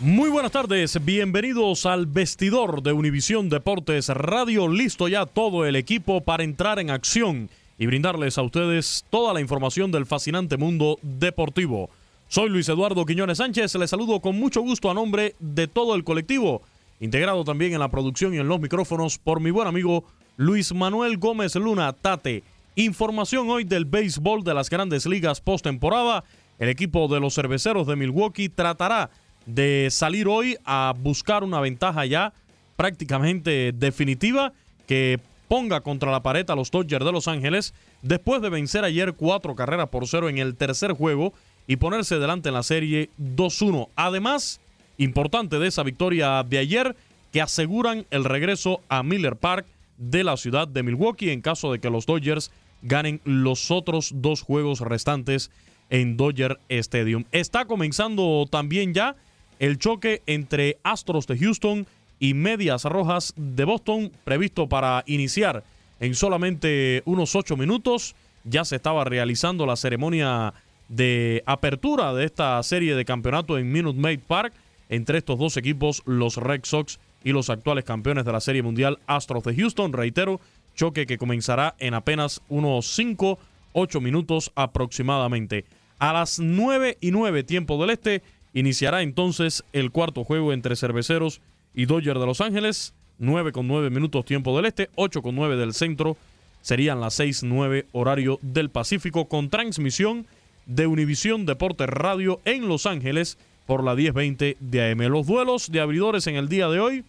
Muy 0.00 0.30
buenas 0.30 0.52
tardes, 0.52 1.04
bienvenidos 1.04 1.84
al 1.84 2.06
vestidor 2.06 2.82
de 2.82 2.94
Univisión 2.94 3.50
Deportes 3.50 4.08
Radio. 4.08 4.66
Listo 4.66 5.08
ya 5.08 5.26
todo 5.26 5.66
el 5.66 5.76
equipo 5.76 6.22
para 6.22 6.42
entrar 6.42 6.78
en 6.78 6.88
acción 6.88 7.50
y 7.76 7.84
brindarles 7.84 8.38
a 8.38 8.42
ustedes 8.42 9.04
toda 9.10 9.34
la 9.34 9.42
información 9.42 9.92
del 9.92 10.06
fascinante 10.06 10.56
mundo 10.56 10.98
deportivo. 11.02 11.90
Soy 12.28 12.48
Luis 12.48 12.70
Eduardo 12.70 13.04
Quiñones 13.04 13.36
Sánchez, 13.36 13.74
les 13.74 13.90
saludo 13.90 14.20
con 14.20 14.38
mucho 14.38 14.62
gusto 14.62 14.90
a 14.90 14.94
nombre 14.94 15.34
de 15.38 15.68
todo 15.68 15.94
el 15.94 16.02
colectivo, 16.02 16.62
integrado 16.98 17.44
también 17.44 17.74
en 17.74 17.80
la 17.80 17.90
producción 17.90 18.32
y 18.32 18.38
en 18.38 18.48
los 18.48 18.58
micrófonos 18.58 19.18
por 19.18 19.40
mi 19.40 19.50
buen 19.50 19.68
amigo 19.68 20.04
Luis 20.38 20.72
Manuel 20.72 21.18
Gómez 21.18 21.56
Luna 21.56 21.92
Tate. 21.92 22.42
Información 22.74 23.50
hoy 23.50 23.64
del 23.64 23.84
béisbol 23.84 24.44
de 24.44 24.54
las 24.54 24.70
grandes 24.70 25.04
ligas 25.04 25.42
postemporada. 25.42 26.24
El 26.58 26.70
equipo 26.70 27.06
de 27.08 27.20
los 27.20 27.34
cerveceros 27.34 27.86
de 27.86 27.96
Milwaukee 27.96 28.48
tratará 28.48 29.10
de 29.46 29.88
salir 29.90 30.28
hoy 30.28 30.56
a 30.64 30.94
buscar 30.98 31.44
una 31.44 31.60
ventaja 31.60 32.06
ya 32.06 32.32
prácticamente 32.76 33.72
definitiva 33.72 34.52
que 34.86 35.20
ponga 35.48 35.80
contra 35.80 36.12
la 36.12 36.22
pared 36.22 36.48
a 36.48 36.54
los 36.54 36.70
Dodgers 36.70 37.04
de 37.04 37.12
Los 37.12 37.28
Ángeles 37.28 37.74
después 38.02 38.40
de 38.40 38.50
vencer 38.50 38.84
ayer 38.84 39.14
cuatro 39.14 39.54
carreras 39.54 39.88
por 39.88 40.06
cero 40.06 40.28
en 40.28 40.38
el 40.38 40.54
tercer 40.54 40.92
juego 40.92 41.32
y 41.66 41.76
ponerse 41.76 42.18
delante 42.18 42.48
en 42.48 42.54
la 42.54 42.62
serie 42.62 43.10
2-1. 43.18 43.88
Además, 43.96 44.60
importante 44.98 45.58
de 45.58 45.68
esa 45.68 45.82
victoria 45.82 46.42
de 46.42 46.58
ayer, 46.58 46.96
que 47.32 47.40
aseguran 47.40 48.06
el 48.10 48.24
regreso 48.24 48.80
a 48.88 49.02
Miller 49.02 49.36
Park 49.36 49.66
de 49.98 50.24
la 50.24 50.36
ciudad 50.36 50.66
de 50.66 50.82
Milwaukee 50.82 51.30
en 51.30 51.42
caso 51.42 51.72
de 51.72 51.78
que 51.78 51.90
los 51.90 52.06
Dodgers 52.06 52.50
ganen 52.82 53.20
los 53.24 53.70
otros 53.70 54.12
dos 54.14 54.42
juegos 54.42 54.80
restantes 54.80 55.50
en 55.90 56.16
Dodger 56.16 56.58
Stadium. 56.68 57.24
Está 57.32 57.66
comenzando 57.66 58.46
también 58.50 58.94
ya 58.94 59.16
el 59.60 59.78
choque 59.78 60.22
entre 60.26 60.78
Astros 60.82 61.28
de 61.28 61.38
Houston 61.38 61.86
y 62.18 62.34
Medias 62.34 62.84
Rojas 62.84 63.34
de 63.36 63.64
Boston, 63.64 64.10
previsto 64.24 64.68
para 64.68 65.04
iniciar 65.06 65.62
en 66.00 66.14
solamente 66.14 67.02
unos 67.04 67.36
ocho 67.36 67.56
minutos. 67.56 68.16
Ya 68.44 68.64
se 68.64 68.76
estaba 68.76 69.04
realizando 69.04 69.66
la 69.66 69.76
ceremonia 69.76 70.54
de 70.88 71.42
apertura 71.46 72.12
de 72.14 72.24
esta 72.24 72.60
serie 72.62 72.94
de 72.96 73.04
campeonato 73.04 73.58
en 73.58 73.70
Minute 73.70 73.98
Maid 73.98 74.20
Park 74.26 74.52
entre 74.88 75.18
estos 75.18 75.38
dos 75.38 75.56
equipos, 75.56 76.02
los 76.04 76.36
Red 76.36 76.62
Sox 76.64 76.98
y 77.22 77.32
los 77.32 77.50
actuales 77.50 77.84
campeones 77.84 78.24
de 78.24 78.32
la 78.32 78.40
Serie 78.40 78.62
Mundial 78.62 78.98
Astros 79.06 79.44
de 79.44 79.54
Houston. 79.54 79.92
Reitero, 79.92 80.40
choque 80.74 81.06
que 81.06 81.18
comenzará 81.18 81.76
en 81.78 81.94
apenas 81.94 82.40
unos 82.48 82.86
5, 82.94 83.38
8 83.74 84.00
minutos 84.00 84.52
aproximadamente. 84.54 85.66
A 85.98 86.14
las 86.14 86.40
9 86.40 86.96
y 87.00 87.10
9 87.10 87.44
tiempo 87.44 87.78
del 87.80 87.90
este 87.90 88.22
iniciará 88.54 89.02
entonces 89.02 89.64
el 89.72 89.90
cuarto 89.90 90.24
juego 90.24 90.52
entre 90.52 90.76
Cerveceros 90.76 91.40
y 91.74 91.86
Dodgers 91.86 92.20
de 92.20 92.26
Los 92.26 92.40
Ángeles. 92.40 92.94
9 93.18 93.52
con 93.52 93.68
9 93.68 93.90
minutos 93.90 94.24
tiempo 94.24 94.56
del 94.56 94.64
este, 94.64 94.88
8 94.94 95.22
con 95.22 95.34
9 95.34 95.56
del 95.56 95.74
centro. 95.74 96.16
Serían 96.62 97.00
las 97.00 97.14
6, 97.14 97.42
9 97.44 97.86
horario 97.92 98.38
del 98.42 98.70
Pacífico 98.70 99.26
con 99.26 99.50
transmisión 99.50 100.26
de 100.66 100.86
Univisión 100.86 101.46
Deportes 101.46 101.88
Radio 101.88 102.40
en 102.44 102.68
Los 102.68 102.86
Ángeles 102.86 103.38
por 103.66 103.84
la 103.84 103.94
1020 103.94 104.56
de 104.58 104.90
AM. 104.90 105.00
Los 105.12 105.26
duelos 105.26 105.70
de 105.70 105.80
abridores 105.80 106.26
en 106.26 106.36
el 106.36 106.48
día 106.48 106.68
de 106.68 106.80
hoy. 106.80 107.04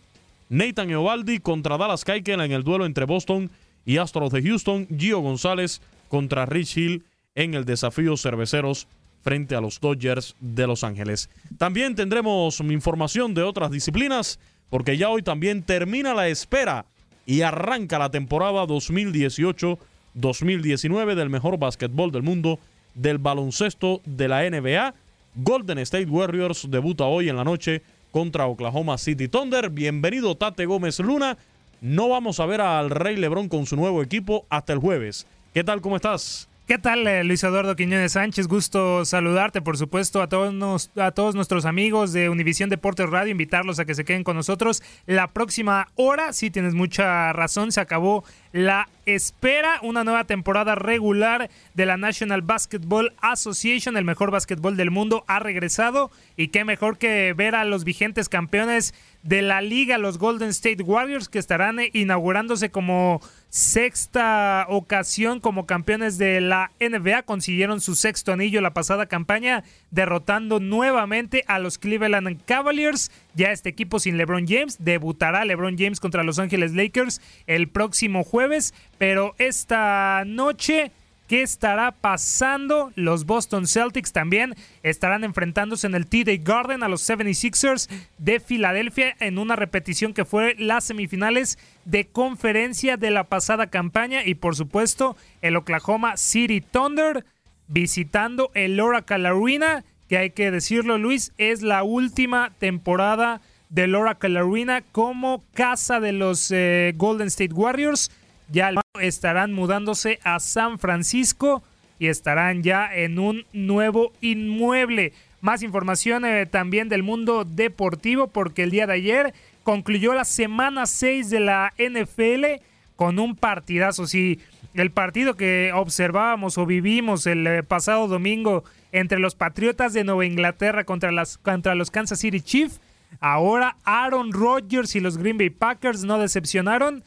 Nathan 0.50 0.90
Eovaldi 0.90 1.40
contra 1.40 1.78
Dallas 1.78 2.04
Keuchel 2.04 2.42
en 2.42 2.52
el 2.52 2.64
duelo 2.64 2.86
entre 2.86 3.06
Boston 3.06 3.50
y 3.86 3.98
Astros 3.98 4.32
de 4.32 4.44
Houston. 4.44 4.88
Gio 4.98 5.20
González 5.20 5.82
contra 6.10 6.46
Rich 6.46 6.78
Hill 6.78 7.04
en 7.36 7.54
el 7.54 7.64
desafío 7.64 8.18
Cerveceros 8.18 8.88
frente 9.22 9.56
a 9.56 9.62
los 9.62 9.80
Dodgers 9.80 10.36
de 10.40 10.68
Los 10.68 10.84
Ángeles. 10.84 11.30
También 11.58 11.96
tendremos 11.96 12.60
información 12.60 13.34
de 13.34 13.44
otras 13.44 13.72
disciplinas 13.72 14.40
porque 14.70 14.98
ya 14.98 15.08
hoy 15.10 15.22
también 15.22 15.64
termina 15.64 16.14
la 16.14 16.28
espera 16.28 16.86
y 17.26 17.42
arranca 17.42 18.00
la 18.00 18.10
temporada 18.10 18.66
2018-2019 18.66 21.16
del 21.16 21.30
mejor 21.30 21.60
básquetbol 21.60 22.12
del 22.12 22.24
mundo 22.24 22.60
del 22.96 23.18
baloncesto 23.18 24.02
de 24.06 24.28
la 24.28 24.50
NBA. 24.50 24.94
Golden 25.36 25.78
State 25.80 26.08
Warriors 26.08 26.70
debuta 26.70 27.06
hoy 27.06 27.30
en 27.30 27.38
la 27.38 27.44
noche 27.44 27.82
contra 28.12 28.48
Oklahoma 28.48 28.98
City 28.98 29.28
Thunder. 29.28 29.70
Bienvenido 29.70 30.36
Tate 30.36 30.66
Gómez 30.66 31.00
Luna. 31.00 31.38
No 31.80 32.10
vamos 32.10 32.40
a 32.40 32.46
ver 32.46 32.62
al 32.62 32.90
Rey 32.90 33.16
Lebron 33.16 33.50
con 33.50 33.66
su 33.66 33.76
nuevo 33.76 34.04
equipo 34.04 34.46
hasta 34.50 34.74
el 34.74 34.80
jueves. 34.80 35.26
¿Qué 35.54 35.64
tal? 35.64 35.82
¿Cómo 35.82 35.96
estás? 35.96 36.48
¿Qué 36.68 36.78
tal, 36.78 37.06
eh, 37.06 37.26
Luis 37.26 37.44
Eduardo 37.44 37.76
Quiñones 37.76 38.14
Sánchez? 38.14 38.48
Gusto 38.48 39.04
saludarte, 39.04 39.62
por 39.62 39.78
supuesto, 39.78 40.22
a 40.22 40.30
todos, 40.30 40.54
nos- 40.54 40.90
a 40.96 41.12
todos 41.12 41.36
nuestros 41.36 41.66
amigos 41.66 42.14
de 42.14 42.30
Univisión 42.30 42.70
Deportes 42.70 43.10
Radio, 43.10 43.32
invitarlos 43.32 43.80
a 43.80 43.86
que 43.86 43.94
se 43.94 44.06
queden 44.06 44.24
con 44.24 44.38
nosotros 44.38 44.82
la 45.06 45.28
próxima 45.34 45.90
hora. 45.96 46.32
Sí, 46.32 46.50
tienes 46.50 46.74
mucha 46.74 47.34
razón, 47.34 47.74
se 47.74 47.82
acabó 47.82 48.24
la 48.52 48.90
espera 49.06 49.80
una 49.82 50.04
nueva 50.04 50.26
temporada 50.26 50.76
regular 50.76 51.50
de 51.74 51.86
la 51.86 51.98
National 51.98 52.42
Basketball 52.42 53.14
Association, 53.22 53.98
el 53.98 54.06
mejor 54.06 54.32
básquetbol 54.32 54.78
del 54.78 54.92
mundo, 54.92 55.24
ha 55.28 55.40
regresado 55.40 56.12
y 56.38 56.50
qué 56.50 56.66
mejor 56.66 56.98
que 56.98 57.34
ver 57.34 57.56
a 57.56 57.66
los 57.66 57.84
vigentes 57.84 58.30
campeones 58.30 58.94
de 59.24 59.42
la 59.42 59.62
liga, 59.62 59.98
los 59.98 60.18
Golden 60.18 60.50
State 60.50 60.84
Warriors, 60.84 61.30
que 61.30 61.40
estarán 61.40 61.78
inaugurándose 61.94 62.72
como 62.72 63.22
sexta 63.50 64.66
ocasión 64.70 65.42
como 65.42 65.66
campeones 65.66 66.18
de 66.18 66.42
la 66.42 66.72
NBA. 66.80 67.24
Consiguieron 67.24 67.82
su 67.82 67.96
sexto 67.96 68.34
anillo 68.34 68.62
la 68.62 68.74
pasada 68.74 69.06
campaña, 69.08 69.64
derrotando 69.92 70.60
nuevamente 70.60 71.44
a 71.48 71.60
los 71.60 71.78
Cleveland 71.78 72.42
Cavaliers. 72.46 73.12
Ya 73.34 73.52
este 73.52 73.70
equipo 73.70 74.00
sin 74.00 74.18
LeBron 74.18 74.48
James. 74.48 74.78
Debutará 74.80 75.46
LeBron 75.46 75.78
James 75.78 76.00
contra 76.00 76.24
Los 76.24 76.40
Ángeles 76.40 76.74
Lakers 76.74 77.22
el 77.48 77.70
próximo 77.70 78.24
jueves. 78.24 78.74
Pero 78.98 79.36
esta 79.38 80.24
noche 80.26 80.92
¿Qué 81.32 81.44
estará 81.44 81.94
pasando? 81.94 82.92
Los 82.96 83.26
Boston 83.26 83.66
Celtics 83.66 84.12
también 84.12 84.54
estarán 84.84 85.24
enfrentándose 85.24 85.88
en 85.88 85.96
el 85.96 86.06
T-Day 86.06 86.40
Garden 86.40 86.84
a 86.84 86.90
los 86.90 87.10
76ers 87.10 87.90
de 88.18 88.42
Filadelfia 88.42 89.16
en 89.22 89.38
una 89.38 89.56
repetición 89.56 90.14
que 90.14 90.26
fue 90.26 90.56
las 90.60 90.84
semifinales 90.84 91.58
de 91.86 92.06
conferencia 92.06 92.98
de 92.98 93.12
la 93.12 93.30
pasada 93.30 93.68
campaña 93.68 94.26
y 94.26 94.36
por 94.36 94.58
supuesto 94.58 95.16
el 95.42 95.56
Oklahoma 95.56 96.18
City 96.18 96.60
Thunder 96.60 97.24
visitando 97.70 98.52
el 98.54 98.78
Oracle 98.82 99.26
Arena, 99.26 99.86
que 100.12 100.18
hay 100.18 100.32
que 100.32 100.52
decirlo 100.52 100.98
Luis, 100.98 101.32
es 101.38 101.62
la 101.62 101.84
última 101.84 102.52
temporada 102.60 103.40
del 103.70 103.96
Oracle 103.96 104.38
Arena 104.38 104.82
como 104.92 105.42
casa 105.54 106.02
de 106.02 106.12
los 106.12 106.52
eh, 106.52 106.94
Golden 106.98 107.28
State 107.28 107.54
Warriors 107.54 108.12
ya 108.50 108.74
estarán 109.00 109.54
mudándose 109.54 110.20
a 110.26 110.42
San 110.42 110.80
Francisco 110.80 111.64
y 111.98 112.08
estarán 112.08 112.62
ya 112.62 112.94
en 112.94 113.20
un 113.20 113.46
nuevo 113.54 114.12
inmueble. 114.20 115.14
Más 115.40 115.64
información 115.64 116.26
eh, 116.26 116.46
también 116.46 116.90
del 116.90 117.04
mundo 117.04 117.46
deportivo 117.46 118.28
porque 118.28 118.64
el 118.64 118.72
día 118.72 118.88
de 118.88 118.96
ayer 118.96 119.34
concluyó 119.64 120.14
la 120.14 120.26
semana 120.26 120.88
6 120.88 121.30
de 121.30 121.40
la 121.40 121.72
NFL 121.78 122.62
con 122.98 123.18
un 123.18 123.38
partidazo. 123.38 124.08
Sí, 124.08 124.42
el 124.74 124.92
partido 124.92 125.38
que 125.38 125.72
observábamos 125.74 126.58
o 126.58 126.66
vivimos 126.66 127.26
el 127.28 127.48
eh, 127.48 127.64
pasado 127.64 128.10
domingo 128.10 128.66
entre 128.92 129.20
los 129.20 129.36
Patriotas 129.36 129.94
de 129.94 130.04
Nueva 130.04 130.26
Inglaterra 130.26 130.84
contra, 130.84 131.12
las, 131.12 131.38
contra 131.38 131.76
los 131.76 131.92
Kansas 131.92 132.20
City 132.20 132.42
Chiefs. 132.42 132.80
Ahora 133.20 133.78
Aaron 133.84 134.32
Rodgers 134.32 134.96
y 134.96 135.00
los 135.00 135.18
Green 135.18 135.38
Bay 135.38 135.50
Packers 135.50 136.04
no 136.04 136.20
decepcionaron 136.20 137.04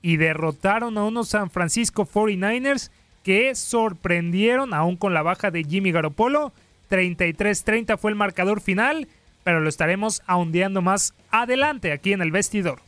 y 0.00 0.16
derrotaron 0.16 0.98
a 0.98 1.04
unos 1.04 1.28
San 1.28 1.50
Francisco 1.50 2.06
49ers 2.06 2.90
que 3.22 3.54
sorprendieron 3.54 4.74
aún 4.74 4.96
con 4.96 5.14
la 5.14 5.22
baja 5.22 5.50
de 5.50 5.64
Jimmy 5.64 5.92
Garoppolo. 5.92 6.52
33-30 6.90 7.96
fue 7.96 8.10
el 8.10 8.16
marcador 8.16 8.60
final, 8.60 9.08
pero 9.44 9.60
lo 9.60 9.68
estaremos 9.68 10.22
ahondeando 10.26 10.82
más 10.82 11.14
adelante 11.30 11.92
aquí 11.92 12.12
en 12.12 12.20
el 12.20 12.32
vestidor. 12.32 12.80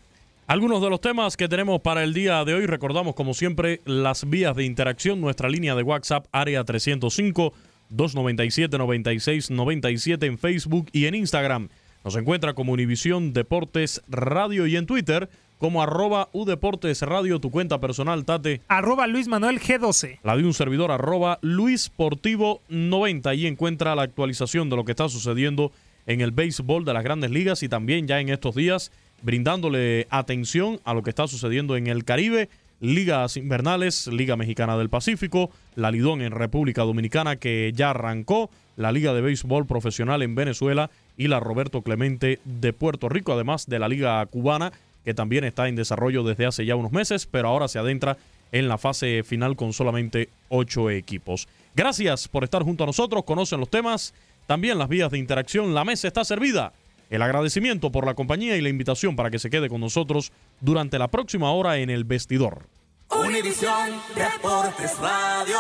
Algunos 0.46 0.82
de 0.82 0.90
los 0.90 1.00
temas 1.00 1.38
que 1.38 1.48
tenemos 1.48 1.80
para 1.80 2.02
el 2.02 2.12
día 2.12 2.44
de 2.44 2.52
hoy, 2.52 2.66
recordamos 2.66 3.14
como 3.14 3.32
siempre 3.32 3.80
las 3.86 4.28
vías 4.28 4.54
de 4.54 4.64
interacción, 4.64 5.20
nuestra 5.20 5.48
línea 5.48 5.74
de 5.74 5.82
WhatsApp 5.82 6.26
área 6.32 6.64
305 6.64 7.54
297 7.90 8.78
96 8.78 9.50
97 9.50 10.26
en 10.26 10.38
Facebook 10.38 10.88
y 10.92 11.06
en 11.06 11.14
Instagram. 11.14 11.68
Nos 12.04 12.16
encuentra 12.16 12.54
como 12.54 12.72
Univisión 12.72 13.32
Deportes 13.32 14.02
Radio 14.08 14.66
y 14.66 14.76
en 14.76 14.86
Twitter 14.86 15.28
como 15.58 15.82
arroba 15.82 16.28
Udeportes 16.32 17.00
Radio, 17.02 17.40
tu 17.40 17.50
cuenta 17.50 17.80
personal, 17.80 18.26
Tate. 18.26 18.60
Arroba 18.68 19.06
Luis 19.06 19.28
Manuel 19.28 19.60
G12. 19.60 20.18
La 20.22 20.36
de 20.36 20.44
un 20.44 20.52
servidor, 20.52 20.90
arroba 20.90 21.38
Luis 21.40 21.88
Portivo 21.88 22.60
90. 22.68 23.30
Ahí 23.30 23.46
encuentra 23.46 23.94
la 23.94 24.02
actualización 24.02 24.68
de 24.68 24.76
lo 24.76 24.84
que 24.84 24.92
está 24.92 25.08
sucediendo 25.08 25.72
en 26.06 26.20
el 26.20 26.32
béisbol 26.32 26.84
de 26.84 26.92
las 26.92 27.02
grandes 27.02 27.30
ligas 27.30 27.62
y 27.62 27.70
también 27.70 28.06
ya 28.06 28.20
en 28.20 28.28
estos 28.28 28.54
días 28.54 28.92
brindándole 29.22 30.06
atención 30.10 30.80
a 30.84 30.92
lo 30.92 31.02
que 31.02 31.10
está 31.10 31.26
sucediendo 31.26 31.76
en 31.76 31.86
el 31.86 32.04
Caribe. 32.04 32.50
Ligas 32.80 33.36
invernales, 33.36 34.06
Liga 34.08 34.36
Mexicana 34.36 34.76
del 34.76 34.90
Pacífico, 34.90 35.50
la 35.74 35.90
Lidón 35.90 36.22
en 36.22 36.32
República 36.32 36.82
Dominicana 36.82 37.36
que 37.36 37.72
ya 37.74 37.90
arrancó, 37.90 38.50
la 38.76 38.92
Liga 38.92 39.14
de 39.14 39.20
Béisbol 39.20 39.66
Profesional 39.66 40.22
en 40.22 40.34
Venezuela 40.34 40.90
y 41.16 41.28
la 41.28 41.40
Roberto 41.40 41.82
Clemente 41.82 42.40
de 42.44 42.72
Puerto 42.72 43.08
Rico, 43.08 43.32
además 43.32 43.66
de 43.66 43.78
la 43.78 43.88
Liga 43.88 44.24
Cubana 44.26 44.72
que 45.04 45.14
también 45.14 45.44
está 45.44 45.68
en 45.68 45.76
desarrollo 45.76 46.24
desde 46.24 46.46
hace 46.46 46.64
ya 46.64 46.76
unos 46.76 46.92
meses, 46.92 47.26
pero 47.26 47.48
ahora 47.48 47.68
se 47.68 47.78
adentra 47.78 48.16
en 48.52 48.68
la 48.68 48.78
fase 48.78 49.22
final 49.22 49.56
con 49.56 49.72
solamente 49.72 50.30
ocho 50.48 50.90
equipos. 50.90 51.46
Gracias 51.76 52.28
por 52.28 52.44
estar 52.44 52.62
junto 52.62 52.84
a 52.84 52.86
nosotros, 52.86 53.24
conocen 53.24 53.60
los 53.60 53.68
temas, 53.68 54.14
también 54.46 54.78
las 54.78 54.88
vías 54.88 55.10
de 55.10 55.18
interacción, 55.18 55.74
la 55.74 55.84
mesa 55.84 56.08
está 56.08 56.24
servida. 56.24 56.72
El 57.14 57.22
agradecimiento 57.22 57.92
por 57.92 58.06
la 58.06 58.14
compañía 58.14 58.56
y 58.56 58.60
la 58.60 58.70
invitación 58.70 59.14
para 59.14 59.30
que 59.30 59.38
se 59.38 59.48
quede 59.48 59.68
con 59.68 59.80
nosotros 59.80 60.32
durante 60.60 60.98
la 60.98 61.06
próxima 61.06 61.52
hora 61.52 61.78
en 61.78 61.88
el 61.88 62.02
vestidor. 62.02 62.66
Univisión 63.08 63.90
Deportes 64.16 64.98
Radio. 64.98 65.56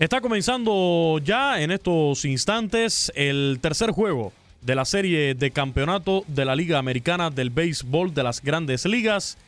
Está 0.00 0.20
comenzando 0.20 1.20
ya 1.22 1.60
en 1.60 1.70
estos 1.70 2.24
instantes 2.24 3.12
el 3.14 3.60
tercer 3.62 3.92
juego 3.92 4.32
de 4.60 4.74
la 4.74 4.84
serie 4.84 5.36
de 5.36 5.52
campeonato 5.52 6.24
de 6.26 6.44
la 6.44 6.56
Liga 6.56 6.80
Americana 6.80 7.30
del 7.30 7.50
Béisbol 7.50 8.12
de 8.12 8.24
las 8.24 8.42
Grandes 8.42 8.84
Ligas 8.84 9.38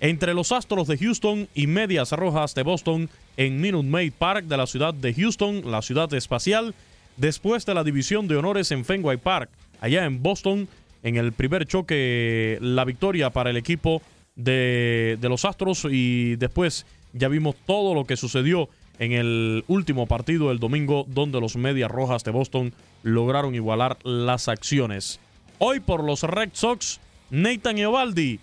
entre 0.00 0.34
los 0.34 0.50
Astros 0.50 0.88
de 0.88 0.98
Houston 0.98 1.48
y 1.54 1.66
Medias 1.66 2.12
Rojas 2.12 2.54
de 2.54 2.62
Boston 2.62 3.08
en 3.36 3.60
Minute 3.60 3.88
Maid 3.88 4.12
Park 4.18 4.46
de 4.46 4.56
la 4.56 4.66
ciudad 4.66 4.94
de 4.94 5.14
Houston, 5.14 5.70
la 5.70 5.82
ciudad 5.82 6.12
espacial, 6.14 6.74
después 7.16 7.66
de 7.66 7.74
la 7.74 7.84
división 7.84 8.26
de 8.26 8.36
honores 8.36 8.70
en 8.72 8.84
Fenway 8.84 9.18
Park, 9.18 9.50
allá 9.80 10.06
en 10.06 10.22
Boston, 10.22 10.68
en 11.02 11.16
el 11.16 11.32
primer 11.32 11.66
choque, 11.66 12.58
la 12.60 12.84
victoria 12.84 13.30
para 13.30 13.50
el 13.50 13.56
equipo 13.56 14.02
de, 14.36 15.18
de 15.20 15.28
los 15.28 15.44
Astros 15.44 15.86
y 15.90 16.36
después 16.36 16.86
ya 17.12 17.28
vimos 17.28 17.56
todo 17.66 17.94
lo 17.94 18.04
que 18.04 18.16
sucedió 18.16 18.68
en 18.98 19.12
el 19.12 19.64
último 19.66 20.06
partido 20.06 20.50
el 20.50 20.58
domingo 20.58 21.04
donde 21.08 21.40
los 21.40 21.56
Medias 21.56 21.90
Rojas 21.90 22.24
de 22.24 22.30
Boston 22.30 22.72
lograron 23.02 23.54
igualar 23.54 23.98
las 24.04 24.48
acciones. 24.48 25.20
Hoy 25.58 25.80
por 25.80 26.04
los 26.04 26.22
Red 26.22 26.50
Sox, 26.52 27.00
Nathan 27.30 27.78
Eovaldi 27.78 28.40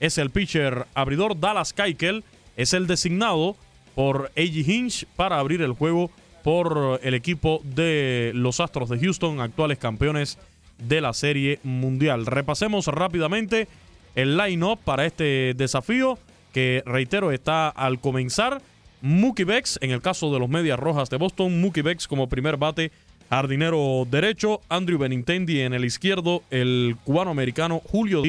es 0.00 0.18
el 0.18 0.30
pitcher 0.30 0.86
abridor, 0.94 1.38
Dallas 1.38 1.72
Keuchel 1.72 2.24
es 2.56 2.72
el 2.72 2.86
designado 2.86 3.56
por 3.94 4.30
A.G. 4.36 4.66
Hinch 4.66 5.06
para 5.16 5.38
abrir 5.38 5.62
el 5.62 5.72
juego 5.72 6.10
por 6.42 7.00
el 7.02 7.14
equipo 7.14 7.60
de 7.64 8.32
los 8.34 8.60
Astros 8.60 8.88
de 8.88 8.98
Houston, 8.98 9.40
actuales 9.40 9.78
campeones 9.78 10.38
de 10.78 11.00
la 11.00 11.12
Serie 11.12 11.58
Mundial. 11.62 12.26
Repasemos 12.26 12.86
rápidamente 12.86 13.68
el 14.14 14.36
line-up 14.36 14.78
para 14.84 15.04
este 15.04 15.54
desafío 15.54 16.18
que, 16.52 16.82
reitero, 16.86 17.32
está 17.32 17.68
al 17.68 18.00
comenzar. 18.00 18.62
Mookie 19.00 19.44
Becks, 19.44 19.78
en 19.82 19.90
el 19.90 20.00
caso 20.00 20.32
de 20.32 20.40
los 20.40 20.48
Medias 20.48 20.78
Rojas 20.78 21.10
de 21.10 21.16
Boston, 21.16 21.60
Mookie 21.60 21.82
Becks 21.82 22.08
como 22.08 22.28
primer 22.28 22.56
bate, 22.56 22.90
jardinero 23.30 24.06
derecho, 24.10 24.60
Andrew 24.68 24.98
Benintendi 24.98 25.60
en 25.60 25.74
el 25.74 25.84
izquierdo, 25.84 26.42
el 26.50 26.96
cubano-americano 27.04 27.80
Julio 27.84 28.22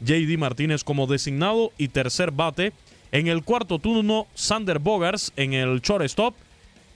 JD 0.00 0.38
Martínez 0.38 0.84
como 0.84 1.06
designado 1.06 1.72
y 1.78 1.88
tercer 1.88 2.30
bate. 2.30 2.72
En 3.12 3.26
el 3.26 3.42
cuarto 3.42 3.78
turno, 3.78 4.26
Sander 4.34 4.78
Bogars 4.78 5.32
en 5.36 5.52
el 5.52 5.80
shortstop, 5.80 6.34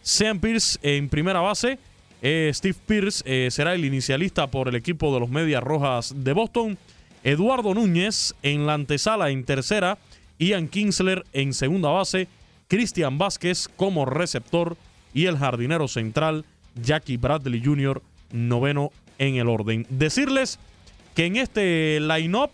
Sam 0.03 0.39
Pierce 0.39 0.79
en 0.83 1.09
primera 1.09 1.41
base. 1.41 1.79
Eh, 2.23 2.51
Steve 2.55 2.77
Pierce 2.87 3.23
eh, 3.27 3.51
será 3.51 3.75
el 3.75 3.85
inicialista 3.85 4.47
por 4.47 4.69
el 4.69 4.77
equipo 4.77 5.13
de 5.13 5.21
los 5.21 5.29
Medias 5.29 5.63
Rojas 5.63 6.15
de 6.17 6.33
Boston. 6.33 6.79
Eduardo 7.23 7.75
Núñez 7.75 8.35
en 8.43 8.67
la 8.67 8.75
antesala 8.75 9.31
en 9.31 9.45
tercera. 9.45 9.99
Ian 10.39 10.69
Kinsler 10.69 11.25
en 11.33 11.53
segunda 11.53 11.91
base. 11.91 12.29
Cristian 12.69 13.19
Vázquez 13.19 13.69
como 13.77 14.05
receptor 14.05 14.77
y 15.13 15.27
el 15.27 15.39
jardinero 15.39 15.89
central 15.89 16.45
Jackie 16.83 17.17
Bradley 17.17 17.63
Jr. 17.65 18.03
noveno 18.33 18.91
en 19.19 19.37
el 19.37 19.49
orden. 19.49 19.87
Decirles 19.91 20.59
que 21.15 21.27
en 21.27 21.37
este 21.37 22.01
line-up 22.01 22.51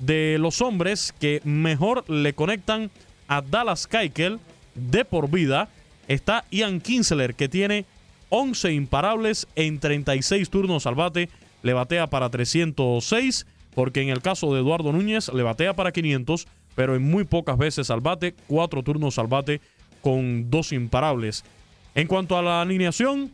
de 0.00 0.38
los 0.40 0.60
hombres 0.60 1.14
que 1.20 1.40
mejor 1.44 2.08
le 2.10 2.32
conectan 2.32 2.90
a 3.28 3.42
Dallas 3.42 3.86
Keuchel 3.86 4.40
de 4.74 5.04
por 5.04 5.30
vida 5.30 5.68
está 6.08 6.44
Ian 6.50 6.80
Kinsler 6.80 7.34
que 7.34 7.48
tiene 7.48 7.84
11 8.30 8.72
imparables 8.72 9.46
en 9.56 9.78
36 9.78 10.50
turnos 10.50 10.86
al 10.86 10.94
bate, 10.94 11.28
le 11.62 11.72
batea 11.72 12.08
para 12.08 12.30
306 12.30 13.46
porque 13.74 14.02
en 14.02 14.08
el 14.08 14.22
caso 14.22 14.52
de 14.52 14.60
Eduardo 14.60 14.92
Núñez 14.92 15.32
le 15.32 15.42
batea 15.42 15.74
para 15.74 15.92
500 15.92 16.48
pero 16.74 16.96
en 16.96 17.02
muy 17.02 17.24
pocas 17.24 17.58
veces 17.58 17.90
al 17.90 18.00
bate, 18.00 18.34
cuatro 18.46 18.82
turnos 18.82 19.18
al 19.18 19.26
bate 19.26 19.60
con 20.00 20.50
dos 20.50 20.72
imparables. 20.72 21.44
En 21.94 22.06
cuanto 22.06 22.38
a 22.38 22.42
la 22.42 22.62
alineación 22.62 23.30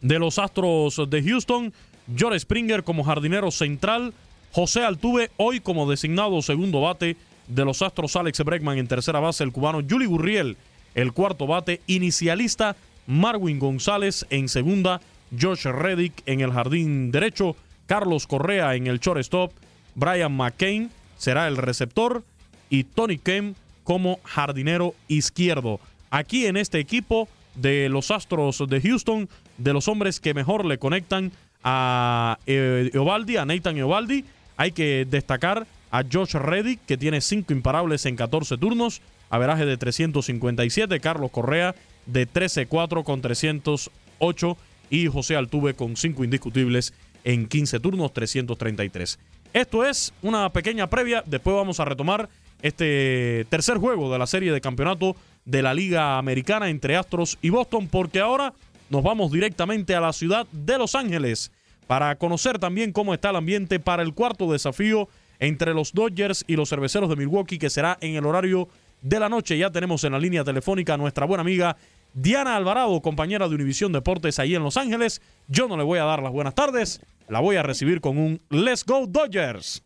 de 0.00 0.18
los 0.18 0.38
Astros 0.38 1.00
de 1.08 1.22
Houston, 1.22 1.72
George 2.16 2.40
Springer 2.40 2.82
como 2.82 3.04
jardinero 3.04 3.50
central, 3.50 4.14
José 4.56 4.84
Altuve, 4.84 5.30
hoy 5.36 5.60
como 5.60 5.86
designado 5.86 6.40
segundo 6.40 6.80
bate 6.80 7.18
de 7.46 7.64
los 7.66 7.82
Astros, 7.82 8.16
Alex 8.16 8.42
Bregman 8.42 8.78
en 8.78 8.88
tercera 8.88 9.20
base, 9.20 9.44
el 9.44 9.52
cubano 9.52 9.82
Juli 9.86 10.06
Gurriel, 10.06 10.56
el 10.94 11.12
cuarto 11.12 11.46
bate, 11.46 11.82
inicialista 11.86 12.74
Marwin 13.06 13.58
González 13.58 14.24
en 14.30 14.48
segunda, 14.48 15.02
Josh 15.38 15.66
Reddick 15.66 16.22
en 16.24 16.40
el 16.40 16.52
jardín 16.52 17.10
derecho, 17.10 17.54
Carlos 17.84 18.26
Correa 18.26 18.74
en 18.76 18.86
el 18.86 18.98
shortstop, 18.98 19.52
Brian 19.94 20.34
McCain 20.34 20.90
será 21.18 21.48
el 21.48 21.58
receptor 21.58 22.24
y 22.70 22.84
Tony 22.84 23.18
Kemp 23.18 23.58
como 23.84 24.20
jardinero 24.24 24.94
izquierdo. 25.06 25.80
Aquí 26.08 26.46
en 26.46 26.56
este 26.56 26.78
equipo 26.78 27.28
de 27.56 27.90
los 27.90 28.10
Astros 28.10 28.64
de 28.66 28.80
Houston, 28.80 29.28
de 29.58 29.74
los 29.74 29.86
hombres 29.86 30.18
que 30.18 30.32
mejor 30.32 30.64
le 30.64 30.78
conectan 30.78 31.30
a 31.62 32.38
eh, 32.46 32.90
Eovaldi, 32.94 33.36
a 33.36 33.44
Nathan 33.44 33.76
Eovaldi, 33.76 34.24
hay 34.56 34.72
que 34.72 35.06
destacar 35.08 35.66
a 35.90 36.02
Josh 36.10 36.34
Reddick, 36.34 36.80
que 36.86 36.96
tiene 36.96 37.20
cinco 37.20 37.52
imparables 37.52 38.06
en 38.06 38.16
14 38.16 38.58
turnos, 38.58 39.00
averaje 39.30 39.64
de 39.64 39.76
357, 39.76 41.00
Carlos 41.00 41.30
Correa 41.30 41.74
de 42.06 42.28
13-4 42.28 43.04
con 43.04 43.20
308 43.20 44.56
y 44.90 45.06
José 45.08 45.36
Altuve 45.36 45.74
con 45.74 45.96
cinco 45.96 46.24
indiscutibles 46.24 46.92
en 47.24 47.46
15 47.46 47.80
turnos, 47.80 48.12
333. 48.12 49.18
Esto 49.52 49.84
es 49.84 50.12
una 50.22 50.50
pequeña 50.52 50.88
previa, 50.88 51.22
después 51.26 51.56
vamos 51.56 51.80
a 51.80 51.84
retomar 51.84 52.28
este 52.62 53.46
tercer 53.48 53.78
juego 53.78 54.12
de 54.12 54.18
la 54.18 54.26
serie 54.26 54.52
de 54.52 54.60
campeonato 54.60 55.16
de 55.44 55.62
la 55.62 55.74
Liga 55.74 56.18
Americana 56.18 56.68
entre 56.68 56.96
Astros 56.96 57.38
y 57.42 57.50
Boston, 57.50 57.88
porque 57.88 58.20
ahora 58.20 58.52
nos 58.90 59.02
vamos 59.02 59.32
directamente 59.32 59.94
a 59.94 60.00
la 60.00 60.12
ciudad 60.12 60.46
de 60.52 60.78
Los 60.78 60.94
Ángeles 60.94 61.52
para 61.86 62.16
conocer 62.16 62.58
también 62.58 62.92
cómo 62.92 63.14
está 63.14 63.30
el 63.30 63.36
ambiente 63.36 63.78
para 63.80 64.02
el 64.02 64.14
cuarto 64.14 64.50
desafío 64.50 65.08
entre 65.38 65.74
los 65.74 65.92
Dodgers 65.92 66.44
y 66.46 66.56
los 66.56 66.68
cerveceros 66.68 67.08
de 67.08 67.16
Milwaukee, 67.16 67.58
que 67.58 67.70
será 67.70 67.98
en 68.00 68.16
el 68.16 68.26
horario 68.26 68.68
de 69.02 69.20
la 69.20 69.28
noche. 69.28 69.58
Ya 69.58 69.70
tenemos 69.70 70.02
en 70.04 70.12
la 70.12 70.18
línea 70.18 70.44
telefónica 70.44 70.94
a 70.94 70.96
nuestra 70.96 71.26
buena 71.26 71.42
amiga 71.42 71.76
Diana 72.14 72.56
Alvarado, 72.56 73.00
compañera 73.02 73.48
de 73.48 73.54
Univisión 73.54 73.92
Deportes 73.92 74.38
ahí 74.38 74.54
en 74.54 74.62
Los 74.62 74.76
Ángeles. 74.76 75.20
Yo 75.48 75.68
no 75.68 75.76
le 75.76 75.82
voy 75.82 75.98
a 75.98 76.04
dar 76.04 76.22
las 76.22 76.32
buenas 76.32 76.54
tardes, 76.54 77.00
la 77.28 77.40
voy 77.40 77.56
a 77.56 77.62
recibir 77.62 78.00
con 78.00 78.18
un 78.18 78.40
Let's 78.50 78.84
Go 78.84 79.06
Dodgers. 79.06 79.84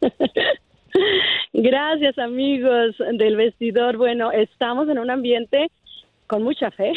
Gracias 1.52 2.18
amigos 2.18 2.96
del 3.12 3.36
vestidor. 3.36 3.96
Bueno, 3.96 4.32
estamos 4.32 4.88
en 4.88 4.98
un 4.98 5.10
ambiente 5.10 5.70
con 6.26 6.42
mucha 6.42 6.70
fe 6.70 6.92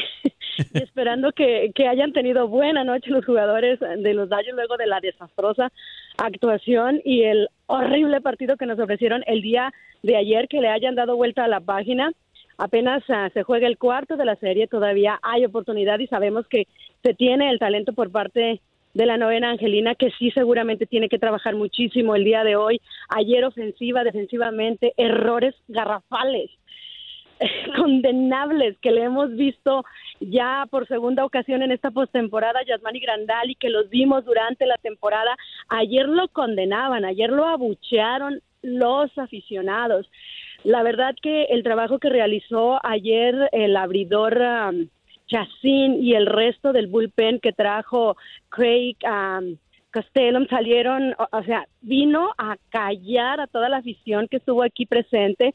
y 0.58 0.78
esperando 0.84 1.32
que, 1.32 1.72
que, 1.76 1.88
hayan 1.88 2.14
tenido 2.14 2.48
buena 2.48 2.84
noche 2.84 3.12
los 3.12 3.26
jugadores 3.26 3.80
de 3.80 4.14
los 4.14 4.30
Dodgers 4.30 4.56
luego 4.56 4.78
de 4.78 4.88
la 4.88 5.00
desastrosa 5.00 5.72
actuación 6.18 7.02
y 7.04 7.24
el 7.24 7.50
horrible 7.68 8.22
partido 8.22 8.58
que 8.58 8.66
nos 8.66 8.80
ofrecieron 8.80 9.24
el 9.28 9.42
día 9.42 9.74
de 10.04 10.16
ayer, 10.16 10.48
que 10.48 10.62
le 10.62 10.70
hayan 10.70 10.96
dado 10.96 11.16
vuelta 11.16 11.44
a 11.44 11.48
la 11.48 11.60
página. 11.60 12.12
Apenas 12.58 13.04
uh, 13.10 13.30
se 13.34 13.44
juega 13.44 13.68
el 13.68 13.78
cuarto 13.78 14.16
de 14.16 14.26
la 14.26 14.36
serie, 14.38 14.68
todavía 14.68 15.20
hay 15.22 15.44
oportunidad 15.46 16.00
y 16.00 16.08
sabemos 16.08 16.48
que 16.48 16.68
se 17.04 17.14
tiene 17.14 17.50
el 17.50 17.60
talento 17.60 17.94
por 17.94 18.12
parte 18.12 18.62
de 18.94 19.06
la 19.06 19.18
novena 19.18 19.50
Angelina, 19.50 19.94
que 19.94 20.10
sí 20.18 20.32
seguramente 20.32 20.86
tiene 20.86 21.10
que 21.10 21.20
trabajar 21.20 21.54
muchísimo 21.56 22.16
el 22.16 22.24
día 22.24 22.46
de 22.46 22.56
hoy. 22.56 22.82
Ayer 23.10 23.44
ofensiva, 23.44 24.06
defensivamente, 24.06 24.94
errores 24.96 25.54
garrafales, 25.68 26.50
condenables 27.76 28.78
que 28.80 28.92
le 28.92 29.04
hemos 29.04 29.36
visto 29.36 29.84
ya 30.20 30.66
por 30.70 30.88
segunda 30.88 31.26
ocasión 31.26 31.62
en 31.62 31.72
esta 31.72 31.92
postemporada, 31.92 32.64
Yasmani 32.64 33.00
Grandal, 33.00 33.50
y 33.50 33.56
que 33.56 33.70
los 33.70 33.90
vimos 33.90 34.26
durante 34.26 34.66
la 34.66 34.78
temporada. 34.78 35.36
Ayer 35.70 36.08
lo 36.08 36.28
condenaban, 36.30 37.06
ayer 37.06 37.30
lo 37.30 37.46
abuchearon 37.46 38.42
los 38.62 39.16
aficionados. 39.18 40.10
La 40.64 40.82
verdad 40.82 41.16
que 41.22 41.44
el 41.46 41.64
trabajo 41.64 42.00
que 42.00 42.10
realizó 42.10 42.80
ayer 42.84 43.50
el 43.52 43.78
abridor 43.78 44.42
um, 44.42 44.88
y 45.84 46.14
el 46.14 46.26
resto 46.26 46.72
del 46.72 46.88
bullpen 46.88 47.40
que 47.40 47.52
trajo 47.52 48.16
Craig 48.50 48.96
um, 49.04 49.58
Castellum 49.92 50.46
salieron, 50.50 51.16
o, 51.32 51.44
sea, 51.44 51.68
vino 51.82 52.34
a 52.38 52.58
callar 52.70 53.40
a 53.40 53.48
toda 53.48 53.70
la 53.70 53.78
afición 53.78 54.28
que 54.28 54.38
estuvo 54.38 54.62
aquí 54.62 54.86
presente 54.86 55.54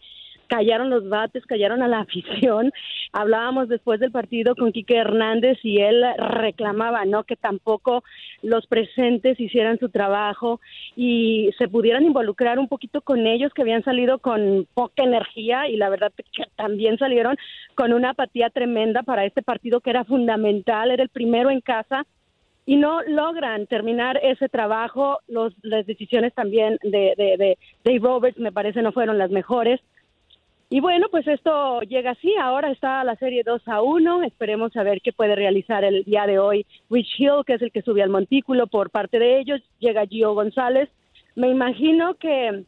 callaron 0.50 0.90
los 0.90 1.08
bates, 1.08 1.46
callaron 1.46 1.82
a 1.82 1.88
la 1.88 2.00
afición. 2.06 2.72
Hablábamos 3.12 3.68
después 3.68 4.00
del 4.00 4.10
partido 4.10 4.54
con 4.54 4.72
Quique 4.72 4.96
Hernández 4.96 5.58
y 5.62 5.80
él 5.80 6.04
reclamaba, 6.18 7.04
¿no? 7.04 7.24
Que 7.24 7.36
tampoco 7.36 8.02
los 8.42 8.66
presentes 8.66 9.38
hicieran 9.38 9.78
su 9.78 9.88
trabajo 9.88 10.60
y 10.96 11.50
se 11.56 11.68
pudieran 11.68 12.04
involucrar 12.04 12.58
un 12.58 12.68
poquito 12.68 13.00
con 13.00 13.26
ellos 13.26 13.52
que 13.54 13.62
habían 13.62 13.84
salido 13.84 14.18
con 14.18 14.66
poca 14.74 15.04
energía 15.04 15.68
y 15.68 15.76
la 15.76 15.88
verdad 15.88 16.12
que 16.16 16.44
también 16.56 16.98
salieron 16.98 17.36
con 17.74 17.92
una 17.92 18.10
apatía 18.10 18.50
tremenda 18.50 19.02
para 19.02 19.24
este 19.24 19.42
partido 19.42 19.80
que 19.80 19.90
era 19.90 20.04
fundamental, 20.04 20.90
era 20.90 21.02
el 21.02 21.08
primero 21.08 21.50
en 21.50 21.60
casa 21.60 22.06
y 22.66 22.76
no 22.76 23.02
logran 23.02 23.66
terminar 23.66 24.18
ese 24.22 24.48
trabajo. 24.48 25.18
Los, 25.28 25.54
las 25.62 25.86
decisiones 25.86 26.34
también 26.34 26.76
de, 26.82 27.14
de, 27.16 27.36
de 27.36 27.58
Dave 27.84 28.00
Roberts 28.00 28.38
me 28.38 28.52
parece 28.52 28.82
no 28.82 28.92
fueron 28.92 29.16
las 29.16 29.30
mejores. 29.30 29.80
Y 30.72 30.78
bueno, 30.78 31.08
pues 31.10 31.26
esto 31.26 31.80
llega 31.80 32.12
así. 32.12 32.32
Ahora 32.40 32.70
está 32.70 33.02
la 33.02 33.16
serie 33.16 33.42
2 33.44 33.66
a 33.66 33.82
1. 33.82 34.22
Esperemos 34.22 34.76
a 34.76 34.84
ver 34.84 35.00
qué 35.02 35.12
puede 35.12 35.34
realizar 35.34 35.82
el 35.82 36.04
día 36.04 36.26
de 36.28 36.38
hoy 36.38 36.64
Rich 36.88 37.18
Hill, 37.18 37.42
que 37.44 37.54
es 37.54 37.62
el 37.62 37.72
que 37.72 37.82
sube 37.82 38.04
al 38.04 38.08
montículo 38.08 38.68
por 38.68 38.90
parte 38.90 39.18
de 39.18 39.40
ellos. 39.40 39.60
Llega 39.80 40.06
Gio 40.06 40.32
González. 40.32 40.88
Me 41.34 41.48
imagino 41.48 42.14
que 42.14 42.64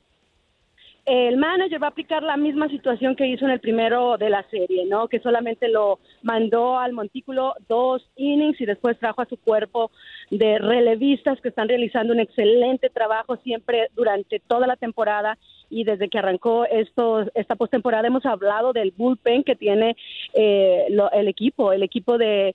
el 1.05 1.37
manager 1.37 1.83
va 1.83 1.89
a 1.89 1.91
aplicar 1.91 2.23
la 2.23 2.37
misma 2.37 2.69
situación 2.69 3.17
que 3.17 3.27
hizo 3.27 3.45
en 3.45 3.51
el 3.51 3.61
primero 3.61 4.17
de 4.19 4.31
la 4.31 4.49
serie, 4.51 4.87
¿no? 4.87 5.09
Que 5.09 5.19
solamente 5.19 5.69
lo 5.69 5.99
mandó 6.23 6.79
al 6.79 6.93
montículo 6.93 7.55
dos 7.69 8.09
innings 8.15 8.61
y 8.61 8.67
después 8.67 8.99
trajo 8.99 9.21
a 9.21 9.27
su 9.27 9.37
cuerpo 9.37 9.91
de 10.31 10.59
relevistas 10.59 11.41
que 11.41 11.49
están 11.49 11.69
realizando 11.69 12.13
un 12.13 12.21
excelente 12.21 12.89
trabajo 12.89 13.37
siempre 13.39 13.89
durante 13.97 14.39
toda 14.39 14.69
la 14.69 14.77
temporada 14.77 15.39
y 15.69 15.83
desde 15.83 16.09
que 16.09 16.19
arrancó 16.19 16.67
esto, 16.67 17.25
esta 17.35 17.57
postemporada 17.57 18.07
hemos 18.07 18.25
hablado 18.25 18.73
del 18.73 18.93
bullpen 18.93 19.43
que 19.43 19.57
tiene 19.57 19.97
eh, 20.35 20.87
lo, 20.91 21.11
el 21.11 21.27
equipo, 21.27 21.73
el 21.73 21.83
equipo 21.83 22.17
de, 22.17 22.55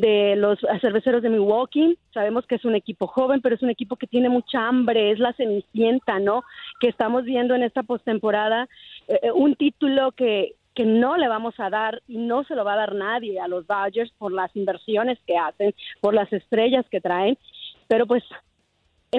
de 0.00 0.34
los 0.34 0.58
cerveceros 0.80 1.22
de 1.22 1.30
Milwaukee. 1.30 1.96
Sabemos 2.12 2.46
que 2.46 2.56
es 2.56 2.64
un 2.64 2.74
equipo 2.74 3.06
joven, 3.06 3.40
pero 3.40 3.54
es 3.54 3.62
un 3.62 3.70
equipo 3.70 3.94
que 3.96 4.08
tiene 4.08 4.28
mucha 4.28 4.66
hambre, 4.66 5.12
es 5.12 5.20
la 5.20 5.32
cenicienta, 5.34 6.18
¿no? 6.18 6.42
Que 6.80 6.88
estamos 6.88 7.24
viendo 7.24 7.54
en 7.54 7.62
esta 7.62 7.84
postemporada 7.84 8.68
eh, 9.06 9.20
eh 9.22 9.32
un 9.32 9.54
título 9.54 10.12
que 10.12 10.54
que 10.74 10.84
no 10.84 11.16
le 11.16 11.28
vamos 11.28 11.54
a 11.58 11.70
dar 11.70 12.02
y 12.08 12.16
no 12.16 12.42
se 12.42 12.56
lo 12.56 12.64
va 12.64 12.72
a 12.72 12.78
dar 12.78 12.96
nadie 12.96 13.38
a 13.38 13.46
los 13.46 13.64
Dodgers 13.68 14.10
por 14.18 14.32
las 14.32 14.50
inversiones 14.56 15.20
que 15.24 15.36
hacen, 15.36 15.72
por 16.00 16.14
las 16.14 16.32
estrellas 16.32 16.84
que 16.90 17.00
traen, 17.00 17.38
pero 17.86 18.08
pues 18.08 18.24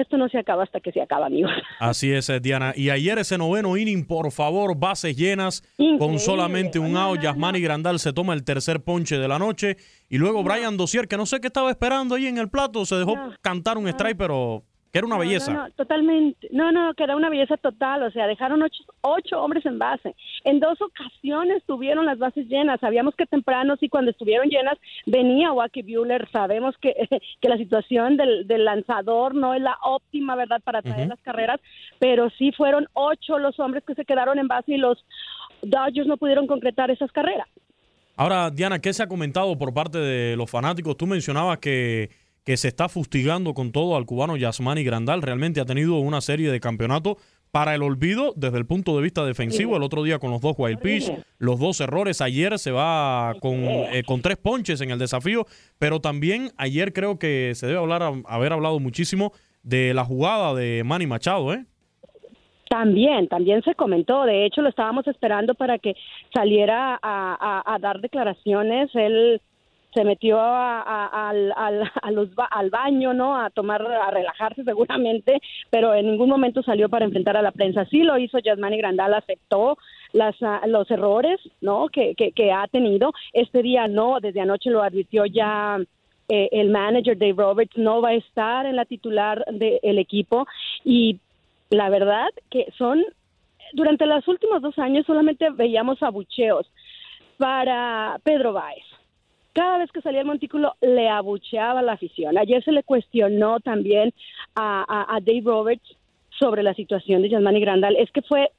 esto 0.00 0.16
no 0.16 0.28
se 0.28 0.38
acaba 0.38 0.62
hasta 0.62 0.80
que 0.80 0.92
se 0.92 1.00
acaba, 1.00 1.26
amigos. 1.26 1.50
Así 1.80 2.12
es, 2.12 2.28
eh, 2.28 2.40
Diana. 2.40 2.72
Y 2.76 2.90
ayer 2.90 3.18
ese 3.18 3.38
noveno 3.38 3.76
inning, 3.76 4.06
por 4.06 4.30
favor, 4.30 4.76
bases 4.76 5.16
llenas, 5.16 5.62
Increíble. 5.78 5.98
con 5.98 6.18
solamente 6.18 6.78
un 6.78 6.96
out. 6.96 7.20
Yasmani 7.20 7.60
Grandal 7.60 7.98
se 7.98 8.12
toma 8.12 8.34
el 8.34 8.44
tercer 8.44 8.82
ponche 8.82 9.18
de 9.18 9.28
la 9.28 9.38
noche. 9.38 9.76
Y 10.08 10.18
luego 10.18 10.42
no. 10.42 10.48
Brian 10.48 10.76
Dosier, 10.76 11.08
que 11.08 11.16
no 11.16 11.26
sé 11.26 11.40
qué 11.40 11.48
estaba 11.48 11.70
esperando 11.70 12.14
ahí 12.14 12.26
en 12.26 12.38
el 12.38 12.48
plato, 12.48 12.84
se 12.84 12.96
dejó 12.96 13.16
no. 13.16 13.32
cantar 13.40 13.78
un 13.78 13.88
strike, 13.88 14.16
pero 14.16 14.64
que 14.96 14.98
era 14.98 15.06
una 15.06 15.16
no, 15.16 15.20
belleza. 15.20 15.52
No, 15.52 15.62
no, 15.64 15.70
totalmente. 15.72 16.48
No, 16.52 16.72
no, 16.72 16.94
que 16.94 17.04
era 17.04 17.16
una 17.16 17.28
belleza 17.28 17.58
total. 17.58 18.02
O 18.02 18.10
sea, 18.10 18.26
dejaron 18.26 18.62
ocho, 18.62 18.82
ocho, 19.02 19.42
hombres 19.42 19.66
en 19.66 19.78
base. 19.78 20.14
En 20.44 20.58
dos 20.58 20.80
ocasiones 20.80 21.62
tuvieron 21.66 22.06
las 22.06 22.18
bases 22.18 22.46
llenas. 22.48 22.80
Sabíamos 22.80 23.14
que 23.14 23.26
temprano, 23.26 23.76
sí, 23.78 23.88
cuando 23.88 24.10
estuvieron 24.10 24.48
llenas, 24.48 24.78
venía 25.04 25.52
Wacky 25.52 25.82
Bueller. 25.82 26.28
Sabemos 26.30 26.74
que, 26.80 26.94
que 27.40 27.48
la 27.48 27.58
situación 27.58 28.16
del, 28.16 28.46
del, 28.46 28.64
lanzador 28.64 29.34
no 29.34 29.52
es 29.52 29.60
la 29.60 29.76
óptima, 29.84 30.34
¿verdad?, 30.34 30.62
para 30.64 30.80
traer 30.80 31.00
uh 31.00 31.04
-huh. 31.04 31.10
las 31.10 31.20
carreras. 31.20 31.60
Pero 31.98 32.30
sí 32.30 32.52
fueron 32.52 32.88
ocho 32.94 33.38
los 33.38 33.60
hombres 33.60 33.84
que 33.84 33.94
se 33.94 34.06
quedaron 34.06 34.38
en 34.38 34.48
base 34.48 34.72
y 34.72 34.78
los 34.78 35.04
Dodgers 35.62 36.06
no 36.06 36.16
pudieron 36.16 36.46
concretar 36.46 36.90
esas 36.90 37.12
carreras. 37.12 37.48
Ahora, 38.16 38.48
Diana, 38.50 38.78
¿qué 38.78 38.94
se 38.94 39.02
ha 39.02 39.08
comentado 39.08 39.58
por 39.58 39.74
parte 39.74 39.98
de 39.98 40.36
los 40.36 40.50
fanáticos? 40.50 40.96
Tú 40.96 41.06
mencionabas 41.06 41.58
que 41.58 42.08
que 42.46 42.56
se 42.56 42.68
está 42.68 42.88
fustigando 42.88 43.54
con 43.54 43.72
todo 43.72 43.96
al 43.96 44.06
cubano 44.06 44.36
Yasmani 44.36 44.84
Grandal. 44.84 45.20
Realmente 45.20 45.60
ha 45.60 45.64
tenido 45.64 45.96
una 45.98 46.20
serie 46.20 46.52
de 46.52 46.60
campeonatos 46.60 47.16
para 47.50 47.74
el 47.74 47.82
olvido 47.82 48.32
desde 48.36 48.58
el 48.58 48.66
punto 48.66 48.96
de 48.96 49.02
vista 49.02 49.24
defensivo. 49.24 49.76
El 49.76 49.82
otro 49.82 50.04
día 50.04 50.20
con 50.20 50.30
los 50.30 50.40
dos 50.40 50.54
wild 50.56 50.78
pitch, 50.78 51.12
los 51.38 51.58
dos 51.58 51.80
errores. 51.80 52.20
Ayer 52.20 52.56
se 52.60 52.70
va 52.70 53.34
con, 53.40 53.54
eh, 53.56 54.04
con 54.06 54.22
tres 54.22 54.36
ponches 54.36 54.80
en 54.80 54.92
el 54.92 54.98
desafío, 55.00 55.44
pero 55.80 56.00
también 56.00 56.52
ayer 56.56 56.92
creo 56.92 57.18
que 57.18 57.52
se 57.56 57.66
debe 57.66 57.80
hablar, 57.80 58.12
haber 58.26 58.52
hablado 58.52 58.78
muchísimo 58.78 59.32
de 59.64 59.92
la 59.92 60.04
jugada 60.04 60.54
de 60.54 60.82
Manny 60.84 61.08
Machado, 61.08 61.52
¿eh? 61.52 61.64
También, 62.70 63.26
también 63.26 63.62
se 63.62 63.74
comentó. 63.74 64.24
De 64.24 64.46
hecho, 64.46 64.60
lo 64.62 64.68
estábamos 64.68 65.06
esperando 65.08 65.54
para 65.54 65.78
que 65.78 65.94
saliera 66.32 66.94
a, 67.02 67.62
a, 67.64 67.74
a 67.74 67.78
dar 67.80 68.00
declaraciones. 68.00 68.90
Él 68.94 69.40
se 69.96 70.04
metió 70.04 70.38
a, 70.38 70.82
a- 70.82 71.30
al, 71.30 71.52
al- 71.56 71.90
a 72.02 72.10
los 72.10 72.28
al 72.50 72.68
baño, 72.68 73.14
¿no? 73.14 73.34
A 73.40 73.48
tomar, 73.48 73.80
a 73.80 74.10
relajarse 74.10 74.62
seguramente, 74.62 75.40
pero 75.70 75.94
en 75.94 76.04
ningún 76.10 76.28
momento 76.28 76.62
salió 76.62 76.90
para 76.90 77.06
enfrentar 77.06 77.34
a 77.38 77.42
la 77.42 77.50
prensa. 77.50 77.86
Sí 77.86 78.02
lo 78.02 78.18
hizo 78.18 78.38
Yasmani 78.38 78.76
Grandal, 78.76 79.14
aceptó 79.14 79.78
las, 80.12 80.36
ah, 80.42 80.60
los 80.66 80.90
errores, 80.90 81.40
¿no? 81.62 81.88
Que, 81.88 82.14
que, 82.14 82.52
ha 82.52 82.66
tenido. 82.68 83.12
Este 83.32 83.62
día 83.62 83.88
no, 83.88 84.20
desde 84.20 84.42
anoche 84.42 84.68
lo 84.68 84.82
advirtió 84.82 85.24
ya 85.24 85.78
eh, 86.28 86.48
el 86.52 86.68
manager 86.68 87.16
Dave 87.16 87.34
Roberts, 87.38 87.78
no 87.78 88.02
va 88.02 88.10
a 88.10 88.14
estar 88.14 88.66
en 88.66 88.76
la 88.76 88.84
titular 88.84 89.44
del 89.50 89.98
equipo 89.98 90.46
y 90.84 91.20
la 91.70 91.88
verdad 91.88 92.28
que 92.50 92.66
son, 92.76 93.02
durante 93.72 94.04
los 94.04 94.28
últimos 94.28 94.60
dos 94.60 94.78
años 94.78 95.06
solamente 95.06 95.48
veíamos 95.50 96.02
abucheos 96.02 96.70
para 97.38 98.18
Pedro 98.24 98.52
Báez. 98.52 98.84
Cada 99.56 99.78
vez 99.78 99.90
que 99.90 100.02
salía 100.02 100.20
el 100.20 100.26
montículo 100.26 100.74
le 100.82 101.08
abucheaba 101.08 101.80
la 101.80 101.92
afición. 101.92 102.36
Ayer 102.36 102.62
se 102.62 102.72
le 102.72 102.82
cuestionó 102.82 103.58
también 103.60 104.12
a, 104.54 105.18
Dave 105.22 105.40
Roberts 105.42 105.96
sobre 106.38 106.62
la 106.62 106.74
situación 106.74 107.22
de 107.22 107.30
Yasmani 107.30 107.58
Grandal. 107.60 107.96
Es 107.96 108.10
que 108.12 108.20
fue 108.20 108.50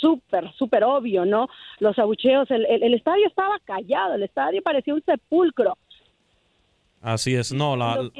súper, 0.00 0.52
súper 0.52 0.84
obvio, 0.84 1.24
¿no? 1.24 1.48
Los 1.80 1.98
abucheos, 1.98 2.48
el, 2.52 2.66
el- 2.66 2.84
el 2.84 2.94
estadio 2.94 3.26
estaba 3.26 3.58
callado, 3.64 4.14
el 4.14 4.22
estadio 4.22 4.62
parecía 4.62 4.94
un 4.94 5.02
sepulcro. 5.02 5.76
Así 7.06 7.36
es, 7.36 7.54
no, 7.54 7.76
la, 7.76 8.10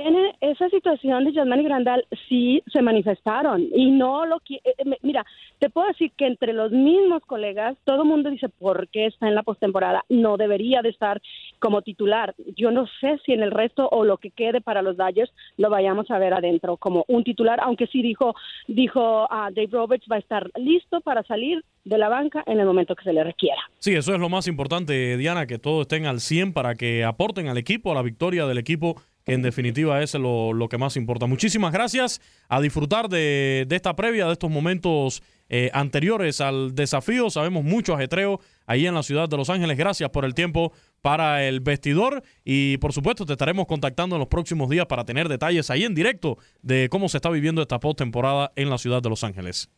esa 0.40 0.68
situación 0.68 1.24
de 1.24 1.32
Yasmani 1.32 1.64
Grandal, 1.64 2.06
sí 2.28 2.62
se 2.72 2.82
manifestaron 2.82 3.66
y 3.74 3.90
no 3.90 4.26
lo 4.26 4.36
eh, 4.48 4.60
eh, 4.64 4.96
Mira, 5.02 5.26
te 5.58 5.70
puedo 5.70 5.88
decir 5.88 6.12
que 6.16 6.28
entre 6.28 6.52
los 6.52 6.70
mismos 6.70 7.24
colegas, 7.26 7.76
todo 7.82 8.02
el 8.02 8.08
mundo 8.08 8.30
dice, 8.30 8.48
¿por 8.48 8.86
qué 8.88 9.06
está 9.06 9.26
en 9.26 9.34
la 9.34 9.42
postemporada? 9.42 10.04
No 10.08 10.36
debería 10.36 10.82
de 10.82 10.90
estar 10.90 11.20
como 11.58 11.82
titular. 11.82 12.36
Yo 12.56 12.70
no 12.70 12.86
sé 13.00 13.18
si 13.26 13.32
en 13.32 13.42
el 13.42 13.50
resto 13.50 13.88
o 13.90 14.04
lo 14.04 14.18
que 14.18 14.30
quede 14.30 14.60
para 14.60 14.82
los 14.82 14.96
Dodgers 14.96 15.32
lo 15.56 15.68
vayamos 15.68 16.08
a 16.12 16.18
ver 16.18 16.32
adentro 16.32 16.76
como 16.76 17.04
un 17.08 17.24
titular, 17.24 17.58
aunque 17.62 17.88
sí 17.88 18.02
dijo, 18.02 18.36
dijo 18.68 19.26
a 19.32 19.50
Dave 19.50 19.70
Roberts 19.72 20.06
va 20.08 20.14
a 20.14 20.20
estar 20.20 20.48
listo 20.54 21.00
para 21.00 21.24
salir 21.24 21.64
de 21.86 21.98
la 21.98 22.08
banca 22.08 22.42
en 22.46 22.58
el 22.58 22.66
momento 22.66 22.96
que 22.96 23.04
se 23.04 23.12
le 23.12 23.22
requiera. 23.22 23.60
Sí, 23.78 23.94
eso 23.94 24.12
es 24.12 24.20
lo 24.20 24.28
más 24.28 24.48
importante, 24.48 25.16
Diana, 25.16 25.46
que 25.46 25.58
todos 25.58 25.82
estén 25.82 26.04
al 26.06 26.20
100 26.20 26.52
para 26.52 26.74
que 26.74 27.04
aporten 27.04 27.46
al 27.46 27.56
equipo, 27.58 27.92
a 27.92 27.94
la 27.94 28.02
victoria 28.02 28.44
del 28.46 28.58
equipo, 28.58 29.00
que 29.24 29.34
en 29.34 29.42
definitiva 29.42 30.02
es 30.02 30.14
lo, 30.14 30.66
que 30.68 30.78
más 30.78 30.96
importa. 30.96 31.26
Muchísimas 31.26 31.72
gracias 31.72 32.20
a 32.48 32.60
disfrutar 32.60 33.08
de, 33.08 33.66
de 33.68 33.76
esta 33.76 33.94
previa, 33.94 34.26
de 34.26 34.32
estos 34.32 34.50
momentos 34.50 35.22
eh, 35.48 35.70
anteriores 35.72 36.40
al 36.40 36.74
desafío. 36.74 37.30
Sabemos 37.30 37.62
mucho 37.62 37.94
ajetreo 37.94 38.40
ahí 38.66 38.84
en 38.88 38.94
la 38.94 39.04
ciudad 39.04 39.28
de 39.28 39.36
Los 39.36 39.48
Ángeles. 39.48 39.78
Gracias 39.78 40.10
por 40.10 40.24
el 40.24 40.34
tiempo 40.34 40.72
para 41.02 41.44
el 41.46 41.60
vestidor 41.60 42.24
y 42.44 42.78
por 42.78 42.92
supuesto 42.92 43.24
te 43.24 43.34
estaremos 43.34 43.66
contactando 43.66 44.16
en 44.16 44.20
los 44.20 44.28
próximos 44.28 44.68
días 44.68 44.86
para 44.86 45.04
tener 45.04 45.28
detalles 45.28 45.70
ahí 45.70 45.84
en 45.84 45.94
directo 45.94 46.36
de 46.62 46.88
cómo 46.88 47.08
se 47.08 47.18
está 47.18 47.30
viviendo 47.30 47.62
esta 47.62 47.78
postemporada 47.78 48.50
en 48.56 48.70
la 48.70 48.78
ciudad 48.78 49.00
de 49.02 49.08
Los 49.08 49.22
Ángeles. 49.22 49.70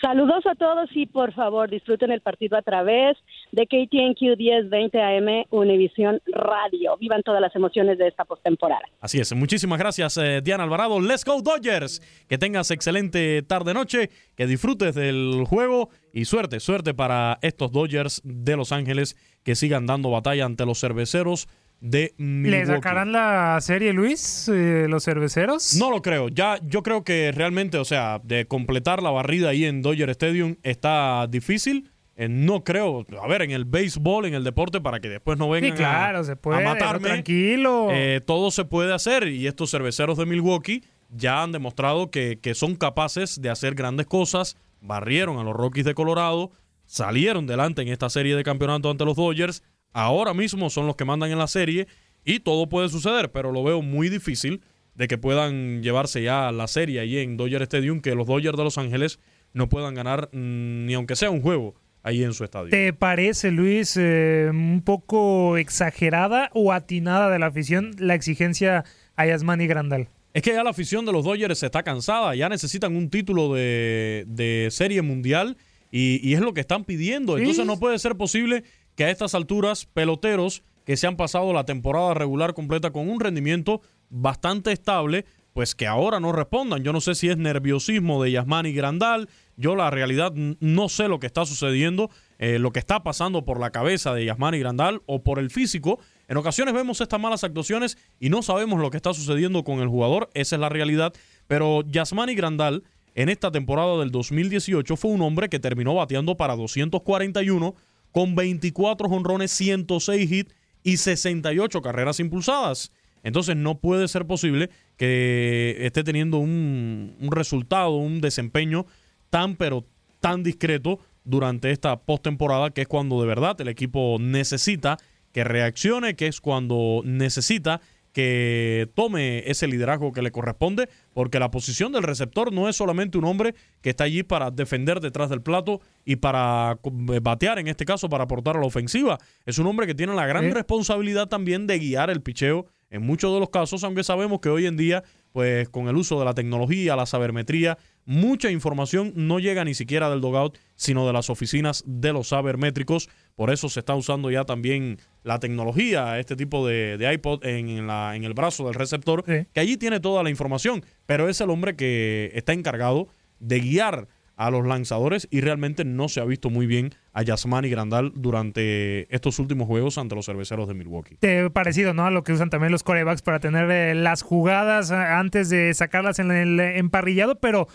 Saludos 0.00 0.44
a 0.46 0.54
todos 0.54 0.90
y 0.94 1.06
por 1.06 1.32
favor 1.32 1.70
disfruten 1.70 2.10
el 2.10 2.20
partido 2.20 2.56
a 2.56 2.62
través 2.62 3.16
de 3.52 3.66
KTNQ 3.66 4.36
1020 4.36 5.00
AM 5.00 5.44
Univisión 5.50 6.20
Radio. 6.26 6.96
Vivan 6.98 7.22
todas 7.22 7.40
las 7.40 7.54
emociones 7.54 7.98
de 7.98 8.08
esta 8.08 8.24
postemporada. 8.24 8.82
Así 9.00 9.20
es, 9.20 9.32
muchísimas 9.34 9.78
gracias 9.78 10.16
eh, 10.16 10.40
Diana 10.42 10.64
Alvarado. 10.64 11.00
Let's 11.00 11.24
go 11.24 11.40
Dodgers. 11.40 12.00
Que 12.28 12.38
tengas 12.38 12.70
excelente 12.70 13.42
tarde-noche, 13.42 14.10
que 14.34 14.46
disfrutes 14.46 14.94
del 14.94 15.44
juego 15.46 15.90
y 16.12 16.24
suerte, 16.24 16.60
suerte 16.60 16.94
para 16.94 17.38
estos 17.42 17.70
Dodgers 17.70 18.22
de 18.24 18.56
Los 18.56 18.72
Ángeles 18.72 19.16
que 19.44 19.54
sigan 19.54 19.86
dando 19.86 20.10
batalla 20.10 20.44
ante 20.44 20.66
los 20.66 20.80
cerveceros 20.80 21.48
de 21.82 22.14
¿Le 22.16 22.24
Milwaukee. 22.24 22.66
sacarán 22.66 23.10
la 23.12 23.58
serie, 23.60 23.92
Luis, 23.92 24.48
eh, 24.48 24.86
los 24.88 25.04
cerveceros? 25.04 25.74
No 25.76 25.90
lo 25.90 26.00
creo. 26.00 26.28
Ya, 26.28 26.58
yo 26.62 26.82
creo 26.84 27.02
que 27.02 27.32
realmente, 27.32 27.76
o 27.76 27.84
sea, 27.84 28.20
de 28.22 28.46
completar 28.46 29.02
la 29.02 29.10
barrida 29.10 29.48
ahí 29.48 29.64
en 29.64 29.82
Dodger 29.82 30.08
Stadium 30.10 30.56
está 30.62 31.26
difícil. 31.28 31.90
Eh, 32.14 32.28
no 32.28 32.62
creo, 32.62 33.04
a 33.20 33.26
ver, 33.26 33.42
en 33.42 33.50
el 33.50 33.64
béisbol, 33.64 34.26
en 34.26 34.34
el 34.34 34.44
deporte, 34.44 34.80
para 34.80 35.00
que 35.00 35.08
después 35.08 35.38
no 35.38 35.48
vengan 35.50 35.72
Sí, 35.72 35.76
claro, 35.78 36.18
a, 36.20 36.24
se 36.24 36.36
puede, 36.36 36.64
a 36.64 36.68
matarme. 36.72 37.08
tranquilo. 37.08 37.88
Eh, 37.90 38.20
todo 38.24 38.50
se 38.52 38.64
puede 38.64 38.94
hacer 38.94 39.26
y 39.26 39.46
estos 39.48 39.70
cerveceros 39.70 40.18
de 40.18 40.26
Milwaukee 40.26 40.84
ya 41.08 41.42
han 41.42 41.50
demostrado 41.52 42.10
que, 42.10 42.38
que 42.40 42.54
son 42.54 42.76
capaces 42.76 43.40
de 43.42 43.50
hacer 43.50 43.74
grandes 43.74 44.06
cosas. 44.06 44.56
Barrieron 44.80 45.38
a 45.38 45.42
los 45.42 45.54
Rockies 45.54 45.84
de 45.84 45.94
Colorado, 45.94 46.52
salieron 46.86 47.46
delante 47.46 47.82
en 47.82 47.88
esta 47.88 48.08
serie 48.10 48.36
de 48.36 48.42
campeonato 48.44 48.90
ante 48.90 49.04
los 49.04 49.16
Dodgers. 49.16 49.62
Ahora 49.92 50.34
mismo 50.34 50.70
son 50.70 50.86
los 50.86 50.96
que 50.96 51.04
mandan 51.04 51.30
en 51.30 51.38
la 51.38 51.46
serie 51.46 51.86
y 52.24 52.40
todo 52.40 52.68
puede 52.68 52.88
suceder, 52.88 53.30
pero 53.32 53.52
lo 53.52 53.62
veo 53.64 53.82
muy 53.82 54.08
difícil 54.08 54.62
de 54.94 55.08
que 55.08 55.18
puedan 55.18 55.82
llevarse 55.82 56.22
ya 56.22 56.52
la 56.52 56.66
serie 56.66 57.00
ahí 57.00 57.18
en 57.18 57.36
Dodger 57.36 57.62
Stadium, 57.62 58.00
que 58.00 58.14
los 58.14 58.26
Dodgers 58.26 58.56
de 58.56 58.64
Los 58.64 58.78
Ángeles 58.78 59.18
no 59.54 59.68
puedan 59.68 59.94
ganar 59.94 60.28
mm, 60.32 60.86
ni 60.86 60.94
aunque 60.94 61.16
sea 61.16 61.30
un 61.30 61.40
juego 61.40 61.74
ahí 62.02 62.24
en 62.24 62.34
su 62.34 62.44
estadio. 62.44 62.70
¿Te 62.70 62.92
parece, 62.92 63.50
Luis, 63.50 63.96
eh, 63.96 64.48
un 64.50 64.82
poco 64.84 65.56
exagerada 65.56 66.50
o 66.52 66.72
atinada 66.72 67.30
de 67.30 67.38
la 67.38 67.46
afición 67.46 67.92
la 67.98 68.14
exigencia 68.14 68.84
a 69.16 69.26
Yasmani 69.26 69.66
Grandal? 69.66 70.08
Es 70.34 70.42
que 70.42 70.52
ya 70.52 70.64
la 70.64 70.70
afición 70.70 71.04
de 71.04 71.12
los 71.12 71.24
Dodgers 71.24 71.62
está 71.62 71.82
cansada, 71.82 72.34
ya 72.34 72.48
necesitan 72.48 72.96
un 72.96 73.10
título 73.10 73.52
de, 73.52 74.24
de 74.26 74.68
serie 74.70 75.02
mundial 75.02 75.58
y, 75.90 76.26
y 76.26 76.34
es 76.34 76.40
lo 76.40 76.54
que 76.54 76.60
están 76.62 76.84
pidiendo. 76.84 77.36
Entonces 77.36 77.66
no 77.66 77.78
puede 77.78 77.98
ser 77.98 78.16
posible 78.16 78.64
a 79.04 79.10
estas 79.10 79.34
alturas 79.34 79.86
peloteros 79.86 80.62
que 80.84 80.96
se 80.96 81.06
han 81.06 81.16
pasado 81.16 81.52
la 81.52 81.64
temporada 81.64 82.14
regular 82.14 82.54
completa 82.54 82.90
con 82.90 83.08
un 83.08 83.20
rendimiento 83.20 83.80
bastante 84.10 84.72
estable, 84.72 85.24
pues 85.52 85.74
que 85.74 85.86
ahora 85.86 86.18
no 86.18 86.32
respondan. 86.32 86.82
Yo 86.82 86.92
no 86.92 87.00
sé 87.00 87.14
si 87.14 87.28
es 87.28 87.36
nerviosismo 87.36 88.22
de 88.22 88.32
Yasmani 88.32 88.72
Grandal, 88.72 89.28
yo 89.56 89.76
la 89.76 89.90
realidad 89.90 90.32
no 90.34 90.88
sé 90.88 91.08
lo 91.08 91.20
que 91.20 91.26
está 91.26 91.44
sucediendo, 91.44 92.10
eh, 92.38 92.58
lo 92.58 92.72
que 92.72 92.78
está 92.78 93.02
pasando 93.02 93.44
por 93.44 93.60
la 93.60 93.70
cabeza 93.70 94.14
de 94.14 94.24
Yasmani 94.24 94.58
Grandal 94.58 95.02
o 95.06 95.22
por 95.22 95.38
el 95.38 95.50
físico. 95.50 96.00
En 96.28 96.36
ocasiones 96.36 96.74
vemos 96.74 97.00
estas 97.00 97.20
malas 97.20 97.44
actuaciones 97.44 97.98
y 98.18 98.30
no 98.30 98.42
sabemos 98.42 98.80
lo 98.80 98.90
que 98.90 98.96
está 98.96 99.12
sucediendo 99.12 99.62
con 99.64 99.80
el 99.80 99.88
jugador, 99.88 100.30
esa 100.34 100.56
es 100.56 100.60
la 100.60 100.68
realidad. 100.68 101.12
Pero 101.46 101.82
Yasmani 101.82 102.34
Grandal 102.34 102.82
en 103.14 103.28
esta 103.28 103.50
temporada 103.50 103.98
del 103.98 104.10
2018 104.10 104.96
fue 104.96 105.10
un 105.10 105.20
hombre 105.20 105.50
que 105.50 105.60
terminó 105.60 105.94
bateando 105.94 106.36
para 106.36 106.56
241 106.56 107.74
con 108.12 108.34
24 108.34 109.08
jonrones, 109.08 109.50
106 109.50 110.30
hits 110.30 110.54
y 110.84 110.98
68 110.98 111.82
carreras 111.82 112.20
impulsadas. 112.20 112.92
Entonces 113.24 113.56
no 113.56 113.78
puede 113.78 114.08
ser 114.08 114.26
posible 114.26 114.70
que 114.96 115.76
esté 115.80 116.04
teniendo 116.04 116.38
un, 116.38 117.16
un 117.20 117.32
resultado, 117.32 117.96
un 117.96 118.20
desempeño 118.20 118.86
tan 119.30 119.56
pero 119.56 119.84
tan 120.20 120.42
discreto 120.42 121.00
durante 121.24 121.70
esta 121.70 122.00
postemporada, 122.00 122.70
que 122.70 122.82
es 122.82 122.88
cuando 122.88 123.20
de 123.20 123.26
verdad 123.26 123.60
el 123.60 123.68
equipo 123.68 124.18
necesita 124.20 124.98
que 125.32 125.44
reaccione, 125.44 126.14
que 126.14 126.26
es 126.26 126.40
cuando 126.40 127.02
necesita 127.04 127.80
que 128.12 128.88
tome 128.94 129.50
ese 129.50 129.66
liderazgo 129.66 130.12
que 130.12 130.22
le 130.22 130.30
corresponde, 130.30 130.88
porque 131.14 131.38
la 131.38 131.50
posición 131.50 131.92
del 131.92 132.02
receptor 132.02 132.52
no 132.52 132.68
es 132.68 132.76
solamente 132.76 133.18
un 133.18 133.24
hombre 133.24 133.54
que 133.80 133.90
está 133.90 134.04
allí 134.04 134.22
para 134.22 134.50
defender 134.50 135.00
detrás 135.00 135.30
del 135.30 135.42
plato 135.42 135.80
y 136.04 136.16
para 136.16 136.78
co- 136.82 136.90
batear, 136.92 137.58
en 137.58 137.68
este 137.68 137.84
caso 137.84 138.08
para 138.08 138.24
aportar 138.24 138.56
a 138.56 138.60
la 138.60 138.66
ofensiva. 138.66 139.18
Es 139.46 139.58
un 139.58 139.66
hombre 139.66 139.86
que 139.86 139.94
tiene 139.94 140.14
la 140.14 140.26
gran 140.26 140.50
responsabilidad 140.52 141.28
también 141.28 141.66
de 141.66 141.78
guiar 141.78 142.10
el 142.10 142.20
picheo 142.20 142.66
en 142.90 143.02
muchos 143.02 143.32
de 143.32 143.40
los 143.40 143.48
casos, 143.48 143.82
aunque 143.84 144.04
sabemos 144.04 144.40
que 144.40 144.50
hoy 144.50 144.66
en 144.66 144.76
día, 144.76 145.02
pues 145.32 145.68
con 145.68 145.88
el 145.88 145.96
uso 145.96 146.18
de 146.18 146.24
la 146.24 146.34
tecnología, 146.34 146.96
la 146.96 147.06
sabermetría, 147.06 147.78
mucha 148.04 148.50
información 148.50 149.12
no 149.16 149.38
llega 149.38 149.64
ni 149.64 149.74
siquiera 149.74 150.10
del 150.10 150.20
dogout, 150.20 150.58
sino 150.74 151.06
de 151.06 151.12
las 151.12 151.30
oficinas 151.30 151.82
de 151.86 152.12
los 152.12 152.28
sabermétricos. 152.28 153.08
Por 153.34 153.50
eso 153.50 153.68
se 153.68 153.80
está 153.80 153.94
usando 153.94 154.30
ya 154.30 154.44
también 154.44 154.98
la 155.22 155.38
tecnología, 155.38 156.18
este 156.18 156.36
tipo 156.36 156.66
de, 156.66 156.98
de 156.98 157.12
iPod 157.14 157.44
en, 157.44 157.68
en 157.68 157.86
la, 157.86 158.14
en 158.14 158.24
el 158.24 158.34
brazo 158.34 158.66
del 158.66 158.74
receptor, 158.74 159.24
que 159.24 159.60
allí 159.60 159.76
tiene 159.76 160.00
toda 160.00 160.22
la 160.22 160.30
información, 160.30 160.84
pero 161.06 161.28
es 161.28 161.40
el 161.40 161.50
hombre 161.50 161.76
que 161.76 162.30
está 162.34 162.52
encargado 162.52 163.08
de 163.38 163.60
guiar 163.60 164.08
a 164.46 164.50
los 164.50 164.66
lanzadores 164.66 165.28
y 165.30 165.40
realmente 165.40 165.84
no 165.84 166.08
se 166.08 166.20
ha 166.20 166.24
visto 166.24 166.50
muy 166.50 166.66
bien 166.66 166.90
a 167.12 167.22
Yasmani 167.22 167.70
Grandal 167.70 168.12
durante 168.16 169.14
estos 169.14 169.38
últimos 169.38 169.68
juegos 169.68 169.98
ante 169.98 170.16
los 170.16 170.26
cerveceros 170.26 170.66
de 170.66 170.74
Milwaukee. 170.74 171.16
Parecido, 171.52 171.94
¿no? 171.94 172.06
A 172.06 172.10
lo 172.10 172.24
que 172.24 172.32
usan 172.32 172.50
también 172.50 172.72
los 172.72 172.82
corebacks 172.82 173.22
para 173.22 173.38
tener 173.38 173.70
eh, 173.70 173.94
las 173.94 174.22
jugadas 174.22 174.90
eh, 174.90 174.94
antes 174.96 175.48
de 175.48 175.72
sacarlas 175.74 176.18
en 176.18 176.32
el 176.32 176.58
emparrillado, 176.58 177.38
pero 177.38 177.68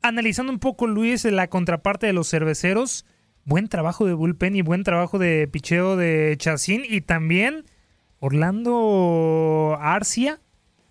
analizando 0.00 0.50
un 0.50 0.60
poco, 0.60 0.86
Luis, 0.86 1.24
la 1.26 1.48
contraparte 1.48 2.06
de 2.06 2.14
los 2.14 2.30
cerveceros, 2.30 3.04
buen 3.44 3.68
trabajo 3.68 4.06
de 4.06 4.14
bullpen 4.14 4.56
y 4.56 4.62
buen 4.62 4.82
trabajo 4.82 5.18
de 5.18 5.46
picheo 5.46 5.96
de 5.96 6.36
Chacín 6.38 6.84
y 6.88 7.02
también 7.02 7.64
Orlando 8.18 9.76
Arcia 9.78 10.40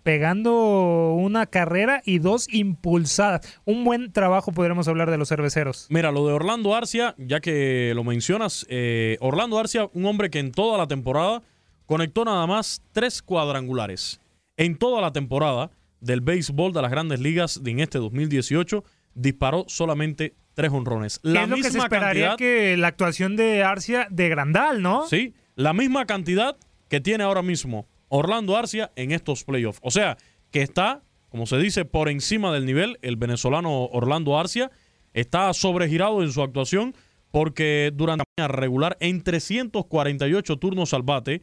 pegando 0.04 1.14
una 1.14 1.46
carrera 1.46 2.02
y 2.04 2.18
dos 2.18 2.46
impulsadas. 2.52 3.60
Un 3.64 3.82
buen 3.84 4.12
trabajo 4.12 4.52
podríamos 4.52 4.86
hablar 4.86 5.10
de 5.10 5.18
los 5.18 5.30
cerveceros. 5.30 5.86
Mira, 5.90 6.12
lo 6.12 6.26
de 6.28 6.34
Orlando 6.34 6.74
Arcia, 6.74 7.14
ya 7.18 7.40
que 7.40 7.92
lo 7.96 8.04
mencionas, 8.04 8.66
eh, 8.68 9.16
Orlando 9.20 9.58
Arcia, 9.58 9.88
un 9.94 10.04
hombre 10.04 10.30
que 10.30 10.38
en 10.38 10.52
toda 10.52 10.78
la 10.78 10.86
temporada 10.86 11.42
conectó 11.86 12.24
nada 12.24 12.46
más 12.46 12.82
tres 12.92 13.22
cuadrangulares. 13.22 14.20
En 14.56 14.76
toda 14.76 15.00
la 15.00 15.10
temporada 15.10 15.70
del 16.00 16.20
béisbol 16.20 16.72
de 16.72 16.82
las 16.82 16.90
grandes 16.90 17.18
ligas 17.18 17.60
en 17.64 17.80
este 17.80 17.98
2018, 17.98 18.84
disparó 19.14 19.64
solamente 19.68 20.34
tres 20.52 20.70
honrones. 20.70 21.18
La 21.22 21.44
es 21.44 21.48
lo 21.48 21.56
que 21.56 21.70
se 21.70 21.78
esperaría 21.78 22.36
que 22.36 22.76
la 22.76 22.88
actuación 22.88 23.36
de 23.36 23.64
Arcia 23.64 24.06
de 24.10 24.28
Grandal, 24.28 24.82
¿no? 24.82 25.08
Sí, 25.08 25.34
la 25.56 25.72
misma 25.72 26.04
cantidad 26.04 26.56
que 26.88 27.00
tiene 27.00 27.24
ahora 27.24 27.42
mismo 27.42 27.88
Orlando 28.16 28.56
Arcia 28.56 28.92
en 28.94 29.10
estos 29.10 29.42
playoffs. 29.42 29.80
O 29.82 29.90
sea, 29.90 30.16
que 30.52 30.62
está, 30.62 31.02
como 31.30 31.46
se 31.46 31.58
dice, 31.58 31.84
por 31.84 32.08
encima 32.08 32.52
del 32.52 32.64
nivel 32.64 32.96
el 33.02 33.16
venezolano 33.16 33.86
Orlando 33.86 34.38
Arcia. 34.38 34.70
Está 35.14 35.52
sobregirado 35.52 36.22
en 36.22 36.30
su 36.30 36.40
actuación 36.40 36.94
porque 37.32 37.90
durante 37.92 38.22
la 38.36 38.46
regular 38.46 38.96
en 39.00 39.24
348 39.24 40.56
turnos 40.58 40.94
al 40.94 41.02
bate 41.02 41.42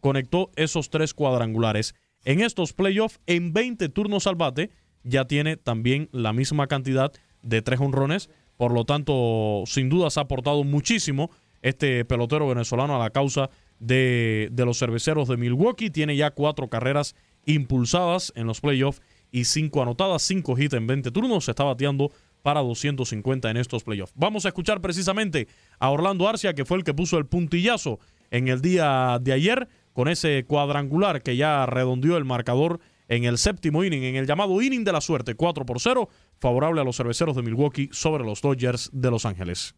conectó 0.00 0.50
esos 0.56 0.90
tres 0.90 1.14
cuadrangulares. 1.14 1.94
En 2.24 2.40
estos 2.40 2.72
playoffs, 2.72 3.20
en 3.26 3.52
20 3.52 3.88
turnos 3.88 4.26
al 4.26 4.34
bate, 4.34 4.70
ya 5.04 5.26
tiene 5.26 5.56
también 5.56 6.08
la 6.10 6.32
misma 6.32 6.66
cantidad 6.66 7.12
de 7.42 7.62
tres 7.62 7.78
honrones. 7.78 8.28
Por 8.56 8.72
lo 8.72 8.84
tanto, 8.84 9.62
sin 9.66 9.88
duda 9.88 10.10
se 10.10 10.18
ha 10.18 10.24
aportado 10.24 10.64
muchísimo 10.64 11.30
este 11.62 12.04
pelotero 12.04 12.48
venezolano 12.48 12.96
a 12.96 12.98
la 12.98 13.10
causa 13.10 13.50
de, 13.78 14.48
de 14.52 14.64
los 14.64 14.78
cerveceros 14.78 15.28
de 15.28 15.36
Milwaukee. 15.36 15.90
Tiene 15.90 16.16
ya 16.16 16.30
cuatro 16.30 16.68
carreras 16.68 17.14
impulsadas 17.46 18.32
en 18.36 18.46
los 18.46 18.60
playoffs 18.60 19.02
y 19.30 19.44
cinco 19.44 19.82
anotadas, 19.82 20.22
cinco 20.22 20.58
hits 20.58 20.74
en 20.74 20.86
20 20.86 21.10
turnos. 21.10 21.44
Se 21.44 21.52
está 21.52 21.64
bateando 21.64 22.10
para 22.42 22.60
250 22.60 23.50
en 23.50 23.56
estos 23.56 23.84
playoffs. 23.84 24.12
Vamos 24.16 24.44
a 24.44 24.48
escuchar 24.48 24.80
precisamente 24.80 25.48
a 25.78 25.90
Orlando 25.90 26.28
Arcia, 26.28 26.54
que 26.54 26.64
fue 26.64 26.78
el 26.78 26.84
que 26.84 26.94
puso 26.94 27.18
el 27.18 27.26
puntillazo 27.26 27.98
en 28.30 28.48
el 28.48 28.60
día 28.60 29.18
de 29.20 29.32
ayer 29.32 29.68
con 29.92 30.08
ese 30.08 30.44
cuadrangular 30.46 31.22
que 31.22 31.36
ya 31.36 31.66
redondeó 31.66 32.16
el 32.16 32.24
marcador 32.24 32.80
en 33.08 33.24
el 33.24 33.38
séptimo 33.38 33.84
inning, 33.84 34.04
en 34.04 34.16
el 34.16 34.26
llamado 34.26 34.60
inning 34.60 34.84
de 34.84 34.92
la 34.92 35.00
suerte, 35.00 35.34
4 35.34 35.64
por 35.66 35.80
0, 35.80 36.08
favorable 36.38 36.80
a 36.80 36.84
los 36.84 36.96
cerveceros 36.96 37.34
de 37.36 37.42
Milwaukee 37.42 37.88
sobre 37.90 38.24
los 38.24 38.42
Dodgers 38.42 38.90
de 38.92 39.10
Los 39.10 39.24
Ángeles. 39.24 39.74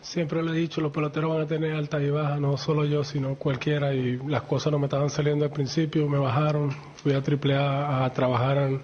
Siempre 0.00 0.44
le 0.44 0.52
he 0.52 0.54
dicho, 0.54 0.80
los 0.80 0.92
peloteros 0.92 1.30
van 1.30 1.40
a 1.42 1.46
tener 1.46 1.74
altas 1.74 2.00
y 2.02 2.10
bajas, 2.10 2.40
no 2.40 2.56
solo 2.56 2.84
yo, 2.84 3.02
sino 3.02 3.34
cualquiera, 3.34 3.92
y 3.92 4.16
las 4.28 4.42
cosas 4.42 4.72
no 4.72 4.78
me 4.78 4.86
estaban 4.86 5.10
saliendo 5.10 5.44
al 5.44 5.50
principio, 5.50 6.08
me 6.08 6.18
bajaron, 6.18 6.70
fui 7.02 7.12
a 7.12 7.18
AAA 7.18 8.04
a, 8.04 8.12
trabajar, 8.12 8.80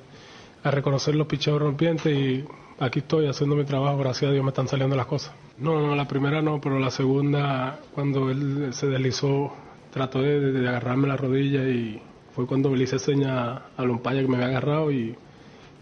a 0.65 0.71
reconocer 0.73 1.15
los 1.15 1.29
picheos 1.29 1.61
rompientes 1.61 2.13
y 2.13 2.45
aquí 2.81 2.99
estoy 2.99 3.29
haciendo 3.29 3.55
mi 3.55 3.65
trabajo, 3.65 3.97
gracias 3.99 4.29
a 4.29 4.33
Dios 4.33 4.43
me 4.43 4.51
están 4.51 4.67
saliendo 4.67 4.97
las 4.97 5.07
cosas. 5.07 5.33
No, 5.57 5.81
no, 5.81 5.95
la 5.95 6.09
primera 6.09 6.43
no, 6.43 6.61
pero 6.61 6.81
la 6.81 6.91
segunda, 6.91 7.79
cuando 7.95 8.29
él 8.31 8.71
se 8.73 8.89
deslizó, 8.89 9.53
trató 9.93 10.21
de, 10.21 10.69
agarrarme 10.69 11.07
la 11.07 11.17
rodilla 11.17 11.63
y 11.69 12.03
fue 12.35 12.45
cuando 12.49 12.75
le 12.75 12.83
hice 12.83 12.99
seña 12.99 13.67
al 13.77 13.89
umpaya 13.89 14.21
que 14.21 14.27
me 14.27 14.35
había 14.35 14.49
agarrado 14.49 14.91
y 14.91 15.15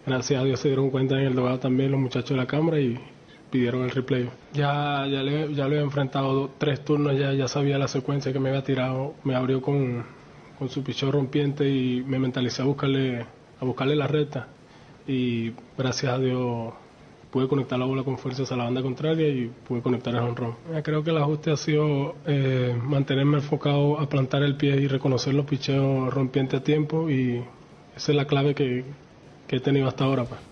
gracias 0.07 0.43
a 0.43 0.45
Dios 0.45 0.61
se 0.61 0.69
dieron 0.69 0.91
cuenta 0.91 1.15
en 1.15 1.29
el 1.29 1.35
dogado 1.35 1.59
también 1.59 1.91
los 1.91 2.01
muchachos 2.01 2.31
de 2.31 2.37
la 2.37 2.47
cámara 2.47 2.79
y 2.79 3.01
pidieron 3.53 3.85
el 3.85 3.91
replay. 3.91 4.29
Ya, 4.55 5.07
ya, 5.07 5.23
le, 5.23 5.55
ya 5.55 5.69
lo 5.69 5.77
he 5.77 5.81
enfrentado 5.81 6.51
tres 6.59 6.85
turnos, 6.85 7.17
ya, 7.17 7.33
ya 7.35 7.47
sabía 7.47 7.79
la 7.79 7.87
secuencia 7.87 8.33
que 8.33 8.41
me 8.41 8.49
había 8.49 8.65
tirado, 8.65 9.15
me 9.23 9.37
abrió 9.37 9.61
con, 9.61 10.05
con 10.59 10.69
su 10.71 10.83
pichón 10.83 11.13
rompiente 11.13 11.69
y 11.69 12.03
me 12.03 12.19
mentalicé 12.19 12.63
a 12.63 12.65
buscarle, 12.65 13.27
a 13.61 13.65
buscarle 13.65 13.95
la 13.95 14.09
recta 14.09 14.49
y 15.07 15.53
gracias 15.77 16.13
a 16.13 16.19
Dios 16.19 16.73
pude 17.31 17.49
conectar 17.49 17.79
la 17.79 17.87
bola 17.87 18.05
con 18.05 18.19
fuerzas 18.19 18.51
a 18.53 18.57
la 18.57 18.65
banda 18.65 18.83
contraria 18.83 19.29
y 19.29 19.51
pude 19.67 19.81
conectar 19.81 20.15
el 20.15 20.21
honrón. 20.21 20.55
Creo 20.83 21.03
que 21.03 21.11
el 21.11 21.19
ajuste 21.19 21.51
ha 21.51 21.57
sido 21.57 22.15
eh, 22.27 22.77
mantenerme 22.83 23.39
enfocado 23.39 23.99
a 23.99 24.09
plantar 24.09 24.43
el 24.43 24.57
pie 24.57 24.77
y 24.77 24.87
reconocer 24.87 25.35
los 25.35 25.47
picheos 25.47 26.13
rompientes 26.13 26.61
a 26.61 26.63
tiempo 26.63 27.09
y 27.11 27.43
esa 27.97 28.13
es 28.13 28.17
la 28.17 28.27
clave 28.27 28.55
que, 28.55 28.85
que 29.47 29.57
he 29.57 29.61
tenido 29.61 29.89
hasta 29.89 30.05
ahora. 30.05 30.25
Pues. 30.25 30.52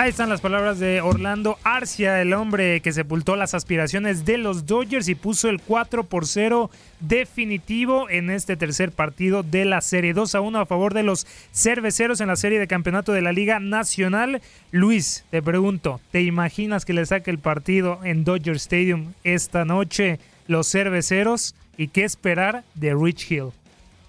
Ahí 0.00 0.10
están 0.10 0.28
las 0.28 0.40
palabras 0.40 0.78
de 0.78 1.00
Orlando 1.00 1.58
Arcia, 1.64 2.22
el 2.22 2.32
hombre 2.32 2.80
que 2.82 2.92
sepultó 2.92 3.34
las 3.34 3.52
aspiraciones 3.54 4.24
de 4.24 4.38
los 4.38 4.64
Dodgers 4.64 5.08
y 5.08 5.16
puso 5.16 5.48
el 5.48 5.60
4 5.60 6.04
por 6.04 6.24
0 6.24 6.70
definitivo 7.00 8.08
en 8.08 8.30
este 8.30 8.56
tercer 8.56 8.92
partido 8.92 9.42
de 9.42 9.64
la 9.64 9.80
serie. 9.80 10.14
2 10.14 10.36
a 10.36 10.40
1 10.40 10.60
a 10.60 10.66
favor 10.66 10.94
de 10.94 11.02
los 11.02 11.26
cerveceros 11.52 12.20
en 12.20 12.28
la 12.28 12.36
serie 12.36 12.60
de 12.60 12.68
campeonato 12.68 13.12
de 13.12 13.22
la 13.22 13.32
Liga 13.32 13.58
Nacional. 13.58 14.40
Luis, 14.70 15.24
te 15.32 15.42
pregunto, 15.42 16.00
¿te 16.12 16.22
imaginas 16.22 16.84
que 16.84 16.92
le 16.92 17.04
saque 17.04 17.32
el 17.32 17.40
partido 17.40 17.98
en 18.04 18.22
Dodger 18.22 18.54
Stadium 18.54 19.14
esta 19.24 19.64
noche 19.64 20.20
los 20.46 20.70
cerveceros? 20.70 21.56
¿Y 21.76 21.88
qué 21.88 22.04
esperar 22.04 22.62
de 22.76 22.94
Rich 22.94 23.32
Hill? 23.32 23.50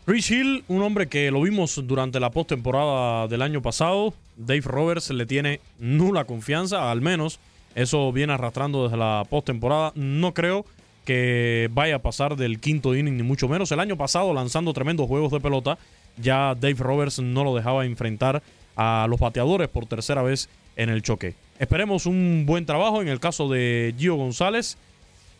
Rich 0.09 0.31
Hill, 0.31 0.63
un 0.69 0.81
hombre 0.81 1.05
que 1.05 1.29
lo 1.29 1.39
vimos 1.39 1.79
durante 1.85 2.19
la 2.19 2.31
postemporada 2.31 3.27
del 3.27 3.43
año 3.43 3.61
pasado, 3.61 4.15
Dave 4.37 4.61
Roberts 4.61 5.11
le 5.11 5.27
tiene 5.27 5.59
nula 5.77 6.25
confianza, 6.25 6.89
al 6.89 6.99
menos 6.99 7.39
eso 7.75 8.11
viene 8.11 8.33
arrastrando 8.33 8.85
desde 8.85 8.97
la 8.97 9.23
postemporada. 9.29 9.91
No 9.93 10.33
creo 10.33 10.65
que 11.05 11.69
vaya 11.73 11.97
a 11.97 11.99
pasar 11.99 12.37
del 12.37 12.59
quinto 12.59 12.95
inning, 12.95 13.17
ni 13.17 13.21
mucho 13.21 13.47
menos. 13.47 13.71
El 13.71 13.79
año 13.81 13.97
pasado, 13.97 14.33
lanzando 14.33 14.73
tremendos 14.73 15.07
juegos 15.07 15.31
de 15.31 15.41
pelota, 15.41 15.77
ya 16.17 16.55
Dave 16.55 16.77
Roberts 16.79 17.19
no 17.19 17.43
lo 17.43 17.55
dejaba 17.55 17.85
enfrentar 17.85 18.41
a 18.75 19.05
los 19.07 19.19
bateadores 19.19 19.67
por 19.67 19.85
tercera 19.85 20.23
vez 20.23 20.49
en 20.75 20.89
el 20.89 21.03
choque. 21.03 21.35
Esperemos 21.59 22.07
un 22.07 22.45
buen 22.47 22.65
trabajo 22.65 23.03
en 23.03 23.09
el 23.09 23.19
caso 23.19 23.47
de 23.47 23.93
Gio 23.95 24.15
González. 24.15 24.75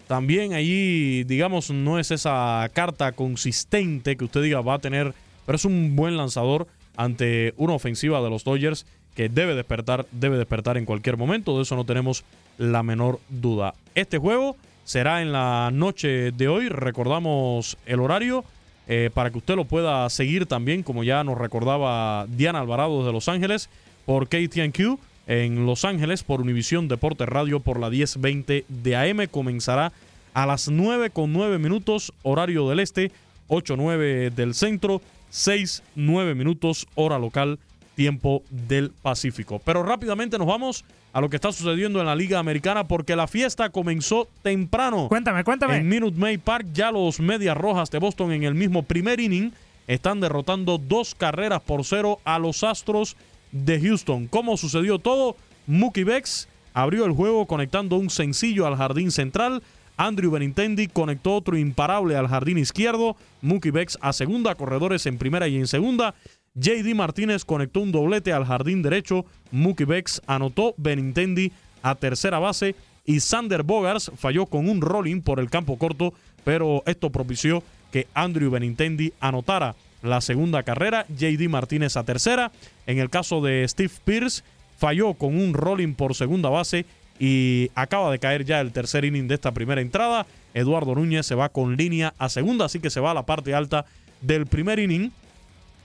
También 0.09 0.53
ahí, 0.53 1.23
digamos, 1.25 1.69
no 1.69 1.99
es 1.99 2.09
esa 2.09 2.67
carta 2.73 3.11
consistente 3.11 4.17
que 4.17 4.25
usted 4.25 4.41
diga 4.41 4.59
va 4.59 4.73
a 4.73 4.79
tener, 4.79 5.13
pero 5.45 5.55
es 5.55 5.65
un 5.65 5.95
buen 5.95 6.17
lanzador 6.17 6.65
ante 6.97 7.53
una 7.57 7.73
ofensiva 7.73 8.19
de 8.19 8.31
los 8.31 8.43
Dodgers 8.43 8.87
que 9.13 9.29
debe 9.29 9.53
despertar, 9.53 10.07
debe 10.11 10.39
despertar 10.39 10.77
en 10.77 10.85
cualquier 10.85 11.15
momento, 11.15 11.55
de 11.55 11.61
eso 11.61 11.75
no 11.75 11.85
tenemos 11.85 12.23
la 12.57 12.81
menor 12.81 13.19
duda. 13.29 13.75
Este 13.93 14.17
juego 14.17 14.57
será 14.83 15.21
en 15.21 15.31
la 15.31 15.69
noche 15.71 16.31
de 16.31 16.47
hoy, 16.47 16.69
recordamos 16.69 17.77
el 17.85 17.99
horario 17.99 18.43
eh, 18.87 19.11
para 19.13 19.29
que 19.29 19.37
usted 19.37 19.57
lo 19.57 19.65
pueda 19.65 20.09
seguir 20.09 20.47
también, 20.47 20.81
como 20.81 21.03
ya 21.03 21.23
nos 21.23 21.37
recordaba 21.37 22.25
Diana 22.27 22.61
Alvarado 22.61 23.05
de 23.05 23.13
Los 23.13 23.29
Ángeles, 23.29 23.69
por 24.07 24.27
KTNQ 24.27 24.97
en 25.29 25.67
Los 25.67 25.85
Ángeles, 25.85 26.23
por 26.23 26.41
Univisión 26.41 26.87
Deporte 26.87 27.27
Radio 27.27 27.59
por 27.59 27.79
la 27.79 27.91
1020 27.91 28.65
de 28.67 28.95
AM, 28.95 29.27
comenzará 29.27 29.93
a 30.33 30.47
las 30.47 30.69
9 30.69 31.11
con 31.11 31.31
9 31.31 31.59
minutos, 31.59 32.11
horario 32.23 32.67
del 32.67 32.79
este, 32.79 33.11
8-9 33.47 34.31
del 34.31 34.55
centro, 34.55 35.03
6, 35.29 35.83
9 35.95 36.33
minutos, 36.33 36.87
hora 36.95 37.19
local, 37.19 37.59
tiempo 37.93 38.41
del 38.49 38.89
Pacífico. 38.89 39.61
Pero 39.63 39.83
rápidamente 39.83 40.39
nos 40.39 40.47
vamos 40.47 40.83
a 41.13 41.21
lo 41.21 41.29
que 41.29 41.35
está 41.35 41.51
sucediendo 41.51 41.99
en 41.99 42.07
la 42.07 42.15
Liga 42.15 42.39
Americana 42.39 42.87
porque 42.87 43.15
la 43.15 43.27
fiesta 43.27 43.69
comenzó 43.69 44.27
temprano. 44.41 45.09
Cuéntame, 45.09 45.43
cuéntame. 45.43 45.77
En 45.77 45.87
Minute 45.87 46.17
Maid 46.17 46.39
Park 46.39 46.65
ya 46.73 46.91
los 46.91 47.19
Medias 47.19 47.55
Rojas 47.55 47.91
de 47.91 47.99
Boston 47.99 48.31
en 48.31 48.43
el 48.45 48.55
mismo 48.55 48.81
primer 48.81 49.19
inning 49.19 49.51
están 49.85 50.21
derrotando 50.21 50.79
dos 50.79 51.13
carreras 51.13 51.61
por 51.61 51.85
cero 51.85 52.19
a 52.23 52.39
los 52.39 52.63
Astros 52.63 53.15
de 53.51 53.79
Houston. 53.79 54.27
¿Cómo 54.27 54.57
sucedió 54.57 54.99
todo? 54.99 55.35
Mookie 55.67 56.03
Becks 56.03 56.47
abrió 56.73 57.05
el 57.05 57.11
juego 57.11 57.45
conectando 57.45 57.97
un 57.97 58.09
sencillo 58.09 58.65
al 58.65 58.75
jardín 58.75 59.11
central. 59.11 59.61
Andrew 59.97 60.31
Benintendi 60.31 60.87
conectó 60.87 61.35
otro 61.35 61.57
imparable 61.57 62.15
al 62.15 62.27
jardín 62.27 62.57
izquierdo. 62.57 63.17
Mookie 63.41 63.71
Becks 63.71 63.97
a 64.01 64.13
segunda, 64.13 64.55
corredores 64.55 65.05
en 65.05 65.17
primera 65.17 65.47
y 65.47 65.57
en 65.57 65.67
segunda. 65.67 66.15
JD 66.55 66.95
Martínez 66.95 67.45
conectó 67.45 67.81
un 67.81 67.91
doblete 67.91 68.33
al 68.33 68.45
jardín 68.45 68.81
derecho. 68.81 69.25
Mookie 69.51 69.85
Becks 69.85 70.21
anotó 70.25 70.73
Benintendi 70.77 71.51
a 71.81 71.95
tercera 71.95 72.39
base. 72.39 72.75
Y 73.05 73.19
Sander 73.19 73.63
Bogars 73.63 74.11
falló 74.15 74.45
con 74.45 74.69
un 74.69 74.81
rolling 74.81 75.21
por 75.21 75.39
el 75.39 75.49
campo 75.49 75.77
corto, 75.77 76.13
pero 76.43 76.83
esto 76.85 77.09
propició 77.09 77.63
que 77.91 78.07
Andrew 78.13 78.51
Benintendi 78.51 79.13
anotara 79.19 79.75
la 80.01 80.21
segunda 80.21 80.63
carrera. 80.63 81.05
JD 81.09 81.49
Martínez 81.49 81.97
a 81.97 82.03
tercera. 82.03 82.51
En 82.87 82.99
el 82.99 83.09
caso 83.09 83.41
de 83.41 83.67
Steve 83.67 83.91
Pierce, 84.03 84.43
falló 84.77 85.13
con 85.13 85.39
un 85.39 85.53
rolling 85.53 85.93
por 85.93 86.15
segunda 86.15 86.49
base 86.49 86.85
y 87.19 87.69
acaba 87.75 88.11
de 88.11 88.19
caer 88.19 88.45
ya 88.45 88.61
el 88.61 88.71
tercer 88.71 89.03
inning 89.03 89.27
de 89.27 89.35
esta 89.35 89.51
primera 89.51 89.81
entrada. 89.81 90.25
Eduardo 90.53 90.95
Núñez 90.95 91.25
se 91.25 91.35
va 91.35 91.49
con 91.49 91.75
línea 91.75 92.13
a 92.17 92.29
segunda, 92.29 92.65
así 92.65 92.79
que 92.79 92.89
se 92.89 93.01
va 93.01 93.11
a 93.11 93.13
la 93.13 93.25
parte 93.25 93.53
alta 93.53 93.85
del 94.21 94.47
primer 94.47 94.79
inning. 94.79 95.11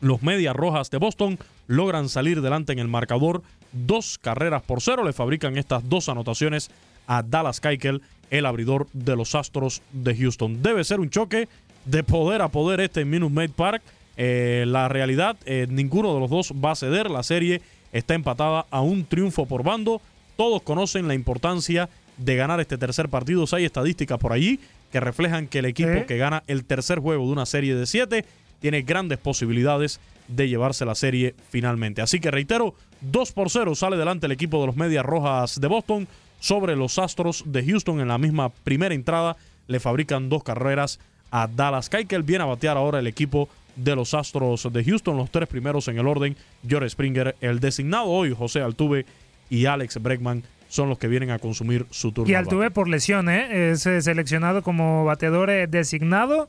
Los 0.01 0.23
Medias 0.23 0.55
Rojas 0.55 0.91
de 0.91 0.99
Boston 0.99 1.39
logran 1.67 2.09
salir 2.09 2.41
delante 2.41 2.73
en 2.73 2.79
el 2.79 2.89
marcador. 2.89 3.43
Dos 3.73 4.19
carreras 4.19 4.63
por 4.63 4.81
cero 4.81 5.05
le 5.05 5.13
fabrican 5.13 5.57
estas 5.57 5.89
dos 5.89 6.09
anotaciones 6.09 6.71
a 7.07 7.23
Dallas 7.23 7.61
Keuchel, 7.61 8.03
el 8.31 8.47
abridor 8.47 8.87
de 8.93 9.17
los 9.17 9.35
Astros 9.35 9.83
de 9.93 10.17
Houston. 10.17 10.63
Debe 10.63 10.85
ser 10.85 11.01
un 11.01 11.11
choque 11.11 11.49
de 11.85 12.03
poder 12.03 12.43
a 12.43 12.49
poder 12.49 12.81
este 12.81 13.01
en 13.03 13.11
Minute 13.11 13.35
Maid 13.35 13.51
Park. 13.51 13.83
Eh, 14.17 14.65
la 14.67 14.89
realidad, 14.89 15.37
eh, 15.45 15.67
ninguno 15.69 16.15
de 16.15 16.21
los 16.21 16.31
dos 16.31 16.53
va 16.53 16.73
a 16.73 16.77
ceder. 16.77 17.11
La 17.11 17.23
serie 17.23 17.63
está 17.93 18.15
empatada 18.15 18.67
a 18.71 18.81
un 18.81 19.05
triunfo 19.05 19.47
por 19.47 19.63
bando. 19.63 20.01
Todos 20.37 20.63
conocen 20.63 21.09
la 21.09 21.15
importancia 21.15 21.89
de 22.17 22.37
ganar 22.37 22.61
este 22.61 22.79
tercer 22.79 23.09
partido. 23.09 23.45
Hay 23.53 23.65
estadísticas 23.65 24.19
por 24.19 24.33
allí 24.33 24.61
que 24.93 25.01
reflejan 25.01 25.49
que 25.49 25.59
el 25.59 25.65
equipo 25.65 26.07
que 26.07 26.17
gana 26.17 26.45
el 26.47 26.65
tercer 26.65 27.01
juego 27.01 27.27
de 27.27 27.33
una 27.33 27.47
serie 27.47 27.75
de 27.75 27.87
siete 27.87 28.25
tiene 28.61 28.83
grandes 28.83 29.19
posibilidades 29.19 30.01
de 30.29 30.49
llevarse 30.49 30.85
la 30.85 30.95
serie 30.95 31.35
finalmente. 31.51 32.01
Así 32.01 32.21
que 32.21 32.31
reitero, 32.31 32.75
2 33.01 33.33
por 33.33 33.51
0 33.51 33.75
sale 33.75 33.97
delante 33.97 34.27
el 34.27 34.33
equipo 34.33 34.61
de 34.61 34.67
los 34.67 34.77
Medias 34.77 35.05
Rojas 35.05 35.61
de 35.61 35.67
Boston 35.67 36.09
sobre 36.41 36.77
los 36.77 36.99
Astros 36.99 37.43
de 37.47 37.65
Houston 37.65 38.01
en 38.01 38.09
la 38.09 38.19
misma 38.19 38.49
primera 38.49 38.95
entrada. 38.95 39.37
Le 39.67 39.81
fabrican 39.81 40.29
dos 40.29 40.43
carreras 40.43 41.01
a 41.31 41.47
Dallas 41.47 41.89
Keuchel. 41.89 42.23
Viene 42.23 42.45
a 42.45 42.47
batear 42.47 42.77
ahora 42.77 43.01
el 43.01 43.07
equipo 43.07 43.49
de 43.77 43.97
los 43.97 44.15
Astros 44.15 44.73
de 44.73 44.85
Houston, 44.85 45.17
los 45.17 45.31
tres 45.31 45.49
primeros 45.49 45.89
en 45.89 45.99
el 45.99 46.07
orden. 46.07 46.37
George 46.67 46.91
Springer, 46.91 47.37
el 47.41 47.61
designado 47.61 48.07
hoy, 48.07 48.35
José 48.37 48.61
Altuve 48.61 49.07
y 49.51 49.67
Alex 49.67 50.01
Bregman 50.03 50.43
son 50.69 50.89
los 50.89 50.99
que 50.99 51.09
vienen 51.09 51.31
a 51.31 51.39
consumir 51.39 51.87
su 51.91 52.13
turno. 52.13 52.31
Y 52.31 52.35
Altuve 52.35 52.71
por 52.71 52.89
lesión, 52.89 53.29
¿eh? 53.29 53.71
es 53.71 53.87
eh, 53.87 54.03
seleccionado 54.03 54.63
como 54.63 55.05
bateador 55.05 55.51
eh, 55.51 55.67
designado. 55.67 56.49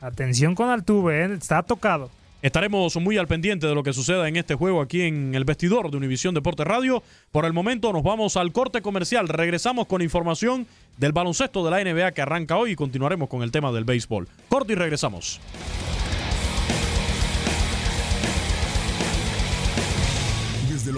Atención 0.00 0.54
con 0.54 0.68
Altuve, 0.68 1.24
¿eh? 1.24 1.34
está 1.34 1.62
tocado. 1.62 2.10
Estaremos 2.42 2.96
muy 2.96 3.18
al 3.18 3.28
pendiente 3.28 3.68
de 3.68 3.74
lo 3.74 3.84
que 3.84 3.92
suceda 3.92 4.26
en 4.26 4.36
este 4.36 4.56
juego 4.56 4.80
aquí 4.80 5.02
en 5.02 5.36
el 5.36 5.44
vestidor 5.44 5.92
de 5.92 5.96
Univisión 5.96 6.34
Deporte 6.34 6.64
Radio. 6.64 7.00
Por 7.30 7.44
el 7.44 7.52
momento 7.52 7.92
nos 7.92 8.02
vamos 8.02 8.36
al 8.36 8.50
corte 8.50 8.82
comercial. 8.82 9.28
Regresamos 9.28 9.86
con 9.86 10.02
información 10.02 10.66
del 10.98 11.12
baloncesto 11.12 11.64
de 11.64 11.70
la 11.70 11.84
NBA 11.84 12.10
que 12.10 12.20
arranca 12.20 12.56
hoy 12.56 12.72
y 12.72 12.76
continuaremos 12.76 13.28
con 13.28 13.42
el 13.42 13.52
tema 13.52 13.70
del 13.70 13.84
béisbol. 13.84 14.28
Corte 14.48 14.72
y 14.72 14.76
regresamos. 14.76 15.40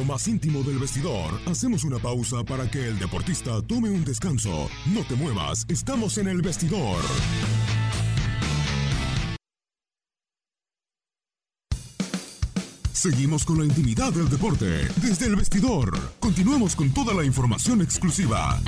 Más 0.04 0.28
íntimo 0.28 0.62
del 0.62 0.78
vestidor, 0.78 1.40
hacemos 1.46 1.84
una 1.84 1.98
pausa 1.98 2.44
para 2.44 2.70
que 2.70 2.86
el 2.86 2.98
deportista 2.98 3.60
tome 3.62 3.90
un 3.90 4.04
descanso. 4.04 4.68
No 4.86 5.02
te 5.04 5.14
muevas, 5.14 5.64
estamos 5.68 6.18
en 6.18 6.28
el 6.28 6.42
vestidor. 6.42 7.00
Seguimos 12.92 13.44
con 13.44 13.58
la 13.58 13.64
intimidad 13.66 14.12
del 14.12 14.30
deporte 14.30 14.88
desde 15.02 15.26
el 15.26 15.36
vestidor. 15.36 15.92
Continuamos 16.20 16.74
con 16.74 16.90
toda 16.90 17.12
la 17.12 17.24
información 17.24 17.82
exclusiva. 17.82 18.58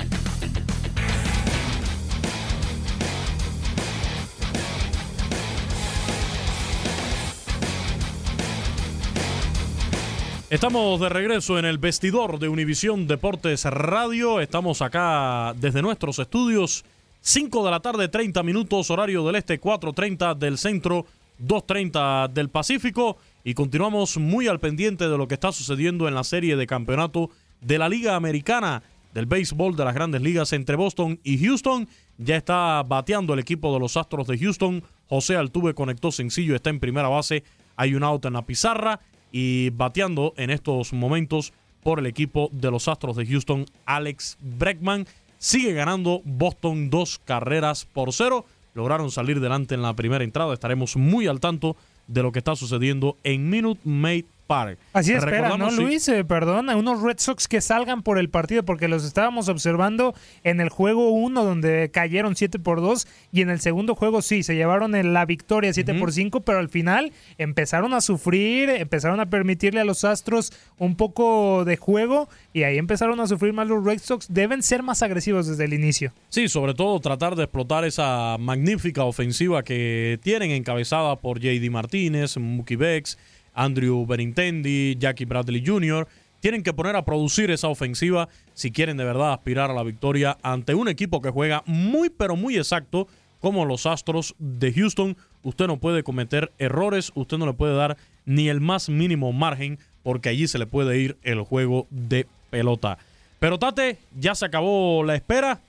Estamos 10.49 11.01
de 11.01 11.09
regreso 11.09 11.59
en 11.59 11.65
el 11.65 11.77
vestidor 11.77 12.39
de 12.39 12.47
Univisión 12.47 13.05
Deportes 13.05 13.65
Radio. 13.65 14.39
Estamos 14.39 14.81
acá 14.81 15.53
desde 15.57 15.81
nuestros 15.81 16.19
estudios. 16.19 16.85
5 17.19 17.65
de 17.65 17.71
la 17.71 17.81
tarde, 17.81 18.07
30 18.07 18.43
minutos, 18.43 18.89
horario 18.89 19.25
del 19.25 19.35
este, 19.35 19.59
4.30 19.59 20.37
del 20.37 20.57
centro, 20.57 21.05
2.30 21.45 22.29
del 22.29 22.47
Pacífico. 22.47 23.17
Y 23.43 23.55
continuamos 23.55 24.17
muy 24.17 24.47
al 24.47 24.61
pendiente 24.61 25.09
de 25.09 25.17
lo 25.17 25.27
que 25.27 25.33
está 25.33 25.51
sucediendo 25.51 26.07
en 26.07 26.15
la 26.15 26.23
serie 26.23 26.55
de 26.55 26.65
campeonato 26.65 27.29
de 27.59 27.77
la 27.77 27.89
Liga 27.89 28.15
Americana 28.15 28.83
del 29.13 29.25
béisbol 29.25 29.75
de 29.75 29.83
las 29.83 29.95
grandes 29.95 30.21
ligas 30.21 30.53
entre 30.53 30.77
Boston 30.77 31.19
y 31.25 31.43
Houston. 31.43 31.89
Ya 32.17 32.37
está 32.37 32.83
bateando 32.83 33.33
el 33.33 33.39
equipo 33.39 33.73
de 33.73 33.81
los 33.81 33.97
Astros 33.97 34.27
de 34.27 34.37
Houston. 34.37 34.81
José 35.09 35.35
Altuve 35.35 35.73
conectó 35.73 36.09
sencillo, 36.09 36.55
está 36.55 36.69
en 36.69 36.79
primera 36.79 37.09
base. 37.09 37.43
Hay 37.75 37.95
un 37.95 38.03
out 38.05 38.23
en 38.23 38.33
la 38.33 38.45
pizarra 38.45 39.01
y 39.31 39.69
bateando 39.71 40.33
en 40.37 40.49
estos 40.49 40.93
momentos 40.93 41.53
por 41.83 41.99
el 41.99 42.05
equipo 42.05 42.49
de 42.51 42.71
los 42.71 42.87
Astros 42.87 43.15
de 43.15 43.25
Houston, 43.25 43.65
Alex 43.85 44.37
Breckman. 44.41 45.07
Sigue 45.37 45.73
ganando 45.73 46.21
Boston 46.25 46.89
dos 46.89 47.19
carreras 47.23 47.85
por 47.85 48.11
cero. 48.13 48.45
Lograron 48.73 49.11
salir 49.11 49.39
delante 49.39 49.75
en 49.75 49.81
la 49.81 49.95
primera 49.95 50.23
entrada. 50.23 50.53
Estaremos 50.53 50.97
muy 50.97 51.27
al 51.27 51.39
tanto 51.39 51.75
de 52.07 52.23
lo 52.23 52.31
que 52.31 52.39
está 52.39 52.55
sucediendo 52.55 53.17
en 53.23 53.49
Minute 53.49 53.81
Maid 53.83 54.25
Park. 54.47 54.79
Así 54.93 55.13
espera, 55.13 55.57
¿no, 55.57 55.69
Luis? 55.71 56.07
Eh, 56.07 56.23
perdón, 56.23 56.69
a 56.69 56.75
unos 56.75 57.01
Red 57.01 57.19
Sox 57.19 57.47
que 57.47 57.61
salgan 57.61 58.01
por 58.01 58.17
el 58.17 58.29
partido, 58.29 58.63
porque 58.63 58.87
los 58.87 59.03
estábamos 59.05 59.49
observando 59.49 60.15
en 60.43 60.61
el 60.61 60.69
juego 60.69 61.09
1, 61.09 61.43
donde 61.43 61.91
cayeron 61.91 62.35
7 62.35 62.57
por 62.59 62.81
2, 62.81 63.07
y 63.31 63.41
en 63.41 63.49
el 63.49 63.59
segundo 63.59 63.93
juego 63.93 64.21
sí, 64.21 64.41
se 64.43 64.55
llevaron 64.55 64.95
en 64.95 65.13
la 65.13 65.25
victoria 65.25 65.73
7 65.73 65.93
por 65.95 66.11
5, 66.11 66.41
pero 66.41 66.59
al 66.59 66.69
final 66.69 67.11
empezaron 67.37 67.93
a 67.93 68.01
sufrir, 68.01 68.69
empezaron 68.69 69.19
a 69.19 69.29
permitirle 69.29 69.81
a 69.81 69.85
los 69.85 70.03
Astros 70.03 70.53
un 70.77 70.95
poco 70.95 71.65
de 71.65 71.77
juego, 71.77 72.29
y 72.53 72.63
ahí 72.63 72.77
empezaron 72.77 73.19
a 73.19 73.27
sufrir 73.27 73.53
más 73.53 73.67
los 73.67 73.83
Red 73.83 73.99
Sox. 73.99 74.27
Deben 74.29 74.63
ser 74.63 74.81
más 74.81 75.03
agresivos 75.03 75.47
desde 75.47 75.65
el 75.65 75.73
inicio. 75.73 76.13
Sí, 76.29 76.47
sobre 76.47 76.73
todo 76.73 76.99
tratar 76.99 77.35
de 77.35 77.43
explotar 77.43 77.83
esa 77.83 78.37
magnífica 78.39 79.03
ofensiva 79.03 79.63
que 79.63 80.19
tienen 80.23 80.51
encabezada 80.51 81.17
por 81.17 81.39
JD 81.39 81.69
Martínez, 81.69 82.37
Mookie 82.37 82.75
Becks, 82.75 83.17
Andrew 83.57 84.05
Benintendi, 84.05 84.95
Jackie 84.97 85.25
Bradley 85.25 85.63
Jr. 85.65 86.07
Tienen 86.39 86.63
que 86.63 86.71
poner 86.71 86.95
a 86.95 87.03
producir 87.03 87.51
esa 87.51 87.67
ofensiva 87.67 88.29
si 88.53 88.71
quieren 88.71 88.95
de 88.95 89.03
verdad 89.03 89.33
aspirar 89.33 89.71
a 89.71 89.73
la 89.73 89.83
victoria 89.83 90.37
ante 90.43 90.75
un 90.75 90.87
equipo 90.87 91.21
que 91.21 91.31
juega 91.31 91.63
muy 91.65 92.09
pero 92.09 92.35
muy 92.35 92.55
exacto 92.55 93.07
como 93.41 93.65
los 93.65 93.85
Astros 93.85 94.35
de 94.37 94.71
Houston. 94.71 95.17
Usted 95.43 95.67
no 95.67 95.77
puede 95.77 96.03
cometer 96.03 96.51
errores, 96.59 97.11
usted 97.15 97.37
no 97.37 97.47
le 97.47 97.53
puede 97.53 97.75
dar 97.75 97.97
ni 98.25 98.49
el 98.49 98.61
más 98.61 98.89
mínimo 98.89 99.33
margen 99.33 99.79
porque 100.03 100.29
allí 100.29 100.47
se 100.47 100.59
le 100.59 100.67
puede 100.67 100.99
ir 100.99 101.17
el 101.23 101.41
juego 101.41 101.87
de 101.89 102.27
pelota. 102.49 102.97
Pero 103.39 103.59
Tate, 103.59 103.97
ya 104.17 104.33
se 104.35 104.45
acabó 104.45 105.03
la 105.03 105.15
espera. 105.15 105.59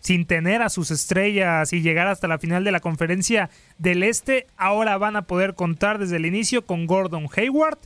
sin 0.00 0.26
tener 0.26 0.60
a 0.60 0.68
sus 0.68 0.90
estrellas 0.90 1.72
y 1.72 1.80
llegar 1.80 2.08
hasta 2.08 2.28
la 2.28 2.38
final 2.38 2.64
de 2.64 2.72
la 2.72 2.80
conferencia 2.80 3.48
del 3.78 4.02
Este, 4.02 4.46
ahora 4.58 4.98
van 4.98 5.16
a 5.16 5.22
poder 5.22 5.54
contar 5.54 5.98
desde 5.98 6.16
el 6.16 6.26
inicio 6.26 6.66
con 6.66 6.86
Gordon 6.86 7.28
Hayward, 7.34 7.78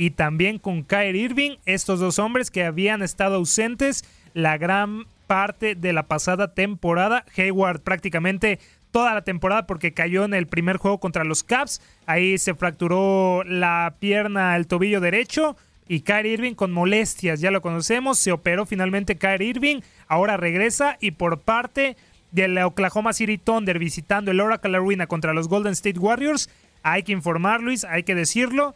y 0.00 0.12
también 0.12 0.58
con 0.58 0.82
Kyrie 0.82 1.24
Irving, 1.24 1.56
estos 1.66 2.00
dos 2.00 2.18
hombres 2.18 2.50
que 2.50 2.64
habían 2.64 3.02
estado 3.02 3.34
ausentes 3.36 4.02
la 4.32 4.56
gran 4.56 5.04
parte 5.26 5.74
de 5.74 5.92
la 5.92 6.04
pasada 6.04 6.54
temporada. 6.54 7.26
Hayward 7.36 7.82
prácticamente 7.82 8.60
toda 8.92 9.12
la 9.12 9.20
temporada 9.24 9.66
porque 9.66 9.92
cayó 9.92 10.24
en 10.24 10.32
el 10.32 10.46
primer 10.46 10.78
juego 10.78 11.00
contra 11.00 11.24
los 11.24 11.44
Caps. 11.44 11.82
Ahí 12.06 12.38
se 12.38 12.54
fracturó 12.54 13.44
la 13.44 13.96
pierna, 13.98 14.56
el 14.56 14.66
tobillo 14.66 15.02
derecho. 15.02 15.58
Y 15.86 16.00
Kyrie 16.00 16.32
Irving 16.32 16.54
con 16.54 16.72
molestias, 16.72 17.42
ya 17.42 17.50
lo 17.50 17.60
conocemos. 17.60 18.18
Se 18.18 18.32
operó 18.32 18.64
finalmente 18.64 19.18
Kyrie 19.18 19.50
Irving. 19.50 19.80
Ahora 20.08 20.38
regresa 20.38 20.96
y 21.02 21.10
por 21.10 21.40
parte 21.40 21.98
del 22.32 22.56
Oklahoma 22.56 23.12
City 23.12 23.36
Thunder 23.36 23.78
visitando 23.78 24.30
el 24.30 24.40
Oracle 24.40 24.78
Arena 24.78 25.06
contra 25.06 25.34
los 25.34 25.46
Golden 25.46 25.72
State 25.72 25.98
Warriors, 25.98 26.48
hay 26.82 27.02
que 27.02 27.12
informar, 27.12 27.60
Luis, 27.60 27.84
hay 27.84 28.04
que 28.04 28.14
decirlo, 28.14 28.74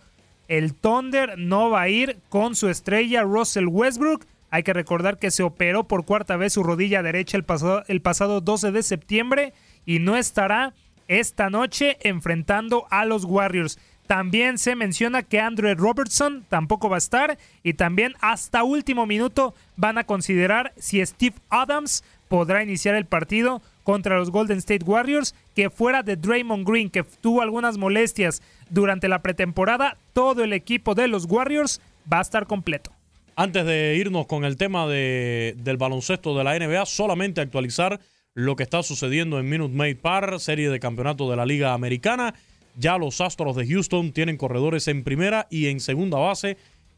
el 0.48 0.74
Thunder 0.74 1.38
no 1.38 1.70
va 1.70 1.82
a 1.82 1.88
ir 1.88 2.18
con 2.28 2.54
su 2.54 2.68
estrella 2.68 3.22
Russell 3.22 3.66
Westbrook. 3.66 4.26
Hay 4.50 4.62
que 4.62 4.72
recordar 4.72 5.18
que 5.18 5.30
se 5.30 5.42
operó 5.42 5.84
por 5.84 6.04
cuarta 6.04 6.36
vez 6.36 6.52
su 6.52 6.62
rodilla 6.62 7.02
derecha 7.02 7.36
el 7.36 7.44
pasado, 7.44 7.82
el 7.88 8.00
pasado 8.00 8.40
12 8.40 8.72
de 8.72 8.82
septiembre 8.82 9.52
y 9.84 9.98
no 9.98 10.16
estará 10.16 10.74
esta 11.08 11.50
noche 11.50 11.98
enfrentando 12.02 12.86
a 12.90 13.04
los 13.04 13.24
Warriors. 13.24 13.78
También 14.06 14.58
se 14.58 14.76
menciona 14.76 15.22
que 15.22 15.40
Andrew 15.40 15.74
Robertson 15.74 16.44
tampoco 16.48 16.90
va 16.90 16.96
a 16.96 16.98
estar 16.98 17.38
y 17.62 17.74
también 17.74 18.14
hasta 18.20 18.62
último 18.62 19.06
minuto 19.06 19.54
van 19.76 19.96
a 19.96 20.04
considerar 20.04 20.74
si 20.76 21.04
Steve 21.04 21.36
Adams 21.48 22.04
podrá 22.28 22.62
iniciar 22.62 22.94
el 22.96 23.06
partido 23.06 23.62
contra 23.84 24.18
los 24.18 24.30
Golden 24.30 24.58
State 24.58 24.84
Warriors, 24.84 25.34
que 25.54 25.70
fuera 25.70 26.02
de 26.02 26.16
Draymond 26.16 26.66
Green, 26.66 26.90
que 26.90 27.04
tuvo 27.04 27.42
algunas 27.42 27.78
molestias 27.78 28.42
durante 28.70 29.08
la 29.08 29.22
pretemporada, 29.22 29.96
todo 30.12 30.42
el 30.42 30.52
equipo 30.52 30.96
de 30.96 31.06
los 31.06 31.26
Warriors 31.26 31.80
va 32.12 32.18
a 32.18 32.22
estar 32.22 32.46
completo. 32.46 32.90
Antes 33.36 33.64
de 33.64 33.96
irnos 33.96 34.26
con 34.26 34.44
el 34.44 34.56
tema 34.56 34.86
de, 34.86 35.54
del 35.58 35.76
baloncesto 35.76 36.36
de 36.36 36.44
la 36.44 36.58
NBA, 36.58 36.86
solamente 36.86 37.40
actualizar 37.40 38.00
lo 38.32 38.56
que 38.56 38.62
está 38.64 38.82
sucediendo 38.82 39.38
en 39.38 39.48
Minute 39.48 39.74
Maid 39.74 39.98
Park, 39.98 40.38
serie 40.38 40.70
de 40.70 40.80
campeonato 40.80 41.30
de 41.30 41.36
la 41.36 41.46
Liga 41.46 41.72
Americana. 41.72 42.34
Ya 42.76 42.98
los 42.98 43.20
Astros 43.20 43.54
de 43.54 43.66
Houston 43.66 44.12
tienen 44.12 44.36
corredores 44.36 44.88
en 44.88 45.04
primera 45.04 45.46
y 45.50 45.66
en 45.66 45.78
segunda 45.78 46.18
base. 46.18 46.56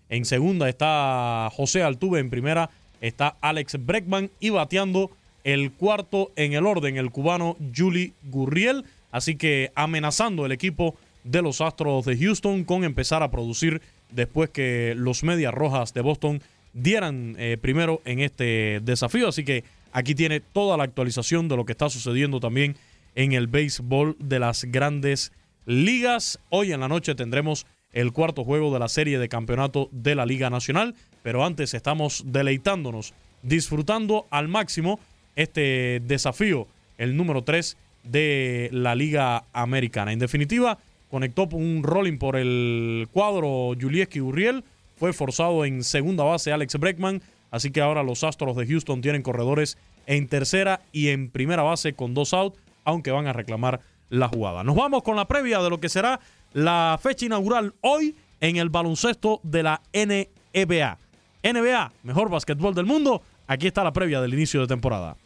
En 0.09 0.25
segunda 0.25 0.69
está 0.69 1.51
José 1.53 1.83
Altuve, 1.83 2.21
en 2.21 2.31
primera 2.31 2.71
está 3.01 3.37
Alex 3.41 3.85
Breckman 3.85 4.31
y 4.41 4.51
bateando 4.51 5.11
el 5.47 5.71
cuarto 5.71 6.33
en 6.35 6.55
el 6.55 6.67
orden, 6.67 6.97
el 6.97 7.13
cubano 7.13 7.57
Julie 7.75 8.15
Gurriel. 8.25 8.85
Así 9.13 9.37
que 9.37 9.71
amenazando 9.77 10.45
el 10.45 10.51
equipo 10.51 10.97
de 11.23 11.41
los 11.41 11.61
Astros 11.61 12.05
de 12.05 12.19
Houston 12.19 12.65
con 12.65 12.83
empezar 12.83 13.23
a 13.23 13.31
producir 13.31 13.81
después 14.11 14.51
que 14.51 14.95
los 14.97 15.23
Medias 15.23 15.55
Rojas 15.55 15.95
de 15.95 16.01
Boston 16.01 16.43
dieran 16.73 17.37
eh, 17.39 17.59
primero 17.61 18.03
en 18.05 18.19
este 18.19 18.81
desafío. 18.83 19.29
Así 19.29 19.45
que 19.45 19.63
aquí 19.93 20.17
tiene 20.17 20.41
toda 20.41 20.77
la 20.77 20.83
actualización 20.83 21.47
de 21.47 21.57
lo 21.57 21.65
que 21.65 21.73
está 21.73 21.89
sucediendo 21.91 22.41
también 22.41 22.77
en 23.15 23.33
el 23.33 23.47
béisbol 23.47 24.17
de 24.19 24.41
las 24.41 24.65
grandes 24.65 25.31
ligas. 25.65 26.41
Hoy 26.51 26.73
en 26.73 26.81
la 26.81 26.89
noche 26.89 27.15
tendremos 27.15 27.67
el 27.93 28.13
cuarto 28.13 28.43
juego 28.43 28.73
de 28.73 28.81
la 28.81 28.89
serie 28.89 29.21
de 29.21 29.29
campeonato 29.29 29.91
de 29.93 30.17
la 30.17 30.27
Liga 30.27 30.51
Nacional, 30.51 30.97
pero 31.23 31.45
antes 31.45 31.73
estamos 31.73 32.25
deleitándonos, 32.27 33.15
disfrutando 33.43 34.27
al 34.31 34.49
máximo 34.49 34.99
este 35.37 36.01
desafío, 36.05 36.67
el 36.99 37.17
número 37.17 37.43
3 37.43 37.77
de 38.03 38.69
la 38.73 38.95
Liga 38.95 39.45
Americana. 39.53 40.13
En 40.13 40.19
definitiva, 40.19 40.79
conectó 41.11 41.49
un 41.53 41.83
rolling 41.83 42.19
por 42.19 42.37
el 42.37 43.09
cuadro 43.13 43.75
Julieski 43.81 44.21
Urriel, 44.21 44.65
fue 44.99 45.13
forzado 45.13 45.65
en 45.65 45.85
segunda 45.85 46.25
base 46.25 46.53
Alex 46.53 46.79
Breckman, 46.79 47.23
así 47.51 47.71
que 47.71 47.81
ahora 47.81 48.03
los 48.03 48.25
Astros 48.25 48.57
de 48.57 48.67
Houston 48.67 49.03
tienen 49.03 49.23
corredores 49.23 49.77
en 50.07 50.27
tercera 50.29 50.81
y 50.93 51.09
en 51.09 51.31
primera 51.31 51.63
base 51.63 51.93
con 51.93 52.15
dos 52.15 52.33
out, 52.33 52.55
aunque 52.85 53.11
van 53.11 53.27
a 53.27 53.33
reclamar 53.33 53.81
la 54.09 54.29
jugada. 54.29 54.65
Nos 54.65 54.77
vamos 54.77 55.03
con 55.03 55.17
la 55.17 55.27
previa 55.27 55.61
de 55.61 55.71
lo 55.71 55.81
que 55.81 55.89
será 55.89 56.21
la 56.53 56.99
fecha 57.03 57.27
inaugural 57.27 57.75
hoy 57.81 58.15
en 58.41 58.57
el 58.57 58.71
baloncesto 58.71 59.41
de 59.43 59.63
la 59.63 59.83
NBA. 59.93 60.99
NBA, 61.43 61.93
mejor 62.03 62.31
básquetbol 62.31 62.75
del 62.75 62.87
mundo. 62.87 63.23
Aquí 63.47 63.67
está 63.67 63.85
la 63.85 63.93
previa 63.93 64.21
del 64.21 64.35
inicio 64.35 64.61
de 64.61 64.67
temporada. 64.67 65.17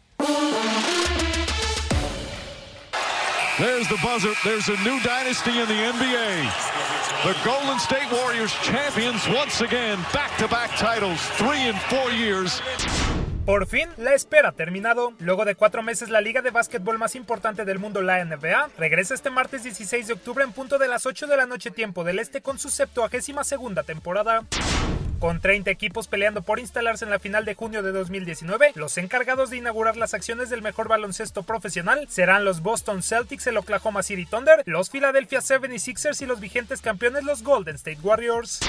There's 3.61 3.87
the 3.89 3.99
buzzer. 4.01 4.33
There's 4.43 4.69
a 4.69 4.83
new 4.83 4.99
dynasty 5.01 5.51
in 5.51 5.67
the 5.67 5.75
NBA. 5.93 7.23
The 7.23 7.37
Golden 7.45 7.77
State 7.77 8.11
Warriors 8.11 8.51
champions 8.63 9.27
once 9.27 9.61
again, 9.61 9.99
back-to-back 10.11 10.71
titles, 10.77 11.21
three 11.37 11.67
in 11.67 11.75
four 11.75 12.09
years. 12.09 12.59
Por 13.45 13.65
fin, 13.65 13.89
la 13.97 14.13
espera 14.13 14.49
ha 14.49 14.51
terminado. 14.51 15.13
Luego 15.17 15.45
de 15.45 15.55
cuatro 15.55 15.81
meses, 15.81 16.09
la 16.09 16.21
liga 16.21 16.43
de 16.43 16.51
básquetbol 16.51 16.99
más 16.99 17.15
importante 17.15 17.65
del 17.65 17.79
mundo, 17.79 18.01
la 18.03 18.23
NBA, 18.23 18.69
regresa 18.77 19.15
este 19.15 19.31
martes 19.31 19.63
16 19.63 20.07
de 20.07 20.13
octubre 20.13 20.43
en 20.43 20.51
punto 20.51 20.77
de 20.77 20.87
las 20.87 21.07
8 21.07 21.25
de 21.25 21.37
la 21.37 21.47
noche 21.47 21.71
tiempo 21.71 22.03
del 22.03 22.19
este 22.19 22.41
con 22.41 22.59
su 22.59 22.69
72 22.69 23.47
segunda 23.47 23.81
temporada. 23.81 24.45
Con 25.19 25.39
30 25.39 25.71
equipos 25.71 26.07
peleando 26.07 26.43
por 26.43 26.59
instalarse 26.59 27.05
en 27.05 27.11
la 27.11 27.19
final 27.19 27.45
de 27.45 27.55
junio 27.55 27.81
de 27.81 27.91
2019, 27.91 28.73
los 28.75 28.97
encargados 28.97 29.49
de 29.49 29.57
inaugurar 29.57 29.97
las 29.97 30.13
acciones 30.13 30.49
del 30.49 30.61
mejor 30.61 30.87
baloncesto 30.87 31.43
profesional 31.43 32.07
serán 32.09 32.45
los 32.45 32.61
Boston 32.61 33.01
Celtics, 33.03 33.47
el 33.47 33.57
Oklahoma 33.57 34.03
City 34.03 34.25
Thunder, 34.25 34.63
los 34.65 34.89
Philadelphia 34.91 35.39
76ers 35.39 36.21
y 36.21 36.25
los 36.25 36.39
vigentes 36.39 36.81
campeones 36.81 37.23
los 37.23 37.43
Golden 37.43 37.75
State 37.75 37.99
Warriors. 38.01 38.59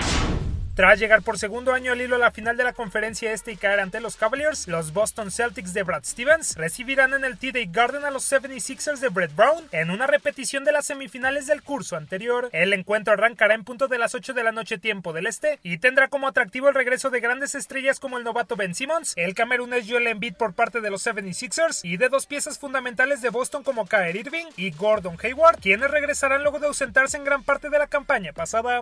Tras 0.75 0.99
llegar 0.99 1.21
por 1.21 1.39
segundo 1.39 1.75
año 1.75 1.93
al 1.93 2.01
hilo 2.01 2.17
a 2.17 2.19
la 2.19 2.31
final 2.31 2.57
de 2.57 2.65
la 2.65 2.73
conferencia 2.73 3.31
este 3.33 3.53
y 3.53 3.57
caer 3.57 3.81
ante 3.81 4.01
los 4.01 4.17
Cavaliers, 4.17 4.69
los 4.69 4.95
Boston 4.95 5.31
Celtics 5.31 5.75
de 5.75 5.83
Brad 5.83 6.03
Stevens 6.05 6.57
recibirán 6.57 7.13
en 7.13 7.27
el 7.27 7.37
TD 7.37 7.71
Garden 7.71 8.07
a 8.07 8.11
los 8.11 8.33
76ers 8.33 9.01
de 9.01 9.11
Brett 9.11 9.37
Brown 9.37 9.63
en 9.73 9.91
una 9.91 10.07
repetición 10.07 10.65
de 10.65 10.73
las 10.73 10.87
semifinales 10.87 11.47
del 11.47 11.63
curso 11.63 11.97
anterior. 11.97 12.49
El 12.53 12.73
encuentro 12.73 13.13
arrancará 13.13 13.53
en 13.55 13.65
punto 13.65 13.87
de 13.87 13.99
las 13.99 14.15
8 14.15 14.33
de 14.33 14.45
la 14.45 14.53
noche 14.53 14.79
tiempo 14.79 15.13
del 15.13 15.27
este 15.27 15.59
y 15.63 15.77
tendrá 15.77 16.09
como 16.09 16.27
atractivo 16.27 16.71
el 16.71 16.75
regreso 16.75 17.11
de 17.11 17.21
grandes 17.21 17.55
estrellas 17.55 18.01
como 18.01 18.17
el 18.17 18.25
novato 18.25 18.57
Ben 18.57 18.75
Simmons, 18.75 19.13
el 19.17 19.35
camerunés 19.35 19.85
Joel 19.87 20.07
Embiid 20.07 20.37
por 20.37 20.55
parte 20.55 20.81
de 20.81 20.91
los 20.91 21.07
76ers 21.07 21.81
y 21.83 21.99
de 21.99 22.09
dos 22.09 22.25
piezas 22.25 22.59
fundamentales 22.59 23.21
de 23.21 23.29
Boston 23.29 23.63
como 23.63 23.85
Kyrie 23.85 24.23
Irving 24.23 24.47
y 24.57 24.71
Gordon 24.71 25.19
Hayward, 25.23 25.61
quienes 25.61 25.91
regresarán 25.91 26.43
luego 26.43 26.61
de 26.61 26.69
ausentarse 26.69 27.19
en 27.19 27.25
gran 27.25 27.43
parte 27.43 27.69
de 27.69 27.79
la 27.79 27.89
campaña 27.89 28.33
pasada. 28.33 28.81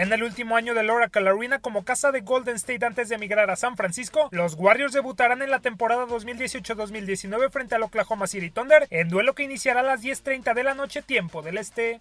En 0.00 0.12
el 0.12 0.22
último 0.22 0.54
año 0.54 0.74
del 0.74 0.90
Oracle 0.90 1.28
Arena 1.28 1.58
como 1.58 1.84
casa 1.84 2.12
de 2.12 2.20
Golden 2.20 2.54
State 2.54 2.86
antes 2.86 3.08
de 3.08 3.16
emigrar 3.16 3.50
a 3.50 3.56
San 3.56 3.76
Francisco, 3.76 4.28
los 4.30 4.54
Warriors 4.54 4.92
debutarán 4.92 5.42
en 5.42 5.50
la 5.50 5.58
temporada 5.58 6.06
2018-2019 6.06 7.50
frente 7.50 7.74
al 7.74 7.82
Oklahoma 7.82 8.28
City 8.28 8.48
Thunder 8.48 8.86
en 8.90 9.08
duelo 9.08 9.34
que 9.34 9.42
iniciará 9.42 9.80
a 9.80 9.82
las 9.82 10.00
10.30 10.00 10.54
de 10.54 10.62
la 10.62 10.74
noche 10.74 11.02
tiempo 11.02 11.42
del 11.42 11.58
este. 11.58 11.98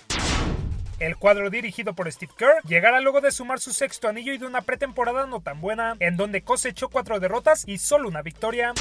El 0.99 1.15
cuadro 1.15 1.51
dirigido 1.51 1.93
por 1.93 2.11
Steve 2.11 2.31
Kerr 2.35 2.63
llegará 2.63 2.99
luego 3.01 3.21
de 3.21 3.31
sumar 3.31 3.59
su 3.59 3.71
sexto 3.71 4.07
anillo 4.07 4.33
y 4.33 4.39
de 4.39 4.47
una 4.47 4.61
pretemporada 4.61 5.27
no 5.27 5.41
tan 5.41 5.61
buena, 5.61 5.95
en 5.99 6.17
donde 6.17 6.41
cosechó 6.41 6.89
cuatro 6.89 7.19
derrotas 7.19 7.65
y 7.67 7.77
solo 7.77 8.09
una 8.09 8.23
victoria. 8.23 8.73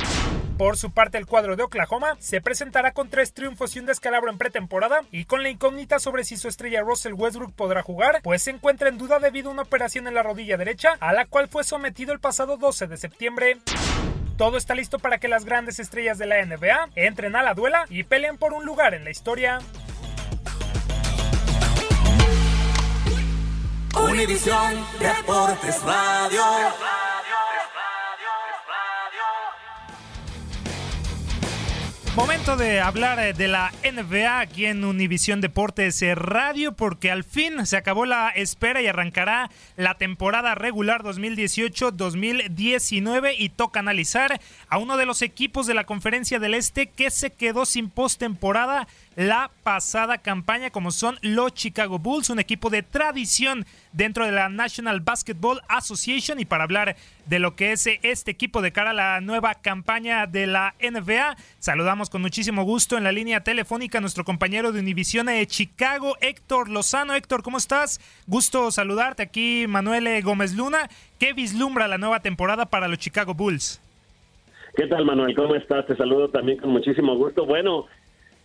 Por 0.57 0.79
su 0.79 0.91
parte, 0.93 1.19
el 1.19 1.27
cuadro 1.27 1.57
de 1.57 1.65
Oklahoma 1.65 2.17
se 2.19 2.41
presentará 2.41 2.93
con 2.93 3.11
tres 3.11 3.35
triunfos 3.35 3.77
y 3.77 3.81
un 3.81 3.87
descalabro 3.87 4.31
en 4.31 4.39
pretemporada 4.39 5.03
y 5.11 5.27
con 5.27 5.43
la 5.43 5.51
incógnita 5.51 5.99
sobre 5.99 6.25
si 6.25 6.39
su 6.39 6.49
estrella 6.49 6.81
Russell 6.81 7.13
Westbrook 7.13 7.53
podrá 7.53 7.83
jugar, 7.83 8.23
pues 8.23 8.43
se 8.43 8.51
encuentra 8.51 8.89
en 8.89 8.97
duda 8.97 9.19
debido 9.19 9.51
a 9.51 9.53
una 9.53 9.63
operación 9.63 10.07
en 10.07 10.15
la 10.15 10.23
rodilla 10.23 10.57
derecha, 10.57 10.97
a 11.01 11.13
la 11.13 11.27
cual 11.27 11.49
fue 11.49 11.65
sometido 11.65 12.15
el 12.15 12.21
pasado 12.21 12.57
12 12.57 12.87
de 12.87 12.97
septiembre. 12.97 13.59
Todo 14.39 14.57
está 14.57 14.75
listo 14.75 14.99
para 14.99 15.19
que 15.19 15.29
las 15.29 15.45
grandes 15.45 15.79
estrellas 15.79 16.17
de 16.17 16.27
la 16.27 16.43
NBA 16.45 16.91
entren 16.95 17.37
a 17.37 17.43
la 17.43 17.53
duela 17.53 17.85
y 17.91 18.05
peleen 18.05 18.39
por 18.39 18.55
un 18.55 18.65
lugar 18.65 18.95
en 18.95 19.05
la 19.05 19.11
historia. 19.11 19.59
Univisión 23.97 24.87
Deportes 24.99 25.83
Radio. 25.83 26.43
Momento 32.17 32.57
de 32.57 32.81
hablar 32.81 33.19
eh, 33.19 33.35
de 33.35 33.47
la 33.47 33.71
NBA 33.85 34.41
aquí 34.41 34.65
en 34.65 34.87
Univisión 34.87 35.43
Deportes 35.43 36.01
eh, 36.01 36.15
Radio 36.15 36.73
porque 36.73 37.11
al 37.11 37.25
fin 37.25 37.67
se 37.67 37.77
acabó 37.77 38.07
la 38.07 38.31
espera 38.31 38.81
y 38.81 38.87
arrancará 38.87 39.51
la 39.77 39.97
temporada 39.97 40.55
regular 40.55 41.03
2018-2019 41.03 43.35
y 43.37 43.51
toca 43.51 43.81
analizar 43.81 44.41
a 44.71 44.79
uno 44.79 44.97
de 44.97 45.05
los 45.05 45.21
equipos 45.21 45.67
de 45.67 45.75
la 45.75 45.85
Conferencia 45.85 46.39
del 46.39 46.55
Este 46.55 46.87
que 46.87 47.11
se 47.11 47.33
quedó 47.33 47.67
sin 47.67 47.91
postemporada 47.91 48.89
la 49.15 49.51
pasada 49.63 50.17
campaña 50.19 50.71
como 50.71 50.93
son 50.93 51.19
los 51.21 51.53
Chicago 51.53 51.99
Bulls, 51.99 52.31
un 52.31 52.39
equipo 52.39 52.71
de 52.71 52.83
tradición 52.83 53.67
dentro 53.93 54.25
de 54.25 54.33
la 54.33 54.49
National 54.49 55.01
Basketball 55.01 55.61
Association. 55.69 56.39
Y 56.39 56.45
para 56.45 56.65
hablar 56.65 56.97
de 57.27 57.39
lo 57.39 57.55
que 57.55 57.73
es 57.73 57.87
este 57.87 58.31
equipo 58.31 58.63
de 58.63 58.73
cara 58.73 58.91
a 58.91 58.95
la 58.95 59.21
nueva 59.21 59.55
campaña 59.55 60.27
de 60.27 60.47
la 60.47 60.75
NBA, 60.81 61.37
saludamos 61.59 62.11
con 62.11 62.23
muchísimo 62.23 62.63
gusto 62.65 62.97
en 62.97 63.05
la 63.05 63.13
línea 63.13 63.45
telefónica 63.45 63.99
a 63.99 64.01
nuestro 64.01 64.25
compañero 64.25 64.73
de 64.73 64.81
Univision 64.81 65.27
de 65.27 65.47
Chicago, 65.47 66.17
Héctor 66.21 66.69
Lozano. 66.69 67.15
Héctor, 67.15 67.43
¿cómo 67.43 67.59
estás? 67.59 68.01
Gusto 68.27 68.71
saludarte 68.71 69.23
aquí, 69.23 69.67
Manuel 69.69 70.23
Gómez 70.23 70.57
Luna. 70.57 70.89
¿Qué 71.19 71.33
vislumbra 71.33 71.89
la 71.89 71.99
nueva 71.99 72.21
temporada 72.21 72.67
para 72.67 72.89
los 72.89 72.99
Chicago 72.99 73.35
Bulls? 73.35 73.83
¿Qué 74.77 74.87
tal, 74.87 75.05
Manuel? 75.05 75.35
¿Cómo 75.35 75.55
estás? 75.55 75.87
Te 75.87 75.97
saludo 75.97 76.29
también 76.29 76.59
con 76.59 76.71
muchísimo 76.71 77.17
gusto. 77.17 77.47
Bueno, 77.47 77.87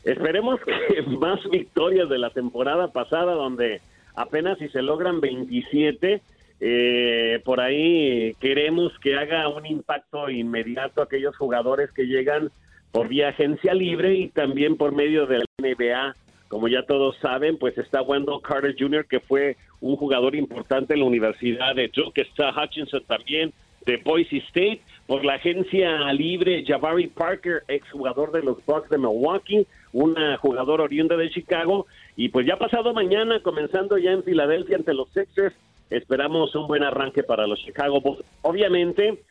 Esperemos 0.03 0.59
que 0.61 1.01
más 1.07 1.39
victorias 1.49 2.09
de 2.09 2.17
la 2.17 2.31
temporada 2.31 2.87
pasada, 2.89 3.33
donde 3.33 3.81
apenas 4.15 4.57
si 4.57 4.67
se 4.69 4.81
logran 4.81 5.21
27 5.21 6.21
Eh, 6.63 7.41
por 7.43 7.59
ahí 7.59 8.35
queremos 8.39 8.93
que 8.99 9.15
haga 9.15 9.49
un 9.49 9.65
impacto 9.65 10.29
inmediato 10.29 11.01
a 11.01 11.05
aquellos 11.05 11.35
jugadores 11.35 11.91
que 11.91 12.05
llegan 12.05 12.51
por 12.91 13.07
vía 13.07 13.29
agencia 13.29 13.73
libre 13.73 14.13
y 14.13 14.27
también 14.29 14.77
por 14.77 14.93
medio 14.93 15.25
de 15.25 15.39
la 15.39 15.45
NBA. 15.57 16.15
Como 16.49 16.67
ya 16.67 16.83
todos 16.83 17.17
saben, 17.17 17.57
pues 17.57 17.77
está 17.79 18.03
Wendell 18.03 18.41
Carter 18.43 18.75
Jr., 18.77 19.07
que 19.07 19.21
fue 19.21 19.57
un 19.79 19.95
jugador 19.95 20.35
importante 20.35 20.93
en 20.93 20.99
la 20.99 21.05
Universidad 21.05 21.73
de 21.73 21.87
Duke, 21.87 22.21
está 22.21 22.51
Hutchinson 22.51 23.03
también 23.07 23.53
de 23.85 23.97
Boise 23.97 24.37
State, 24.49 24.81
por 25.07 25.25
la 25.25 25.35
agencia 25.35 26.13
libre 26.13 26.63
Jabari 26.67 27.07
Parker, 27.07 27.63
exjugador 27.67 28.31
de 28.31 28.43
los 28.43 28.63
Bucks 28.65 28.89
de 28.89 28.99
Milwaukee, 28.99 29.65
una 29.93 30.37
jugador 30.37 30.81
oriunda 30.81 31.17
de 31.17 31.31
Chicago, 31.31 31.87
y 32.15 32.29
pues 32.29 32.45
ya 32.45 32.57
pasado 32.57 32.93
mañana, 32.93 33.41
comenzando 33.41 33.97
ya 33.97 34.11
en 34.11 34.23
Filadelfia 34.23 34.75
ante 34.75 34.93
los 34.93 35.09
Sixers, 35.09 35.55
esperamos 35.91 36.55
un 36.55 36.67
buen 36.67 36.83
arranque 36.83 37.23
para 37.23 37.45
los 37.45 37.59
Chicago 37.59 38.01
Bulls. 38.01 38.23
Obviamente, 38.41 39.23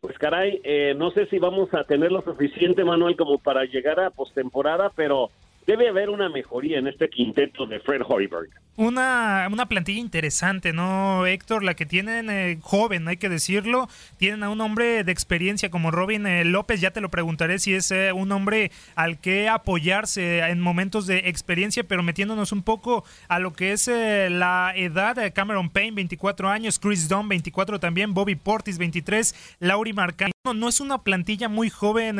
pues 0.00 0.18
caray, 0.18 0.60
eh, 0.64 0.94
no 0.96 1.10
sé 1.10 1.26
si 1.26 1.38
vamos 1.38 1.72
a 1.74 1.84
tener 1.84 2.10
lo 2.10 2.22
suficiente, 2.22 2.84
Manuel, 2.84 3.16
como 3.16 3.38
para 3.38 3.64
llegar 3.64 4.00
a 4.00 4.10
postemporada, 4.10 4.90
pero 4.96 5.30
debe 5.66 5.88
haber 5.88 6.10
una 6.10 6.28
mejoría 6.28 6.78
en 6.78 6.86
este 6.86 7.08
quinteto 7.08 7.66
de 7.66 7.80
Fred 7.80 8.02
Hoiberg. 8.06 8.50
Una, 8.78 9.48
una 9.50 9.66
plantilla 9.66 10.00
interesante, 10.00 10.74
¿no, 10.74 11.24
Héctor? 11.24 11.64
La 11.64 11.74
que 11.74 11.86
tienen 11.86 12.28
eh, 12.28 12.58
joven, 12.60 13.08
hay 13.08 13.16
que 13.16 13.30
decirlo. 13.30 13.88
Tienen 14.18 14.42
a 14.42 14.50
un 14.50 14.60
hombre 14.60 15.02
de 15.02 15.12
experiencia 15.12 15.70
como 15.70 15.90
Robin 15.90 16.26
eh, 16.26 16.44
López. 16.44 16.82
Ya 16.82 16.90
te 16.90 17.00
lo 17.00 17.10
preguntaré 17.10 17.58
si 17.58 17.74
es 17.74 17.90
eh, 17.90 18.12
un 18.12 18.30
hombre 18.32 18.70
al 18.94 19.18
que 19.18 19.48
apoyarse 19.48 20.40
en 20.40 20.60
momentos 20.60 21.06
de 21.06 21.20
experiencia, 21.20 21.84
pero 21.84 22.02
metiéndonos 22.02 22.52
un 22.52 22.62
poco 22.62 23.04
a 23.28 23.38
lo 23.38 23.54
que 23.54 23.72
es 23.72 23.88
la 23.88 24.74
edad. 24.76 25.32
Cameron 25.34 25.70
Payne, 25.70 25.96
24 25.96 26.50
años. 26.50 26.78
Chris 26.78 27.08
Dunn, 27.08 27.30
24 27.30 27.80
también. 27.80 28.12
Bobby 28.12 28.34
Portis, 28.34 28.76
23. 28.76 29.56
Lauri 29.60 29.94
Marcano. 29.94 30.35
No, 30.54 30.68
es 30.68 30.80
una 30.80 30.98
plantilla 30.98 31.48
muy 31.48 31.70
joven, 31.70 32.18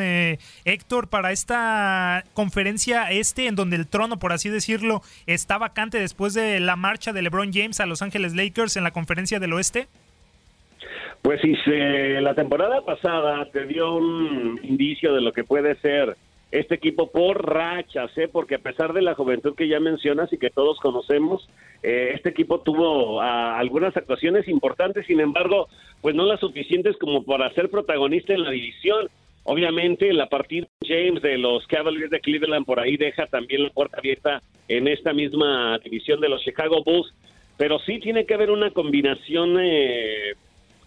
Héctor, 0.65 1.07
para 1.07 1.31
esta 1.31 2.23
conferencia 2.33 3.11
este, 3.11 3.47
en 3.47 3.55
donde 3.55 3.75
el 3.75 3.87
trono, 3.87 4.19
por 4.19 4.33
así 4.33 4.49
decirlo, 4.49 5.01
está 5.25 5.57
vacante 5.57 5.99
después 5.99 6.33
de 6.33 6.59
la 6.59 6.75
marcha 6.75 7.13
de 7.13 7.21
LeBron 7.21 7.51
James 7.53 7.79
a 7.79 7.85
Los 7.85 8.01
Ángeles 8.01 8.35
Lakers 8.35 8.77
en 8.77 8.83
la 8.83 8.91
conferencia 8.91 9.39
del 9.39 9.53
oeste? 9.53 9.87
Pues 11.21 11.41
si 11.41 11.55
la 12.21 12.35
temporada 12.35 12.81
pasada 12.85 13.49
te 13.51 13.65
dio 13.65 13.95
un 13.95 14.59
indicio 14.63 15.13
de 15.13 15.21
lo 15.21 15.33
que 15.33 15.43
puede 15.43 15.75
ser 15.81 16.15
este 16.51 16.75
equipo 16.75 17.11
por 17.11 17.45
rachas, 17.45 18.09
¿eh? 18.17 18.29
porque 18.31 18.55
a 18.55 18.59
pesar 18.59 18.93
de 18.93 19.01
la 19.01 19.15
juventud 19.15 19.55
que 19.55 19.67
ya 19.67 19.79
mencionas 19.79 20.31
y 20.31 20.37
que 20.37 20.49
todos 20.49 20.79
conocemos, 20.79 21.47
eh, 21.83 22.11
este 22.15 22.29
equipo 22.29 22.61
tuvo 22.61 23.21
ah, 23.21 23.57
algunas 23.57 23.95
actuaciones 23.97 24.47
importantes, 24.47 25.05
sin 25.05 25.19
embargo, 25.19 25.67
pues 26.01 26.15
no 26.15 26.25
las 26.25 26.39
suficientes 26.39 26.95
como 26.97 27.23
para 27.23 27.53
ser 27.53 27.69
protagonista 27.69 28.33
en 28.33 28.43
la 28.43 28.51
división. 28.51 29.09
Obviamente, 29.43 30.11
la 30.13 30.27
partida 30.27 30.67
James 30.85 31.21
de 31.21 31.37
los 31.37 31.65
Cavaliers 31.67 32.11
de 32.11 32.19
Cleveland 32.19 32.65
por 32.65 32.79
ahí 32.79 32.97
deja 32.97 33.27
también 33.27 33.63
la 33.63 33.69
puerta 33.69 33.97
abierta 33.97 34.41
en 34.67 34.87
esta 34.87 35.13
misma 35.13 35.79
división 35.79 36.19
de 36.21 36.29
los 36.29 36.41
Chicago 36.43 36.83
Bulls, 36.83 37.13
pero 37.57 37.79
sí 37.79 37.99
tiene 37.99 38.25
que 38.25 38.33
haber 38.33 38.51
una 38.51 38.71
combinación 38.71 39.57
eh, 39.59 40.33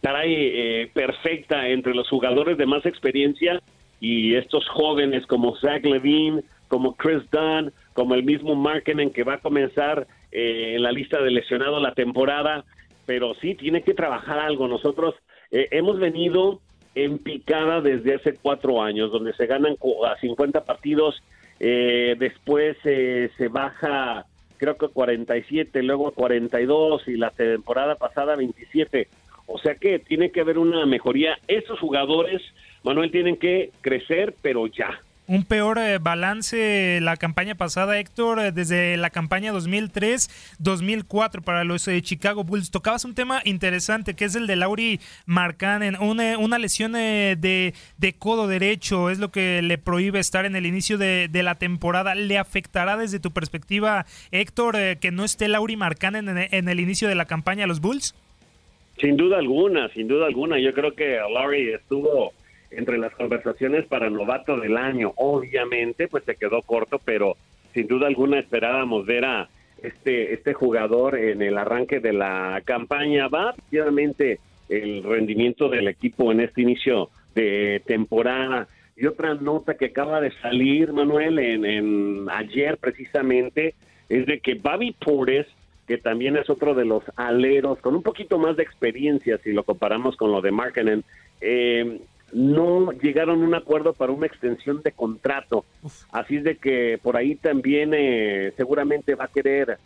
eh, 0.02 0.90
perfecta 0.92 1.68
entre 1.68 1.94
los 1.94 2.08
jugadores 2.08 2.56
de 2.56 2.66
más 2.66 2.84
experiencia 2.86 3.60
y 4.00 4.34
estos 4.34 4.66
jóvenes 4.68 5.26
como 5.26 5.56
Zach 5.56 5.84
Levine, 5.84 6.42
como 6.68 6.96
Chris 6.96 7.22
Dunn, 7.30 7.72
como 7.92 8.14
el 8.14 8.24
mismo 8.24 8.54
Markenen 8.54 9.10
que 9.10 9.24
va 9.24 9.34
a 9.34 9.40
comenzar 9.40 10.06
eh, 10.32 10.74
en 10.76 10.82
la 10.82 10.92
lista 10.92 11.20
de 11.20 11.30
lesionados 11.30 11.82
la 11.82 11.94
temporada, 11.94 12.64
pero 13.06 13.34
sí 13.34 13.54
tiene 13.54 13.82
que 13.82 13.94
trabajar 13.94 14.38
algo. 14.38 14.68
Nosotros 14.68 15.14
eh, 15.50 15.68
hemos 15.72 15.98
venido 15.98 16.60
en 16.94 17.18
picada 17.18 17.80
desde 17.80 18.14
hace 18.14 18.34
cuatro 18.34 18.82
años, 18.82 19.12
donde 19.12 19.32
se 19.34 19.46
ganan 19.46 19.76
a 20.06 20.16
50 20.18 20.64
partidos, 20.64 21.22
eh, 21.58 22.16
después 22.18 22.76
eh, 22.84 23.30
se 23.36 23.48
baja 23.48 24.26
creo 24.56 24.76
que 24.76 24.88
47, 24.88 25.82
luego 25.82 26.08
a 26.08 26.12
42 26.12 27.08
y 27.08 27.16
la 27.16 27.30
temporada 27.30 27.94
pasada 27.94 28.36
27. 28.36 29.08
O 29.46 29.58
sea 29.58 29.74
que 29.74 29.98
tiene 29.98 30.30
que 30.30 30.42
haber 30.42 30.58
una 30.58 30.84
mejoría. 30.84 31.38
Esos 31.48 31.78
jugadores, 31.80 32.42
Manuel, 32.82 33.10
tienen 33.10 33.36
que 33.36 33.70
crecer, 33.82 34.34
pero 34.42 34.66
ya 34.66 35.00
un 35.30 35.44
peor 35.44 35.78
eh, 35.78 35.98
balance 35.98 36.98
la 37.00 37.16
campaña 37.16 37.54
pasada, 37.54 38.00
Héctor, 38.00 38.40
eh, 38.40 38.50
desde 38.50 38.96
la 38.96 39.10
campaña 39.10 39.52
2003-2004 39.52 41.44
para 41.44 41.62
los 41.62 41.86
eh, 41.86 42.02
Chicago 42.02 42.42
Bulls. 42.42 42.72
Tocabas 42.72 43.04
un 43.04 43.14
tema 43.14 43.40
interesante 43.44 44.14
que 44.14 44.24
es 44.24 44.34
el 44.34 44.48
de 44.48 44.56
Lauri 44.56 44.98
Markkanen, 45.26 45.94
una, 46.00 46.36
una 46.36 46.58
lesión 46.58 46.94
de, 46.94 47.74
codo 48.18 48.48
derecho, 48.48 49.08
es 49.08 49.20
lo 49.20 49.30
que 49.30 49.62
le 49.62 49.78
prohíbe 49.78 50.18
estar 50.18 50.46
en 50.46 50.56
el 50.56 50.66
inicio 50.66 50.98
de, 50.98 51.28
la 51.32 51.54
temporada. 51.54 52.16
¿Le 52.16 52.36
afectará 52.36 52.96
desde 52.96 53.20
tu 53.20 53.30
perspectiva, 53.30 54.06
Héctor, 54.32 54.76
que 54.98 55.12
no 55.12 55.22
esté 55.22 55.46
Lauri 55.46 55.76
Markkanen 55.76 56.28
en, 56.28 56.48
en 56.50 56.68
el 56.68 56.80
inicio 56.80 57.06
de 57.06 57.14
la 57.14 57.26
campaña 57.26 57.64
a 57.64 57.68
los 57.68 57.80
Bulls? 57.80 58.16
Sin 59.00 59.16
duda 59.16 59.38
alguna, 59.38 59.88
sin 59.90 60.08
duda 60.08 60.26
alguna. 60.26 60.58
Yo 60.58 60.74
creo 60.74 60.92
que 60.92 61.20
Lauri 61.32 61.70
estuvo 61.72 62.32
entre 62.70 62.98
las 62.98 63.14
conversaciones 63.14 63.86
para 63.86 64.10
novato 64.10 64.58
del 64.58 64.76
año. 64.76 65.12
Obviamente, 65.16 66.08
pues 66.08 66.24
se 66.24 66.36
quedó 66.36 66.62
corto, 66.62 67.00
pero 67.04 67.36
sin 67.74 67.86
duda 67.86 68.06
alguna 68.06 68.38
esperábamos 68.38 69.06
ver 69.06 69.24
a 69.24 69.48
este, 69.82 70.34
este 70.34 70.54
jugador 70.54 71.16
en 71.16 71.42
el 71.42 71.58
arranque 71.58 72.00
de 72.00 72.12
la 72.12 72.62
campaña. 72.64 73.28
Va 73.28 73.50
efectivamente 73.50 74.38
el 74.68 75.02
rendimiento 75.02 75.68
del 75.68 75.88
equipo 75.88 76.30
en 76.32 76.40
este 76.40 76.62
inicio 76.62 77.10
de 77.34 77.82
temporada. 77.86 78.68
Y 78.96 79.06
otra 79.06 79.34
nota 79.34 79.74
que 79.74 79.86
acaba 79.86 80.20
de 80.20 80.30
salir, 80.42 80.92
Manuel, 80.92 81.38
en, 81.38 81.64
en 81.64 82.26
ayer 82.30 82.76
precisamente, 82.76 83.74
es 84.08 84.26
de 84.26 84.40
que 84.40 84.54
Bobby 84.54 84.92
Porres, 84.92 85.46
que 85.86 85.96
también 85.96 86.36
es 86.36 86.50
otro 86.50 86.74
de 86.74 86.84
los 86.84 87.02
aleros 87.16 87.78
con 87.80 87.96
un 87.96 88.02
poquito 88.02 88.38
más 88.38 88.56
de 88.56 88.62
experiencia 88.62 89.38
si 89.38 89.52
lo 89.52 89.64
comparamos 89.64 90.16
con 90.16 90.30
lo 90.30 90.40
de 90.40 90.52
Markkanen, 90.52 91.02
eh, 91.40 92.00
no 92.32 92.92
llegaron 92.92 93.42
a 93.42 93.46
un 93.46 93.54
acuerdo 93.54 93.92
para 93.92 94.12
una 94.12 94.26
extensión 94.26 94.82
de 94.82 94.92
contrato. 94.92 95.64
Así 96.12 96.36
es 96.36 96.44
de 96.44 96.56
que 96.56 96.98
por 97.02 97.16
ahí 97.16 97.34
también 97.34 97.92
eh, 97.94 98.52
seguramente 98.56 99.14
va 99.14 99.24
a 99.24 99.28
querer 99.28 99.78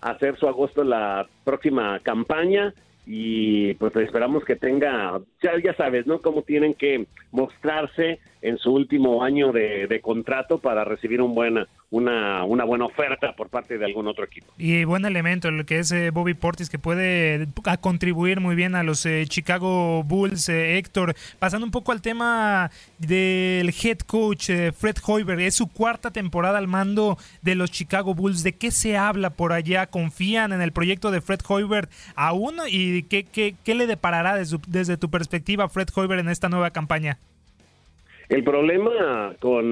hacer 0.00 0.36
su 0.36 0.48
agosto 0.48 0.82
la 0.84 1.26
próxima 1.44 2.00
campaña 2.00 2.74
y 3.06 3.74
pues 3.74 3.94
esperamos 3.96 4.44
que 4.44 4.56
tenga, 4.56 5.20
ya, 5.42 5.52
ya 5.62 5.74
sabes, 5.74 6.06
¿no? 6.06 6.20
Cómo 6.20 6.42
tienen 6.42 6.74
que 6.74 7.06
mostrarse 7.30 8.20
en 8.42 8.58
su 8.58 8.72
último 8.72 9.22
año 9.22 9.52
de, 9.52 10.00
contrato 10.02 10.58
para 10.58 10.84
recibir 10.84 11.22
un 11.22 11.34
buena, 11.34 11.68
una, 11.90 12.44
buena 12.44 12.86
oferta 12.86 13.34
por 13.36 13.48
parte 13.48 13.78
de 13.78 13.84
algún 13.84 14.08
otro 14.08 14.24
equipo. 14.24 14.52
Y 14.58 14.84
buen 14.84 15.04
elemento, 15.04 15.48
el 15.48 15.64
que 15.64 15.78
es 15.78 15.92
eh, 15.92 16.10
Bobby 16.10 16.34
Portis, 16.34 16.68
que 16.68 16.78
puede 16.78 17.46
contribuir 17.80 18.40
muy 18.40 18.56
bien 18.56 18.74
a 18.74 18.82
los 18.82 19.06
eh, 19.06 19.24
Chicago 19.28 20.02
Bulls. 20.02 20.48
Eh, 20.48 20.76
Héctor, 20.76 21.14
pasando 21.38 21.64
un 21.64 21.70
poco 21.70 21.92
al 21.92 22.02
tema 22.02 22.70
del 22.98 23.72
head 23.82 23.98
coach 23.98 24.50
Fred 24.76 24.96
Hoiberg, 25.06 25.40
es 25.40 25.54
su 25.54 25.68
cuarta 25.68 26.10
temporada 26.10 26.58
al 26.58 26.66
mando 26.66 27.18
de 27.42 27.54
los 27.54 27.70
Chicago 27.70 28.14
Bulls. 28.14 28.42
¿De 28.42 28.54
qué 28.54 28.72
se 28.72 28.96
habla 28.96 29.30
por 29.30 29.52
allá? 29.52 29.86
¿Confían 29.86 30.52
en 30.52 30.62
el 30.62 30.72
proyecto 30.72 31.12
de 31.12 31.20
Fred 31.20 31.40
Hoiberg 31.46 31.88
aún? 32.16 32.56
¿Y 32.68 33.04
qué, 33.04 33.22
qué, 33.22 33.54
qué 33.62 33.74
le 33.76 33.86
deparará 33.86 34.34
desde, 34.34 34.58
desde 34.66 34.96
tu 34.96 35.10
perspectiva 35.10 35.68
Fred 35.68 35.88
Hoiberg 35.94 36.20
en 36.20 36.28
esta 36.28 36.48
nueva 36.48 36.70
campaña? 36.70 37.18
El 38.28 38.44
problema 38.44 39.34
con 39.40 39.70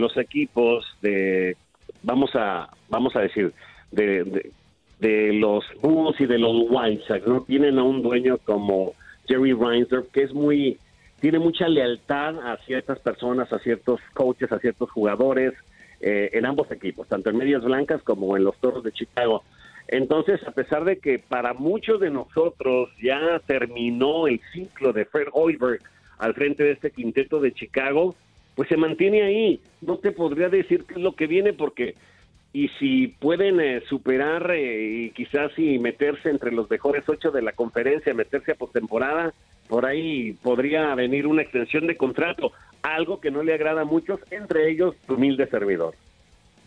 los 0.00 0.16
equipos 0.16 0.86
de 1.02 1.56
vamos 2.02 2.30
a 2.34 2.68
vamos 2.88 3.16
a 3.16 3.20
decir 3.20 3.52
de, 3.90 4.52
de, 5.00 5.32
los 5.32 5.64
Bulls 5.80 6.20
y 6.20 6.26
de 6.26 6.38
los 6.38 6.66
White 6.68 7.02
Sox, 7.06 7.26
¿no? 7.26 7.42
Tienen 7.42 7.78
a 7.78 7.82
un 7.82 8.02
dueño 8.02 8.38
como 8.38 8.94
Jerry 9.26 9.52
Reinsdorf 9.52 10.10
que 10.12 10.22
es 10.22 10.32
muy 10.32 10.78
tiene 11.20 11.38
mucha 11.38 11.68
lealtad 11.68 12.38
a 12.38 12.58
ciertas 12.58 12.98
personas, 13.00 13.52
a 13.52 13.58
ciertos 13.58 14.00
coaches, 14.12 14.52
a 14.52 14.58
ciertos 14.58 14.90
jugadores 14.90 15.54
eh, 16.00 16.30
en 16.34 16.44
ambos 16.44 16.70
equipos, 16.70 17.08
tanto 17.08 17.30
en 17.30 17.38
Medias 17.38 17.64
Blancas 17.64 18.02
como 18.02 18.36
en 18.36 18.44
los 18.44 18.56
Toros 18.58 18.84
de 18.84 18.92
Chicago. 18.92 19.42
Entonces, 19.88 20.40
a 20.46 20.50
pesar 20.50 20.84
de 20.84 20.98
que 20.98 21.18
para 21.18 21.54
muchos 21.54 22.00
de 22.00 22.10
nosotros 22.10 22.90
ya 23.02 23.40
terminó 23.46 24.26
el 24.26 24.40
ciclo 24.52 24.92
de 24.92 25.04
Fred 25.04 25.28
Hoiberg 25.32 25.80
al 26.18 26.34
frente 26.34 26.64
de 26.64 26.72
este 26.72 26.90
quinteto 26.90 27.40
de 27.40 27.52
Chicago, 27.52 28.14
pues 28.54 28.68
se 28.68 28.76
mantiene 28.76 29.22
ahí. 29.22 29.60
No 29.80 29.98
te 29.98 30.12
podría 30.12 30.48
decir 30.48 30.84
qué 30.84 30.94
es 30.94 31.00
lo 31.00 31.14
que 31.14 31.26
viene 31.26 31.52
porque 31.52 31.94
y 32.56 32.68
si 32.78 33.08
pueden 33.08 33.60
eh, 33.60 33.82
superar 33.86 34.50
eh, 34.52 35.04
y 35.04 35.10
quizás 35.10 35.52
y 35.58 35.78
meterse 35.78 36.30
entre 36.30 36.52
los 36.52 36.70
mejores 36.70 37.06
ocho 37.06 37.30
de 37.30 37.42
la 37.42 37.52
conferencia, 37.52 38.14
meterse 38.14 38.52
a 38.52 38.54
postemporada, 38.54 39.34
por 39.68 39.84
ahí 39.84 40.32
podría 40.42 40.94
venir 40.94 41.26
una 41.26 41.42
extensión 41.42 41.86
de 41.86 41.98
contrato, 41.98 42.52
algo 42.82 43.20
que 43.20 43.30
no 43.30 43.42
le 43.42 43.52
agrada 43.52 43.82
a 43.82 43.84
muchos, 43.84 44.20
entre 44.30 44.70
ellos 44.70 44.94
tu 45.06 45.16
humilde 45.16 45.46
servidor. 45.48 45.94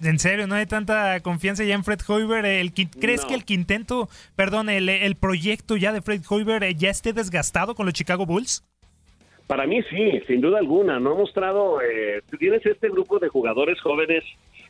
En 0.03 0.19
serio, 0.19 0.45
no 0.45 0.53
hay 0.53 0.67
tanta 0.67 1.19
confianza 1.21 1.63
ya 1.63 1.73
en 1.73 1.83
Fred 1.83 2.01
Hoiber. 2.07 2.45
El, 2.45 2.71
¿Crees 2.71 3.25
que 3.25 3.33
el 3.33 3.43
quinteto, 3.43 4.09
perdón, 4.35 4.69
el, 4.69 4.89
el, 4.89 5.15
proyecto 5.15 5.75
ya 5.75 5.91
de 5.91 6.03
Fred 6.03 6.21
Hoiber 6.29 6.63
eh, 6.63 6.75
ya 6.75 6.91
esté 6.91 7.13
desgastado 7.13 7.73
con 7.73 7.87
los 7.87 7.95
Chicago 7.95 8.27
Bulls? 8.27 8.63
Para 9.49 9.65
mí 9.65 9.81
sí, 9.89 10.21
sin 10.27 10.41
duda 10.41 10.59
alguna. 10.59 10.99
No 10.99 11.13
ha 11.13 11.15
mostrado, 11.15 11.81
eh, 11.81 12.21
tienes 12.37 12.63
este 12.67 12.87
grupo 12.87 13.17
de 13.17 13.29
jugadores 13.29 13.81
jóvenes, 13.81 14.23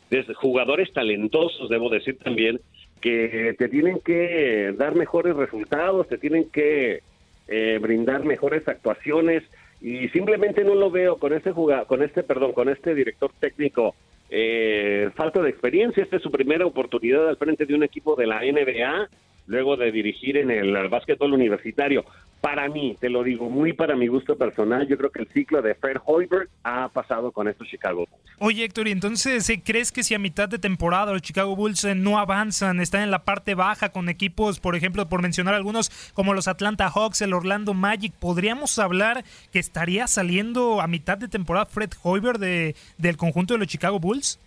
de 0.10 0.24
jugadores 0.34 0.94
talentosos, 0.94 1.70
debo 1.70 1.90
decir 1.90 2.18
también, 2.18 2.62
que 3.02 3.58
te 3.60 3.68
tienen 3.68 4.00
que 4.00 4.74
dar 4.78 4.96
mejores 4.96 5.36
resultados, 5.36 6.08
te 6.08 6.18
tienen 6.18 6.50
que 6.50 7.02
eh, 7.50 7.78
brindar 7.82 8.24
mejores 8.24 8.66
actuaciones 8.70 9.44
y 9.82 10.08
simplemente 10.10 10.64
no 10.64 10.76
lo 10.76 10.90
veo 10.90 11.18
con 11.18 11.34
este 11.34 11.52
jugador, 11.52 11.86
con 11.86 12.02
este 12.02 12.24
perdón, 12.24 12.54
con 12.54 12.70
este 12.70 12.96
director 12.96 13.32
técnico 13.38 13.96
eh, 14.30 15.10
falta 15.14 15.42
de 15.42 15.50
experiencia. 15.50 16.04
Esta 16.04 16.16
es 16.16 16.24
su 16.24 16.32
primera 16.32 16.66
oportunidad 16.66 17.28
al 17.28 17.36
frente 17.36 17.66
de 17.66 17.76
un 17.76 17.84
equipo 17.84 18.16
de 18.16 18.28
la 18.28 18.44
NBA, 18.44 19.10
luego 19.48 19.76
de 19.76 19.92
dirigir 19.92 20.38
en 20.38 20.52
el 20.52 20.88
básquetbol 20.88 21.34
universitario. 21.34 22.06
Para 22.42 22.70
mí, 22.70 22.96
te 23.00 23.10
lo 23.10 23.24
digo, 23.24 23.50
muy 23.50 23.74
para 23.74 23.98
mi 23.98 24.08
gusto 24.08 24.38
personal, 24.38 24.88
yo 24.88 24.98
creo 24.98 25.12
que 25.12 25.22
el 25.22 25.28
ciclo 25.28 25.62
de 25.62 25.76
Fred 25.76 25.98
Hoiberg 26.06 26.48
ha 26.64 26.88
pasado 26.88 27.34
con 27.34 27.50
estos 27.50 27.68
Chicago 27.68 28.08
Bulls. 28.10 28.36
Oye, 28.40 28.64
Héctor, 28.64 28.88
¿y 28.88 28.92
entonces 28.92 29.50
eh, 29.50 29.62
crees 29.64 29.92
que 29.92 30.04
si 30.04 30.16
a 30.16 30.20
mitad 30.20 30.48
de 30.48 30.58
temporada 30.58 31.12
los 31.12 31.22
Chicago 31.22 31.58
Bulls 31.58 31.84
eh, 31.84 31.96
no 31.96 32.18
avanzan, 32.18 32.80
están 32.80 33.02
en 33.02 33.12
la 33.12 33.26
parte 33.26 33.56
baja 33.56 33.90
con 33.90 34.08
equipos, 34.08 34.62
por 34.62 34.78
ejemplo, 34.78 35.10
por 35.10 35.22
mencionar 35.22 35.54
algunos 35.54 36.12
como 36.14 36.34
los 36.34 36.48
Atlanta 36.48 36.90
Hawks, 36.90 37.22
el 37.22 37.34
Orlando 37.34 37.74
Magic, 37.74 38.14
podríamos 38.14 38.80
hablar 38.80 39.26
que 39.52 39.60
estaría 39.60 40.08
saliendo 40.08 40.80
a 40.80 40.88
mitad 40.88 41.18
de 41.18 41.28
temporada 41.28 41.66
Fred 41.66 41.92
Hoiberg 42.04 42.40
de, 42.40 42.76
del 42.98 43.18
conjunto 43.18 43.54
de 43.54 43.58
los 43.58 43.68
Chicago 43.68 44.00
Bulls? 44.00 44.40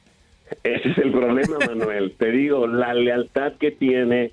Ese 0.62 0.90
es 0.90 0.98
el 0.98 1.12
problema, 1.12 1.58
Manuel. 1.66 2.14
Te 2.18 2.30
digo, 2.30 2.66
la 2.66 2.94
lealtad 2.94 3.52
que 3.58 3.70
tiene 3.70 4.32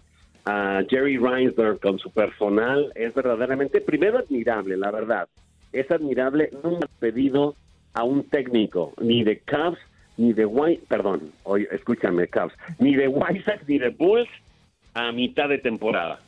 a 0.50 0.84
Jerry 0.90 1.18
Reinsberg 1.18 1.80
con 1.80 2.00
su 2.00 2.10
personal 2.10 2.92
es 2.96 3.14
verdaderamente, 3.14 3.82
primero 3.82 4.18
admirable, 4.18 4.78
la 4.78 4.90
verdad. 4.90 5.28
Es 5.72 5.92
admirable, 5.92 6.50
no 6.64 6.78
ha 6.78 6.88
pedido 7.00 7.56
a 7.94 8.04
un 8.04 8.24
técnico, 8.24 8.94
ni 9.00 9.24
de 9.24 9.40
Cubs, 9.40 9.78
ni 10.18 10.34
de 10.34 10.46
White, 10.46 10.84
perdón, 10.88 11.32
oye, 11.44 11.68
escúchame, 11.72 12.28
Cubs, 12.28 12.54
ni 12.80 12.96
de 12.96 13.08
White 13.08 13.44
Sox, 13.44 13.68
ni 13.68 13.78
de 13.78 13.90
Bulls 13.90 14.30
a 14.96 15.12
mitad 15.12 15.50
de 15.50 15.60
temporada. 15.60 16.20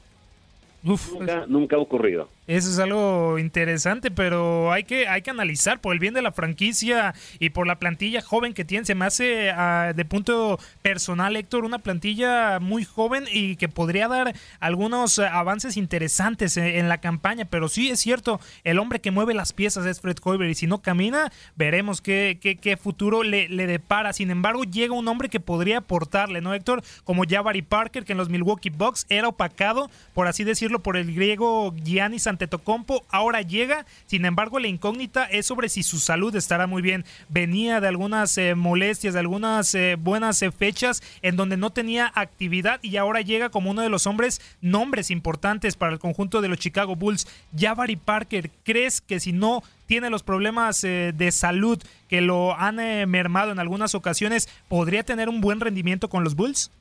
nunca, 0.84 1.46
nunca 1.48 1.76
ha 1.76 1.80
ocurrido. 1.80 2.30
Eso 2.52 2.70
es 2.70 2.80
algo 2.80 3.40
interesante, 3.40 4.12
pero 4.12 4.74
hay 4.74 4.84
que, 4.84 5.08
hay 5.08 5.22
que 5.22 5.30
analizar 5.30 5.80
por 5.80 5.94
el 5.94 6.00
bien 6.00 6.14
de 6.14 6.22
la 6.22 6.34
franquicia 6.34 7.16
y 7.40 7.52
por 7.52 7.66
la 7.66 7.80
plantilla 7.80 8.22
joven 8.22 8.54
que 8.54 8.66
tiene. 8.66 8.86
Se 8.86 8.94
me 8.94 9.06
hace 9.06 9.52
ah, 9.52 9.94
de 9.96 10.04
punto 10.04 10.60
personal, 10.82 11.38
Héctor, 11.38 11.64
una 11.64 11.80
plantilla 11.80 12.60
muy 12.60 12.84
joven 12.84 13.24
y 13.32 13.56
que 13.56 13.70
podría 13.70 14.10
dar 14.10 14.36
algunos 14.60 15.18
avances 15.18 15.78
interesantes 15.78 16.58
en, 16.58 16.90
la 16.90 16.98
campaña. 16.98 17.46
Pero 17.46 17.70
sí 17.70 17.90
es 17.90 18.02
cierto, 18.02 18.42
el 18.66 18.80
hombre 18.80 19.00
que 19.00 19.12
mueve 19.12 19.34
las 19.34 19.54
piezas 19.54 19.86
es 19.86 20.02
Fred 20.02 20.18
Hoiber 20.22 20.50
y 20.50 20.56
si 20.56 20.68
no 20.68 20.82
camina, 20.82 21.32
veremos 21.56 22.02
qué, 22.02 22.38
qué, 22.42 22.58
qué 22.58 22.76
futuro 22.76 23.24
le, 23.24 23.48
le, 23.48 23.66
depara. 23.66 24.12
Sin 24.12 24.30
embargo, 24.30 24.66
llega 24.66 24.94
un 24.94 25.08
hombre 25.08 25.30
que 25.30 25.40
podría 25.40 25.78
aportarle, 25.78 26.42
¿no, 26.42 26.54
Héctor? 26.54 26.84
Como 27.06 27.24
Jabari 27.24 27.62
Parker, 27.62 28.04
que 28.04 28.12
en 28.12 28.18
los 28.18 28.28
Milwaukee 28.28 28.72
Bucks 28.72 29.06
era 29.08 29.30
opacado, 29.30 29.90
por 30.14 30.28
así 30.28 30.44
decirlo, 30.44 30.80
por 30.80 30.98
el 30.98 31.16
griego 31.16 31.74
Giannis 31.82 32.28
Ante 32.28 32.41
Tocompo 32.48 33.06
ahora 33.10 33.42
llega, 33.42 33.86
sin 34.06 34.26
embargo 34.26 34.60
la 34.60 34.68
incógnita 34.68 35.26
es 35.26 35.46
sobre 35.46 35.70
si 35.70 35.84
su 35.84 36.00
salud 36.00 36.36
estará 36.36 36.68
muy 36.68 36.82
bien. 36.82 37.06
Venía 37.30 37.82
de 37.82 37.88
algunas 37.88 38.38
eh, 38.38 38.56
molestias, 38.56 39.14
de 39.14 39.20
algunas 39.20 39.74
eh, 39.76 39.96
buenas 40.00 40.42
eh, 40.42 40.52
fechas 40.52 41.02
en 41.22 41.36
donde 41.36 41.58
no 41.58 41.72
tenía 41.72 42.12
actividad 42.16 42.80
y 42.82 42.98
ahora 42.98 43.22
llega 43.22 43.50
como 43.50 43.72
uno 43.72 43.82
de 43.82 43.90
los 43.90 44.08
hombres, 44.08 44.42
nombres 44.62 45.12
importantes 45.12 45.76
para 45.76 45.94
el 45.94 46.00
conjunto 46.00 46.42
de 46.42 46.48
los 46.48 46.60
Chicago 46.60 46.96
Bulls. 46.96 47.28
Jabari 47.58 47.96
Parker, 47.96 48.52
¿crees 48.64 49.02
que 49.02 49.20
si 49.20 49.32
no 49.32 49.64
tiene 49.86 50.10
los 50.10 50.24
problemas 50.24 50.82
de 50.82 51.30
salud 51.34 51.82
que 52.08 52.22
lo 52.22 52.58
han 52.58 52.78
mermado 53.10 53.52
en 53.52 53.60
algunas 53.60 53.94
ocasiones, 53.94 54.48
podría 54.70 55.04
tener 55.04 55.28
un 55.28 55.42
buen 55.42 55.60
rendimiento 55.60 56.10
con 56.10 56.24
los 56.24 56.36
Bulls? 56.36 56.72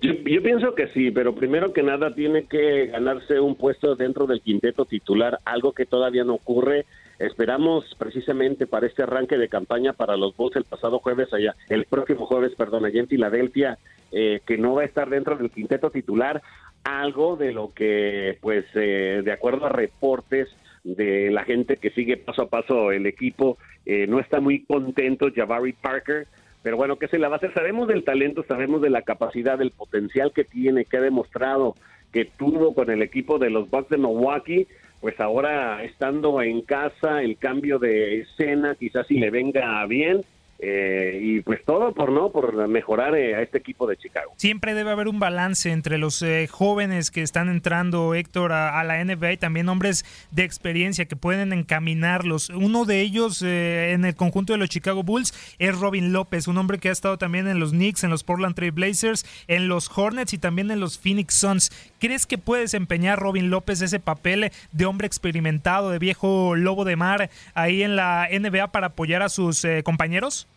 Yo, 0.00 0.12
pienso 0.22 0.74
que 0.74 0.88
sí, 0.88 1.10
pero 1.10 1.34
primero 1.34 1.72
que 1.72 1.82
nada 1.82 2.14
tiene 2.14 2.44
que 2.44 2.86
ganarse 2.88 3.40
un 3.40 3.54
puesto 3.54 3.96
dentro 3.96 4.26
del 4.26 4.42
quinteto 4.42 4.84
titular, 4.84 5.38
algo 5.44 5.72
que 5.72 5.86
todavía 5.86 6.24
no 6.24 6.34
ocurre. 6.34 6.84
Esperamos 7.18 7.84
precisamente 7.96 8.66
para 8.66 8.86
este 8.86 9.02
arranque 9.02 9.38
de 9.38 9.48
campaña 9.48 9.92
para 9.92 10.16
los 10.16 10.36
Bulls 10.36 10.56
el 10.56 10.64
pasado 10.64 10.98
jueves 10.98 11.32
allá, 11.32 11.54
el 11.68 11.86
próximo 11.86 12.26
jueves, 12.26 12.54
perdón, 12.54 12.84
allá 12.84 13.00
en 13.00 13.08
Filadelfia, 13.08 13.78
eh, 14.12 14.40
que 14.46 14.58
no 14.58 14.74
va 14.74 14.82
a 14.82 14.86
estar 14.86 15.08
dentro 15.08 15.36
del 15.36 15.50
quinteto 15.50 15.90
titular, 15.90 16.42
algo 16.82 17.36
de 17.36 17.52
lo 17.52 17.72
que, 17.72 18.36
pues, 18.40 18.66
eh, 18.74 19.22
de 19.24 19.32
acuerdo 19.32 19.66
a 19.66 19.70
reportes 19.70 20.48
de 20.82 21.30
la 21.30 21.44
gente 21.44 21.78
que 21.78 21.90
sigue 21.90 22.18
paso 22.18 22.42
a 22.42 22.48
paso 22.48 22.92
el 22.92 23.06
equipo, 23.06 23.56
eh, 23.86 24.06
no 24.06 24.20
está 24.20 24.40
muy 24.40 24.64
contento 24.64 25.28
Javari 25.34 25.72
Parker 25.72 26.26
pero 26.64 26.78
bueno, 26.78 26.96
¿qué 26.96 27.08
se 27.08 27.18
la 27.18 27.28
va 27.28 27.34
a 27.34 27.36
hacer? 27.36 27.52
Sabemos 27.52 27.86
del 27.88 28.04
talento, 28.04 28.42
sabemos 28.48 28.80
de 28.80 28.88
la 28.88 29.02
capacidad, 29.02 29.58
del 29.58 29.70
potencial 29.70 30.32
que 30.32 30.44
tiene, 30.44 30.86
que 30.86 30.96
ha 30.96 31.02
demostrado 31.02 31.74
que 32.10 32.24
tuvo 32.24 32.74
con 32.74 32.90
el 32.90 33.02
equipo 33.02 33.38
de 33.38 33.50
los 33.50 33.68
Bucks 33.68 33.90
de 33.90 33.98
Milwaukee, 33.98 34.66
pues 35.02 35.20
ahora 35.20 35.84
estando 35.84 36.40
en 36.40 36.62
casa, 36.62 37.22
el 37.22 37.36
cambio 37.36 37.78
de 37.78 38.20
escena 38.20 38.76
quizás 38.76 39.06
si 39.06 39.18
le 39.18 39.30
venga 39.30 39.84
bien, 39.84 40.24
eh, 40.66 41.18
y 41.20 41.40
pues 41.42 41.62
todo 41.62 41.92
por 41.92 42.10
no 42.10 42.32
por 42.32 42.66
mejorar 42.68 43.14
eh, 43.16 43.34
a 43.34 43.42
este 43.42 43.58
equipo 43.58 43.86
de 43.86 43.98
Chicago. 43.98 44.32
Siempre 44.38 44.72
debe 44.72 44.92
haber 44.92 45.08
un 45.08 45.18
balance 45.18 45.70
entre 45.70 45.98
los 45.98 46.22
eh, 46.22 46.46
jóvenes 46.50 47.10
que 47.10 47.20
están 47.20 47.50
entrando, 47.50 48.14
Héctor, 48.14 48.52
a, 48.52 48.82
la 48.82 49.04
NBA 49.04 49.32
y 49.32 49.36
también 49.36 49.68
hombres 49.68 50.06
de 50.30 50.44
experiencia 50.44 51.04
que 51.04 51.16
pueden 51.16 51.52
encaminarlos. 51.52 52.48
Uno 52.48 52.86
de 52.86 53.02
ellos 53.02 53.42
en 53.42 54.06
el 54.06 54.14
conjunto 54.14 54.54
de 54.54 54.58
los 54.58 54.70
Chicago 54.70 55.02
Bulls 55.02 55.34
es 55.58 55.78
Robin 55.78 56.14
López, 56.14 56.48
un 56.48 56.56
hombre 56.56 56.78
que 56.78 56.88
ha 56.88 56.92
estado 56.92 57.18
también 57.18 57.46
en 57.46 57.60
los 57.60 57.72
Knicks, 57.72 58.02
en 58.02 58.10
los 58.10 58.24
Portland 58.24 58.54
Trail 58.54 58.72
Blazers, 58.72 59.26
en 59.48 59.68
los 59.68 59.90
Hornets 59.94 60.32
y 60.32 60.38
también 60.38 60.70
en 60.70 60.80
los 60.80 60.98
Phoenix 60.98 61.34
Suns. 61.34 61.70
¿Crees 61.98 62.24
que 62.24 62.38
puede 62.38 62.62
desempeñar 62.62 63.18
Robin 63.18 63.50
López 63.50 63.82
ese 63.82 64.00
papel 64.00 64.50
de 64.72 64.86
hombre 64.86 65.06
experimentado, 65.06 65.90
de 65.90 65.98
viejo 65.98 66.56
lobo 66.56 66.86
de 66.86 66.96
mar 66.96 67.28
ahí 67.52 67.82
en 67.82 67.96
la 67.96 68.28
NBA 68.32 68.68
para 68.68 68.88
apoyar 68.88 69.20
a 69.20 69.28
sus 69.28 69.66
compañeros? 69.84 70.48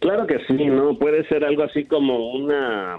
Claro 0.00 0.26
que 0.26 0.38
sí, 0.46 0.64
¿no? 0.64 0.94
Puede 0.98 1.24
ser 1.28 1.44
algo 1.44 1.62
así 1.62 1.84
como 1.84 2.30
una, 2.30 2.98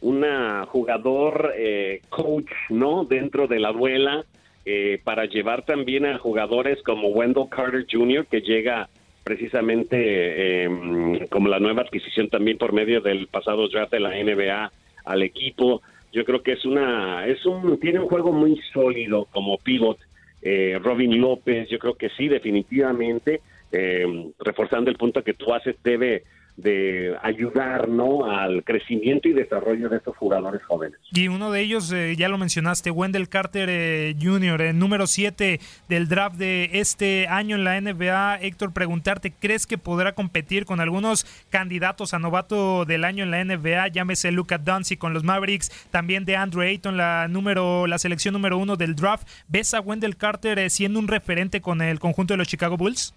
una 0.00 0.66
jugador 0.66 1.52
eh, 1.56 2.02
coach, 2.08 2.50
¿no? 2.70 3.04
Dentro 3.04 3.46
de 3.46 3.60
la 3.60 3.72
duela, 3.72 4.24
eh, 4.66 5.00
para 5.04 5.26
llevar 5.26 5.64
también 5.64 6.06
a 6.06 6.18
jugadores 6.18 6.82
como 6.82 7.08
Wendell 7.08 7.48
Carter 7.48 7.86
Jr., 7.90 8.26
que 8.26 8.40
llega 8.40 8.88
precisamente 9.22 10.64
em, 10.64 11.26
como 11.28 11.48
la 11.48 11.60
nueva 11.60 11.82
adquisición 11.82 12.28
también 12.28 12.58
por 12.58 12.72
medio 12.72 13.00
del 13.00 13.28
pasado 13.28 13.68
draft 13.68 13.92
de 13.92 14.00
la 14.00 14.10
NBA 14.10 14.72
al 15.04 15.22
equipo. 15.22 15.82
Yo 16.12 16.24
creo 16.24 16.42
que 16.42 16.52
es 16.52 16.64
una, 16.64 17.26
es 17.26 17.46
un, 17.46 17.78
tiene 17.78 18.00
un 18.00 18.08
juego 18.08 18.32
muy 18.32 18.60
sólido 18.72 19.26
como 19.30 19.56
pivot. 19.58 19.98
Eh, 20.42 20.80
Robin 20.82 21.20
López, 21.20 21.68
yo 21.68 21.78
creo 21.78 21.94
que 21.94 22.10
sí, 22.10 22.26
definitivamente 22.26 23.40
eh, 23.74 24.32
reforzando 24.38 24.90
el 24.90 24.96
punto 24.96 25.24
que 25.24 25.34
tú 25.34 25.52
haces, 25.52 25.76
debe 25.82 26.24
de 26.56 27.16
ayudar 27.22 27.88
¿no? 27.88 28.26
al 28.30 28.62
crecimiento 28.62 29.28
y 29.28 29.32
desarrollo 29.32 29.88
de 29.88 29.96
estos 29.96 30.16
jugadores 30.16 30.62
jóvenes. 30.62 30.98
Y 31.12 31.26
uno 31.28 31.50
de 31.50 31.60
ellos, 31.60 31.90
eh, 31.90 32.14
ya 32.16 32.28
lo 32.28 32.38
mencionaste, 32.38 32.90
Wendell 32.90 33.28
Carter 33.28 33.68
eh, 33.70 34.14
Jr., 34.20 34.62
el 34.62 34.78
número 34.78 35.06
7 35.06 35.58
del 35.88 36.08
draft 36.08 36.36
de 36.36 36.70
este 36.74 37.26
año 37.26 37.56
en 37.56 37.64
la 37.64 37.80
NBA. 37.80 38.38
Héctor, 38.42 38.72
preguntarte, 38.72 39.32
¿crees 39.32 39.66
que 39.66 39.78
podrá 39.78 40.12
competir 40.12 40.64
con 40.64 40.80
algunos 40.80 41.26
candidatos 41.50 42.14
a 42.14 42.20
novato 42.20 42.84
del 42.84 43.04
año 43.04 43.24
en 43.24 43.32
la 43.32 43.44
NBA? 43.44 43.88
Llámese 43.88 44.30
Luca 44.30 44.58
Doncic 44.58 44.98
con 44.98 45.12
los 45.12 45.24
Mavericks, 45.24 45.88
también 45.90 46.24
de 46.24 46.36
Andrew 46.36 46.62
Ayton, 46.62 46.96
la, 46.96 47.26
número, 47.26 47.88
la 47.88 47.98
selección 47.98 48.32
número 48.32 48.58
uno 48.58 48.76
del 48.76 48.94
draft. 48.94 49.26
¿Ves 49.48 49.74
a 49.74 49.80
Wendell 49.80 50.16
Carter 50.16 50.70
siendo 50.70 51.00
un 51.00 51.08
referente 51.08 51.60
con 51.60 51.82
el 51.82 51.98
conjunto 51.98 52.34
de 52.34 52.38
los 52.38 52.46
Chicago 52.46 52.76
Bulls? 52.76 53.12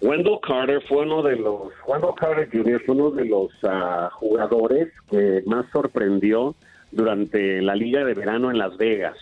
Wendell 0.00 0.38
Carter 0.40 0.80
fue 0.86 1.02
uno 1.02 1.22
de 1.22 1.36
los, 1.36 1.72
Wendell 1.86 2.14
Carter 2.16 2.48
Jr. 2.50 2.82
fue 2.84 2.94
uno 2.94 3.10
de 3.10 3.24
los 3.24 3.50
ah, 3.64 4.10
jugadores 4.12 4.92
que 5.10 5.42
más 5.46 5.66
sorprendió 5.72 6.54
durante 6.92 7.60
la 7.62 7.74
liga 7.74 8.04
de 8.04 8.14
verano 8.14 8.50
en 8.50 8.58
Las 8.58 8.76
Vegas. 8.76 9.16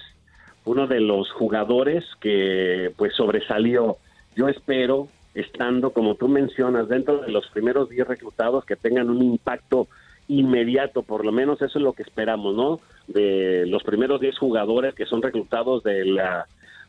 Uno 0.65 0.87
de 0.87 1.01
los 1.01 1.31
jugadores 1.33 2.05
que 2.21 2.93
pues 2.97 3.15
sobresalió. 3.15 3.97
Yo 4.35 4.49
espero, 4.49 5.09
estando 5.35 5.91
como 5.91 6.17
tú 6.17 6.29
mencionas, 6.29 6.89
dentro 6.89 7.19
de 7.19 7.31
los 7.31 7.47
primeros 7.49 7.89
10 7.89 8.07
reclutados 8.09 8.65
que 8.65 8.77
tengan 8.77 9.09
un 9.09 9.23
impacto 9.23 9.89
inmediato, 10.29 11.03
por 11.03 11.25
lo 11.25 11.33
menos 11.33 11.63
eso 11.63 11.79
es 11.79 11.85
lo 11.85 11.93
que 11.93 12.03
esperamos, 12.03 12.55
¿no? 12.55 12.81
De 13.07 13.65
los 13.67 13.83
primeros 13.85 14.21
10 14.21 14.37
jugadores 14.39 14.95
que 14.95 15.07
son 15.07 15.23
reclutados 15.23 15.85
de 15.85 16.05
la 16.05 16.47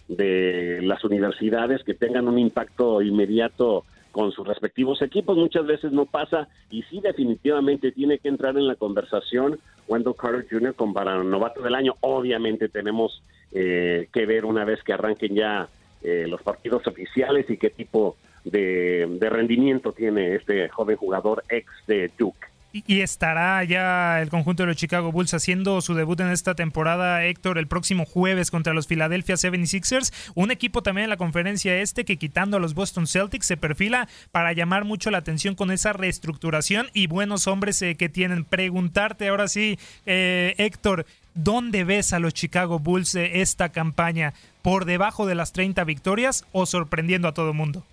de 0.08 0.80
las 0.84 1.04
universidades 1.04 1.84
que 1.84 1.94
tengan 1.94 2.28
un 2.28 2.40
impacto 2.40 3.02
inmediato 3.02 3.86
con 4.12 4.32
sus 4.32 4.48
respectivos 4.48 5.02
equipos. 5.02 5.38
Muchas 5.38 5.66
veces 5.66 5.92
no 5.92 6.06
pasa 6.06 6.48
y 6.72 6.82
sí 6.84 7.02
definitivamente 7.02 7.92
tiene 7.92 8.18
que 8.20 8.30
entrar 8.30 8.58
en 8.58 8.68
la 8.68 8.76
conversación 8.76 9.60
Wendell 9.88 10.16
Carter 10.16 10.48
Jr. 10.50 10.74
con 10.74 10.94
para 10.94 11.22
novato 11.24 11.62
del 11.62 11.76
año. 11.76 11.96
Obviamente 12.02 12.70
tenemos 12.70 13.22
eh, 13.52 14.08
que 14.12 14.26
ver 14.26 14.46
una 14.46 14.66
vez 14.66 14.82
que 14.84 14.94
arranquen 14.94 15.36
ya 15.36 15.68
eh, 16.02 16.26
los 16.28 16.42
partidos 16.42 16.88
oficiales 16.88 17.50
y 17.50 17.58
qué 17.58 17.70
tipo 17.70 18.18
de, 18.44 19.06
de 19.20 19.30
rendimiento 19.30 19.92
tiene 19.92 20.36
este 20.36 20.70
joven 20.70 20.96
jugador 20.98 21.44
ex 21.50 21.68
de 21.86 22.10
Duke. 22.18 22.48
Y 22.86 23.02
estará 23.02 23.64
ya 23.64 24.22
el 24.22 24.30
conjunto 24.30 24.64
de 24.64 24.68
los 24.68 24.76
Chicago 24.76 25.12
Bulls 25.12 25.34
haciendo 25.34 25.82
su 25.82 25.94
debut 25.94 26.20
en 26.20 26.30
esta 26.30 26.56
temporada, 26.56 27.24
Héctor, 27.26 27.58
el 27.58 27.68
próximo 27.68 28.06
jueves 28.06 28.52
contra 28.52 28.74
los 28.74 28.88
Philadelphia 28.88 29.36
76ers. 29.36 30.14
Un 30.36 30.52
equipo 30.52 30.84
también 30.84 31.06
en 31.06 31.10
la 31.10 31.18
conferencia 31.18 31.80
este 31.80 32.06
que 32.06 32.18
quitando 32.18 32.58
a 32.58 32.60
los 32.60 32.74
Boston 32.74 33.08
Celtics 33.08 33.46
se 33.46 33.58
perfila 33.58 34.08
para 34.32 34.54
llamar 34.54 34.86
mucho 34.86 35.12
la 35.12 35.20
atención 35.20 35.56
con 35.56 35.72
esa 35.72 35.94
reestructuración 35.94 36.88
y 36.94 37.08
buenos 37.08 37.48
hombres 37.48 37.82
eh, 37.82 37.96
que 37.96 38.10
tienen. 38.10 38.44
Preguntarte 38.46 39.30
ahora 39.30 39.48
sí, 39.48 39.80
eh, 40.06 40.56
Héctor, 40.58 41.06
¿dónde 41.34 41.84
ves 41.84 42.14
a 42.14 42.20
los 42.20 42.34
Chicago 42.34 42.80
Bulls 42.80 43.16
eh, 43.16 43.42
esta 43.42 43.70
campaña? 43.70 44.34
¿Por 44.62 44.86
debajo 44.86 45.26
de 45.26 45.36
las 45.36 45.54
30 45.54 45.84
victorias 45.84 46.46
o 46.52 46.66
sorprendiendo 46.66 47.28
a 47.28 47.34
todo 47.34 47.50
el 47.50 47.56
mundo? 47.56 47.86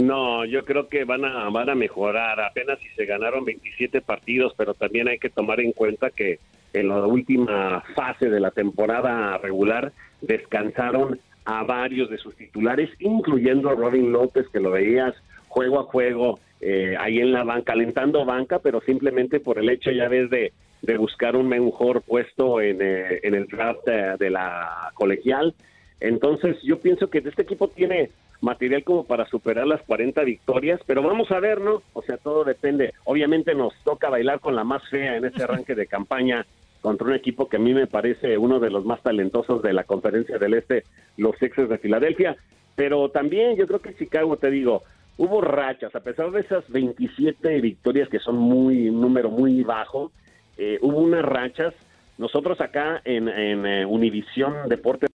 No, 0.00 0.46
yo 0.46 0.64
creo 0.64 0.88
que 0.88 1.04
van 1.04 1.24
a 1.24 1.48
van 1.50 1.68
a 1.68 1.74
mejorar. 1.74 2.40
Apenas 2.40 2.78
si 2.78 2.88
se 2.90 3.04
ganaron 3.04 3.44
27 3.44 4.00
partidos, 4.00 4.54
pero 4.56 4.74
también 4.74 5.08
hay 5.08 5.18
que 5.18 5.28
tomar 5.28 5.60
en 5.60 5.72
cuenta 5.72 6.10
que 6.10 6.38
en 6.72 6.88
la 6.88 7.06
última 7.06 7.82
fase 7.94 8.30
de 8.30 8.40
la 8.40 8.50
temporada 8.50 9.36
regular 9.38 9.92
descansaron 10.22 11.20
a 11.44 11.64
varios 11.64 12.08
de 12.08 12.18
sus 12.18 12.34
titulares, 12.36 12.90
incluyendo 12.98 13.68
a 13.68 13.74
Robin 13.74 14.12
López, 14.12 14.46
que 14.48 14.60
lo 14.60 14.70
veías 14.70 15.14
juego 15.48 15.80
a 15.80 15.84
juego 15.84 16.38
eh, 16.60 16.94
ahí 16.98 17.18
en 17.18 17.32
la 17.32 17.44
banca, 17.44 17.72
alentando 17.72 18.24
banca, 18.24 18.58
pero 18.60 18.80
simplemente 18.80 19.40
por 19.40 19.58
el 19.58 19.68
hecho 19.68 19.90
ya 19.90 20.08
ves 20.08 20.30
de, 20.30 20.52
de 20.80 20.96
buscar 20.96 21.36
un 21.36 21.48
mejor 21.48 22.02
puesto 22.02 22.60
en, 22.60 22.78
eh, 22.80 23.20
en 23.22 23.34
el 23.34 23.46
draft 23.46 23.84
de, 23.84 24.16
de 24.18 24.30
la 24.30 24.92
colegial. 24.94 25.54
Entonces 25.98 26.56
yo 26.62 26.78
pienso 26.78 27.10
que 27.10 27.18
este 27.18 27.42
equipo 27.42 27.68
tiene 27.68 28.10
material 28.40 28.84
como 28.84 29.04
para 29.04 29.26
superar 29.26 29.66
las 29.66 29.82
40 29.82 30.22
victorias, 30.24 30.80
pero 30.86 31.02
vamos 31.02 31.30
a 31.30 31.40
ver, 31.40 31.60
¿no? 31.60 31.82
O 31.92 32.02
sea, 32.02 32.16
todo 32.16 32.44
depende. 32.44 32.94
Obviamente 33.04 33.54
nos 33.54 33.74
toca 33.84 34.08
bailar 34.08 34.40
con 34.40 34.56
la 34.56 34.64
más 34.64 34.82
fea 34.88 35.16
en 35.16 35.26
este 35.26 35.42
arranque 35.44 35.74
de 35.74 35.86
campaña 35.86 36.46
contra 36.80 37.08
un 37.08 37.14
equipo 37.14 37.48
que 37.48 37.56
a 37.56 37.60
mí 37.60 37.74
me 37.74 37.86
parece 37.86 38.38
uno 38.38 38.58
de 38.58 38.70
los 38.70 38.84
más 38.84 39.02
talentosos 39.02 39.62
de 39.62 39.74
la 39.74 39.84
conferencia 39.84 40.38
del 40.38 40.54
Este, 40.54 40.84
los 41.18 41.36
Sixers 41.36 41.68
de 41.68 41.78
Filadelfia, 41.78 42.36
pero 42.74 43.10
también 43.10 43.56
yo 43.56 43.66
creo 43.66 43.80
que 43.80 43.94
Chicago, 43.94 44.38
te 44.38 44.50
digo, 44.50 44.82
hubo 45.18 45.42
rachas, 45.42 45.94
a 45.94 46.00
pesar 46.00 46.30
de 46.30 46.40
esas 46.40 46.66
27 46.70 47.60
victorias 47.60 48.08
que 48.08 48.18
son 48.18 48.36
muy, 48.36 48.88
un 48.88 49.02
número 49.02 49.30
muy 49.30 49.62
bajo, 49.62 50.10
eh, 50.56 50.78
hubo 50.80 50.98
unas 50.98 51.24
rachas. 51.24 51.74
Nosotros 52.16 52.60
acá 52.60 53.00
en, 53.04 53.28
en 53.28 53.66
eh, 53.66 53.86
Univisión 53.86 54.68
Deportes 54.68 55.10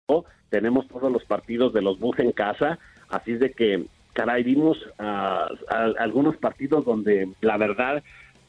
tenemos 0.50 0.86
todos 0.88 1.10
los 1.10 1.24
partidos 1.24 1.72
de 1.72 1.82
los 1.82 1.98
Bulls 1.98 2.20
en 2.20 2.32
casa, 2.32 2.78
así 3.16 3.32
es 3.32 3.40
de 3.40 3.52
que, 3.52 3.84
caray, 4.12 4.42
vimos 4.42 4.78
a- 4.98 5.48
algunos 5.98 6.36
partidos 6.36 6.84
donde 6.84 7.28
la 7.40 7.56
verdad 7.56 8.02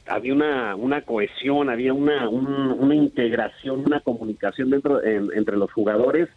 había 0.08 0.32
una, 0.34 0.76
una 0.76 1.02
cohesión, 1.02 1.68
había 1.68 1.92
una, 1.92 2.28
un- 2.28 2.72
una 2.78 2.94
integración, 2.94 3.82
una 3.86 4.00
comunicación 4.00 4.70
dentro 4.70 5.02
en- 5.02 5.30
entre 5.34 5.56
los 5.56 5.72
jugadores 5.72 6.28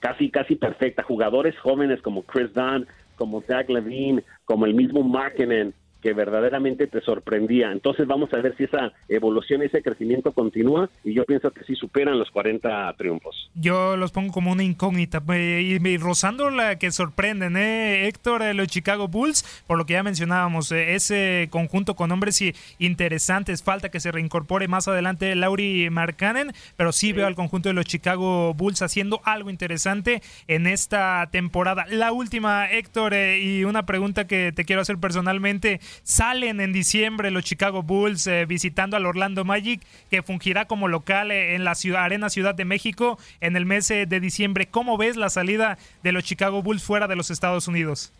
casi 0.00 0.30
casi 0.30 0.56
perfecta. 0.56 1.02
Jugadores 1.02 1.58
jóvenes 1.58 2.00
como 2.02 2.22
Chris 2.22 2.52
Dunn, 2.54 2.86
como 3.16 3.42
Zach 3.42 3.68
Levine, 3.68 4.24
como 4.44 4.66
el 4.66 4.74
mismo 4.74 5.02
Markkinen, 5.02 5.74
que 6.02 6.12
verdaderamente 6.12 6.86
te 6.86 7.00
sorprendía. 7.00 7.70
Entonces 7.72 8.06
vamos 8.06 8.32
a 8.32 8.38
ver 8.38 8.56
si 8.56 8.64
esa 8.64 8.92
evolución, 9.08 9.62
ese 9.62 9.82
crecimiento 9.82 10.32
continúa 10.32 10.90
y 11.04 11.14
yo 11.14 11.24
pienso 11.24 11.50
que 11.52 11.64
sí 11.64 11.74
superan 11.74 12.18
los 12.18 12.30
40 12.30 12.92
triunfos. 12.98 13.50
Yo 13.54 13.96
los 13.96 14.10
pongo 14.12 14.32
como 14.32 14.52
una 14.52 14.64
incógnita 14.64 15.22
eh, 15.32 15.78
y, 15.80 15.88
y 15.88 15.96
rozando 15.98 16.50
la 16.50 16.76
que 16.78 16.90
sorprenden, 16.90 17.56
¿eh? 17.56 18.06
Héctor, 18.08 18.42
eh, 18.42 18.54
los 18.54 18.68
Chicago 18.68 19.08
Bulls, 19.08 19.62
por 19.66 19.78
lo 19.78 19.86
que 19.86 19.94
ya 19.94 20.02
mencionábamos, 20.02 20.72
ese 20.72 21.48
conjunto 21.50 21.94
con 21.94 22.10
hombres 22.12 22.40
y- 22.42 22.54
interesantes, 22.78 23.62
falta 23.62 23.90
que 23.90 24.00
se 24.00 24.10
reincorpore 24.12 24.68
más 24.68 24.88
adelante 24.88 25.34
Lauri 25.34 25.88
Markkanen, 25.90 26.52
pero 26.76 26.92
sí 26.92 27.12
veo 27.12 27.26
al 27.26 27.34
conjunto 27.34 27.68
de 27.68 27.74
los 27.74 27.84
Chicago 27.84 28.54
Bulls 28.54 28.82
haciendo 28.82 29.20
algo 29.24 29.50
interesante 29.50 30.22
en 30.48 30.66
esta 30.66 31.28
temporada. 31.30 31.86
La 31.88 32.12
última, 32.12 32.70
Héctor, 32.70 33.14
eh, 33.14 33.40
y 33.40 33.64
una 33.64 33.86
pregunta 33.86 34.26
que 34.26 34.52
te 34.52 34.64
quiero 34.64 34.82
hacer 34.82 34.98
personalmente, 34.98 35.80
salen 36.02 36.60
en 36.60 36.72
diciembre 36.72 37.30
los 37.30 37.44
Chicago 37.44 37.82
Bulls 37.82 38.26
eh, 38.26 38.46
visitando 38.46 38.96
al 38.96 39.06
Orlando 39.06 39.44
Magic, 39.44 39.80
que 40.10 40.22
fungirá 40.22 40.66
como 40.66 40.88
local 40.88 41.30
eh, 41.30 41.54
en 41.54 41.64
la 41.64 41.74
ciudad, 41.74 42.04
Arena 42.04 42.30
Ciudad 42.30 42.54
de 42.54 42.64
México 42.64 43.18
en 43.40 43.56
el 43.56 43.66
mes 43.66 43.90
eh, 43.90 44.06
de 44.06 44.20
diciembre. 44.20 44.66
¿Cómo 44.70 44.96
ves 44.96 45.16
la 45.16 45.30
salida 45.30 45.78
de 46.02 46.12
los 46.12 46.24
Chicago 46.24 46.62
Bulls 46.62 46.82
fuera 46.82 47.08
de 47.08 47.16
los 47.16 47.30
Estados 47.30 47.68
Unidos? 47.68 48.12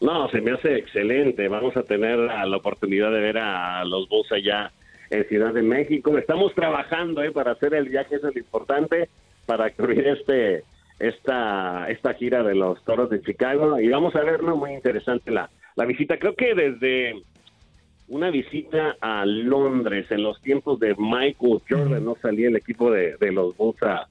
No, 0.00 0.28
se 0.30 0.40
me 0.40 0.52
hace 0.52 0.76
excelente. 0.76 1.48
Vamos 1.48 1.76
a 1.76 1.82
tener 1.82 2.18
la 2.18 2.56
oportunidad 2.56 3.10
de 3.10 3.20
ver 3.20 3.38
a 3.38 3.84
los 3.84 4.08
Bulls 4.08 4.30
allá 4.32 4.70
en 5.10 5.26
Ciudad 5.28 5.52
de 5.52 5.62
México. 5.62 6.16
Estamos 6.18 6.54
trabajando 6.54 7.22
eh, 7.22 7.30
para 7.30 7.52
hacer 7.52 7.74
el 7.74 7.88
viaje, 7.88 8.16
eso 8.16 8.28
es 8.28 8.34
lo 8.34 8.40
importante, 8.40 9.08
para 9.46 9.70
cubrir 9.70 10.06
este 10.06 10.64
esta 10.98 11.88
esta 11.88 12.14
gira 12.14 12.42
de 12.42 12.56
los 12.56 12.82
Toros 12.84 13.08
de 13.08 13.22
Chicago 13.22 13.78
y 13.78 13.88
vamos 13.88 14.16
a 14.16 14.20
ver, 14.20 14.42
¿no? 14.42 14.56
Muy 14.56 14.72
interesante 14.72 15.30
la, 15.30 15.48
la 15.78 15.84
visita. 15.84 16.18
Creo 16.18 16.34
que 16.34 16.54
desde 16.54 17.22
una 18.08 18.30
visita 18.30 18.96
a 19.00 19.24
Londres 19.24 20.10
en 20.10 20.24
los 20.24 20.42
tiempos 20.42 20.80
de 20.80 20.96
Michael 20.98 21.60
Jordan 21.68 22.04
no 22.04 22.16
salía 22.20 22.48
el 22.48 22.56
equipo 22.56 22.90
de, 22.90 23.16
de 23.16 23.30
los 23.30 23.56
Bulls 23.56 23.80
a, 23.84 24.08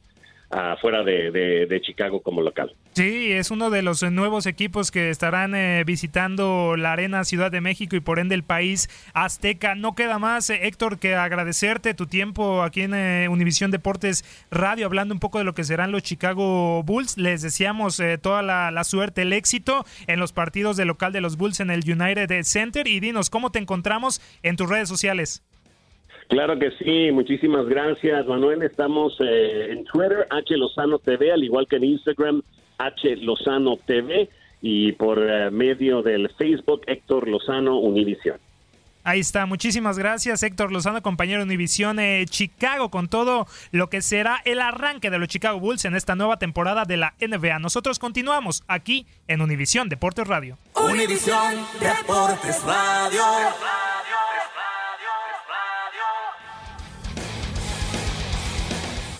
a 0.49 0.77
fuera 0.77 1.03
de, 1.03 1.31
de- 1.31 1.81
Chicago 1.81 2.21
como 2.21 2.41
local. 2.41 2.73
Sí, 2.93 3.31
es 3.31 3.51
uno 3.51 3.69
de 3.69 3.81
los 3.81 4.01
nuevos 4.03 4.45
equipos 4.45 4.91
que 4.91 5.09
estarán 5.09 5.53
eh, 5.55 5.83
visitando 5.85 6.75
la 6.77 6.93
Arena 6.93 7.23
Ciudad 7.23 7.51
de 7.51 7.61
México 7.61 7.95
y 7.95 7.99
por 7.99 8.17
ende 8.19 8.33
el 8.35 8.43
país 8.43 8.89
azteca. 9.13 9.75
No 9.75 9.93
queda 9.95 10.19
más, 10.19 10.49
eh, 10.49 10.61
Héctor, 10.63 10.97
que 10.99 11.15
agradecerte 11.15 11.93
tu 11.93 12.07
tiempo 12.07 12.63
aquí 12.63 12.81
en 12.81 12.93
eh, 12.95 13.27
Univisión 13.29 13.71
Deportes 13.71 14.25
Radio, 14.49 14.85
hablando 14.87 15.13
un 15.13 15.19
poco 15.19 15.37
de 15.37 15.43
lo 15.43 15.53
que 15.53 15.63
serán 15.63 15.91
los 15.91 16.01
Chicago 16.03 16.81
Bulls. 16.83 17.17
Les 17.17 17.41
deseamos 17.41 17.99
eh, 17.99 18.17
toda 18.17 18.41
la, 18.41 18.71
la 18.71 18.83
suerte, 18.83 19.21
el 19.21 19.33
éxito 19.33 19.85
en 20.07 20.19
los 20.19 20.33
partidos 20.33 20.75
de 20.77 20.85
local 20.85 21.13
de 21.13 21.21
los 21.21 21.37
Bulls 21.37 21.59
en 21.59 21.69
el 21.69 21.81
United 21.89 22.43
Center. 22.43 22.87
Y 22.87 22.99
dinos, 22.99 23.29
¿cómo 23.29 23.51
te 23.51 23.59
encontramos 23.59 24.21
en 24.43 24.55
tus 24.55 24.67
redes 24.69 24.89
sociales? 24.89 25.43
Claro 26.28 26.59
que 26.59 26.71
sí, 26.71 27.11
muchísimas 27.11 27.67
gracias, 27.67 28.28
Manuel. 28.28 28.61
Estamos 28.61 29.17
eh, 29.21 29.71
en 29.71 29.86
Twitter, 29.86 30.28
H 30.30 30.57
Lozano 30.57 30.99
TV, 30.99 31.32
al 31.32 31.43
igual 31.43 31.67
que 31.67 31.78
en 31.78 31.86
Instagram, 31.86 32.41
H 32.78 33.15
Lozano 33.17 33.78
TV, 33.86 34.30
y 34.61 34.91
por 34.93 35.19
eh, 35.19 35.49
medio 35.51 36.01
del 36.01 36.30
Facebook, 36.38 36.82
Héctor 36.88 37.30
Lozano 37.30 37.80
Univision. 37.80 38.38
Ahí 39.05 39.21
está, 39.21 39.45
muchísimas 39.45 39.97
gracias 39.97 40.43
Héctor 40.43 40.69
Lozano, 40.73 41.01
compañero 41.01 41.39
de 41.39 41.45
Univisión 41.45 41.97
eh, 41.97 42.25
Chicago, 42.30 42.91
con 42.91 43.07
todo 43.07 43.47
lo 43.71 43.89
que 43.89 44.01
será 44.01 44.41
el 44.43 44.59
arranque 44.59 45.09
de 45.09 45.17
los 45.17 45.30
Chicago 45.30 45.61
Bulls 45.61 45.86
en 45.86 45.95
esta 45.95 46.15
nueva 46.15 46.39
temporada 46.39 46.84
de 46.84 46.97
la 46.97 47.13
NBA. 47.21 47.59
Nosotros 47.59 47.99
continuamos 47.99 48.65
aquí 48.67 49.07
en 49.30 49.41
Univisión 49.41 49.88
Deportes 49.88 50.28
Radio. 50.28 50.57
Univisión 50.75 51.55
Deportes 51.80 52.61
Radio. 52.65 53.21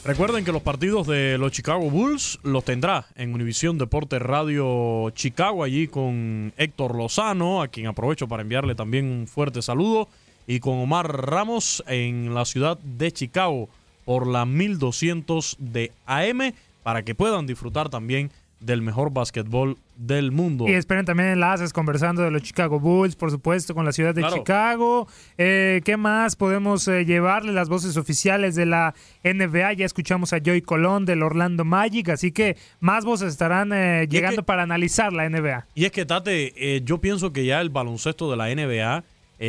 Recuerden 0.08 0.46
que 0.46 0.54
los 0.54 0.62
partidos 0.62 1.06
de 1.06 1.38
los 1.38 1.52
Chicago 1.52 1.92
Bulls 1.92 2.40
los 2.42 2.64
tendrá 2.64 3.08
en 3.18 3.34
Univisión 3.34 3.78
Deportes 3.78 4.22
Radio 4.22 5.10
Chicago, 5.10 5.66
allí 5.66 5.90
con 5.90 6.54
Héctor 6.56 6.96
Lozano, 6.96 7.62
a 7.62 7.68
quien 7.68 7.88
aprovecho 7.88 8.26
para 8.26 8.42
enviarle 8.42 8.74
también 8.74 9.12
un 9.12 9.28
fuerte 9.28 9.62
saludo, 9.62 10.08
y 10.48 10.62
con 10.62 10.76
Omar 10.76 11.30
Ramos 11.30 11.84
en 11.88 12.34
la 12.34 12.46
ciudad 12.46 12.80
de 12.80 13.12
Chicago 13.12 13.68
por 14.06 14.28
la 14.28 14.46
1200 14.46 15.58
de 15.60 15.92
AM, 16.06 16.54
para 16.84 17.04
que 17.04 17.14
puedan 17.14 17.46
disfrutar 17.46 17.90
también 17.90 18.32
del 18.62 18.82
mejor 18.82 19.12
básquetbol 19.12 19.78
del 19.98 20.32
mundo. 20.32 20.68
Y 20.68 20.74
esperen 20.74 21.06
también 21.06 21.30
enlaces 21.30 21.74
conversando 21.74 22.22
de 22.22 22.32
los 22.32 22.44
Chicago 22.44 22.80
Bulls, 22.80 23.16
por 23.16 23.32
supuesto, 23.32 23.74
con 23.74 23.84
la 23.84 23.92
ciudad 23.92 24.14
de 24.14 24.22
Claro. 24.22 24.38
Chicago. 24.38 25.08
Eh, 25.38 25.82
¿Qué 25.84 25.98
más 25.98 26.36
podemos 26.36 26.88
eh, 26.88 27.04
llevarle? 27.06 27.52
Las 27.52 27.68
voces 27.68 27.98
oficiales 27.98 28.56
de 28.56 28.66
la 28.66 28.94
NBA. 29.24 29.74
Ya 29.74 29.86
escuchamos 29.86 30.34
a 30.34 30.38
Joey 30.44 30.62
Colón 30.62 31.06
del 31.06 31.24
Orlando 31.24 31.66
Magic, 31.66 32.10
así 32.10 32.32
que 32.32 32.58
más 32.80 33.06
voces 33.06 33.30
estarán 33.30 33.74
eh, 33.74 34.08
llegando 34.10 34.44
para 34.44 34.64
analizar 34.64 35.12
la 35.12 35.28
NBA. 35.30 35.66
Y 35.76 35.86
es 35.86 35.92
que, 35.92 36.06
Tate, 36.06 36.82
yo 36.86 37.00
pienso 37.00 37.34
que 37.34 37.46
ya 37.46 37.60
el 37.62 37.70
baloncesto 37.70 38.30
de 38.30 38.38
la 38.38 38.54
NBA 38.54 39.04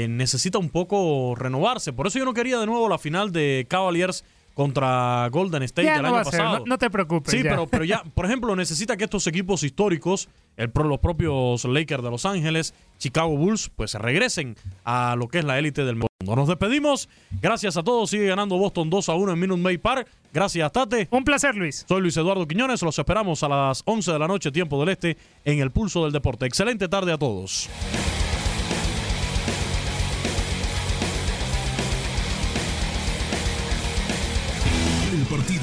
necesita 0.08 0.58
un 0.58 0.70
poco 0.70 1.34
renovarse. 1.34 1.92
Por 1.92 2.06
eso 2.06 2.18
yo 2.18 2.24
no 2.24 2.34
quería 2.34 2.58
de 2.58 2.66
nuevo 2.66 2.88
la 2.88 2.98
final 2.98 3.32
de 3.32 3.66
Cavaliers 3.68 4.24
contra 4.58 5.28
Golden 5.30 5.62
State 5.62 5.86
Ya 5.86 5.96
el 5.98 6.02
no 6.02 6.08
año 6.16 6.24
pasado. 6.24 6.58
no- 6.58 6.64
no 6.66 6.78
te 6.78 6.90
preocupes, 6.90 7.30
Sí, 7.30 7.44
ya. 7.44 7.50
pero, 7.50 7.68
pero 7.68 7.84
ya, 7.84 8.02
por 8.02 8.26
ejemplo, 8.26 8.56
necesita 8.56 8.96
que 8.96 9.04
estos 9.04 9.24
equipos 9.28 9.62
históricos, 9.62 10.28
el, 10.56 10.72
los 10.74 10.98
propios 10.98 11.64
Lakers 11.64 12.02
de 12.02 12.10
Los 12.10 12.26
Ángeles, 12.26 12.74
Chicago 12.98 13.36
Bulls, 13.36 13.70
pues 13.76 13.92
se 13.92 13.98
regresen 13.98 14.56
a 14.84 15.14
lo 15.16 15.28
que 15.28 15.38
es 15.38 15.44
la 15.44 15.60
élite 15.60 15.84
del 15.84 15.94
mundo. 15.94 16.08
Nos 16.34 16.48
despedimos. 16.48 17.08
Gracias 17.40 17.76
a 17.76 17.84
todos. 17.84 18.10
Sigue 18.10 18.26
ganando 18.26 18.58
Boston 18.58 18.90
2 18.90 19.08
a 19.08 19.14
1 19.14 19.32
en 19.32 19.38
Minute 19.38 19.62
Maid 19.62 19.78
Park. 19.80 20.08
Gracias, 20.32 20.72
Tate. 20.72 21.06
Un 21.12 21.22
placer, 21.22 21.54
Luis. 21.54 21.86
Soy 21.88 22.00
Luis 22.02 22.16
Eduardo 22.16 22.48
Quiñones. 22.48 22.82
Los 22.82 22.98
esperamos 22.98 23.44
a 23.44 23.48
las 23.48 23.82
11 23.84 24.10
de 24.12 24.18
la 24.18 24.26
noche, 24.26 24.50
tiempo 24.50 24.80
del 24.80 24.88
este, 24.88 25.16
en 25.44 25.60
el 25.60 25.70
Pulso 25.70 26.02
del 26.02 26.12
Deporte. 26.12 26.46
Excelente 26.46 26.88
tarde 26.88 27.12
a 27.12 27.18
todos. 27.18 27.70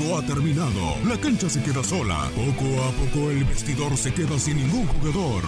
El 0.06 0.14
ha 0.14 0.22
terminado. 0.26 0.96
La 1.06 1.18
cancha 1.20 1.50
se 1.50 1.62
queda 1.64 1.84
sola. 1.84 2.30
Poco 2.36 2.84
a 2.84 2.92
poco 2.92 3.32
el 3.32 3.44
vestidor 3.44 3.98
se 3.98 4.14
queda 4.14 4.38
sin 4.38 4.58
ningún 4.58 4.86
jugador. 4.88 5.44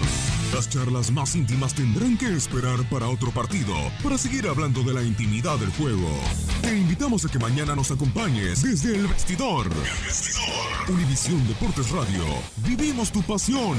Las 0.53 0.69
charlas 0.69 1.11
más 1.11 1.35
íntimas 1.35 1.75
tendrán 1.75 2.17
que 2.17 2.33
esperar 2.33 2.79
para 2.89 3.07
otro 3.07 3.31
partido, 3.31 3.75
para 4.03 4.17
seguir 4.17 4.47
hablando 4.47 4.81
de 4.81 4.93
la 4.93 5.03
intimidad 5.03 5.57
del 5.57 5.69
juego. 5.71 6.09
Te 6.61 6.75
invitamos 6.75 7.25
a 7.25 7.29
que 7.29 7.39
mañana 7.39 7.75
nos 7.75 7.91
acompañes 7.91 8.63
desde 8.63 8.95
el 8.95 9.07
vestidor. 9.07 9.67
Univisión 10.89 11.47
Deportes 11.47 11.91
Radio. 11.91 12.25
Vivimos 12.57 13.11
tu 13.11 13.21
pasión. 13.21 13.77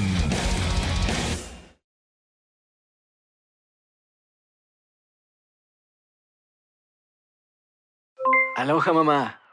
Aloha 8.57 8.93
mamá. 8.93 9.38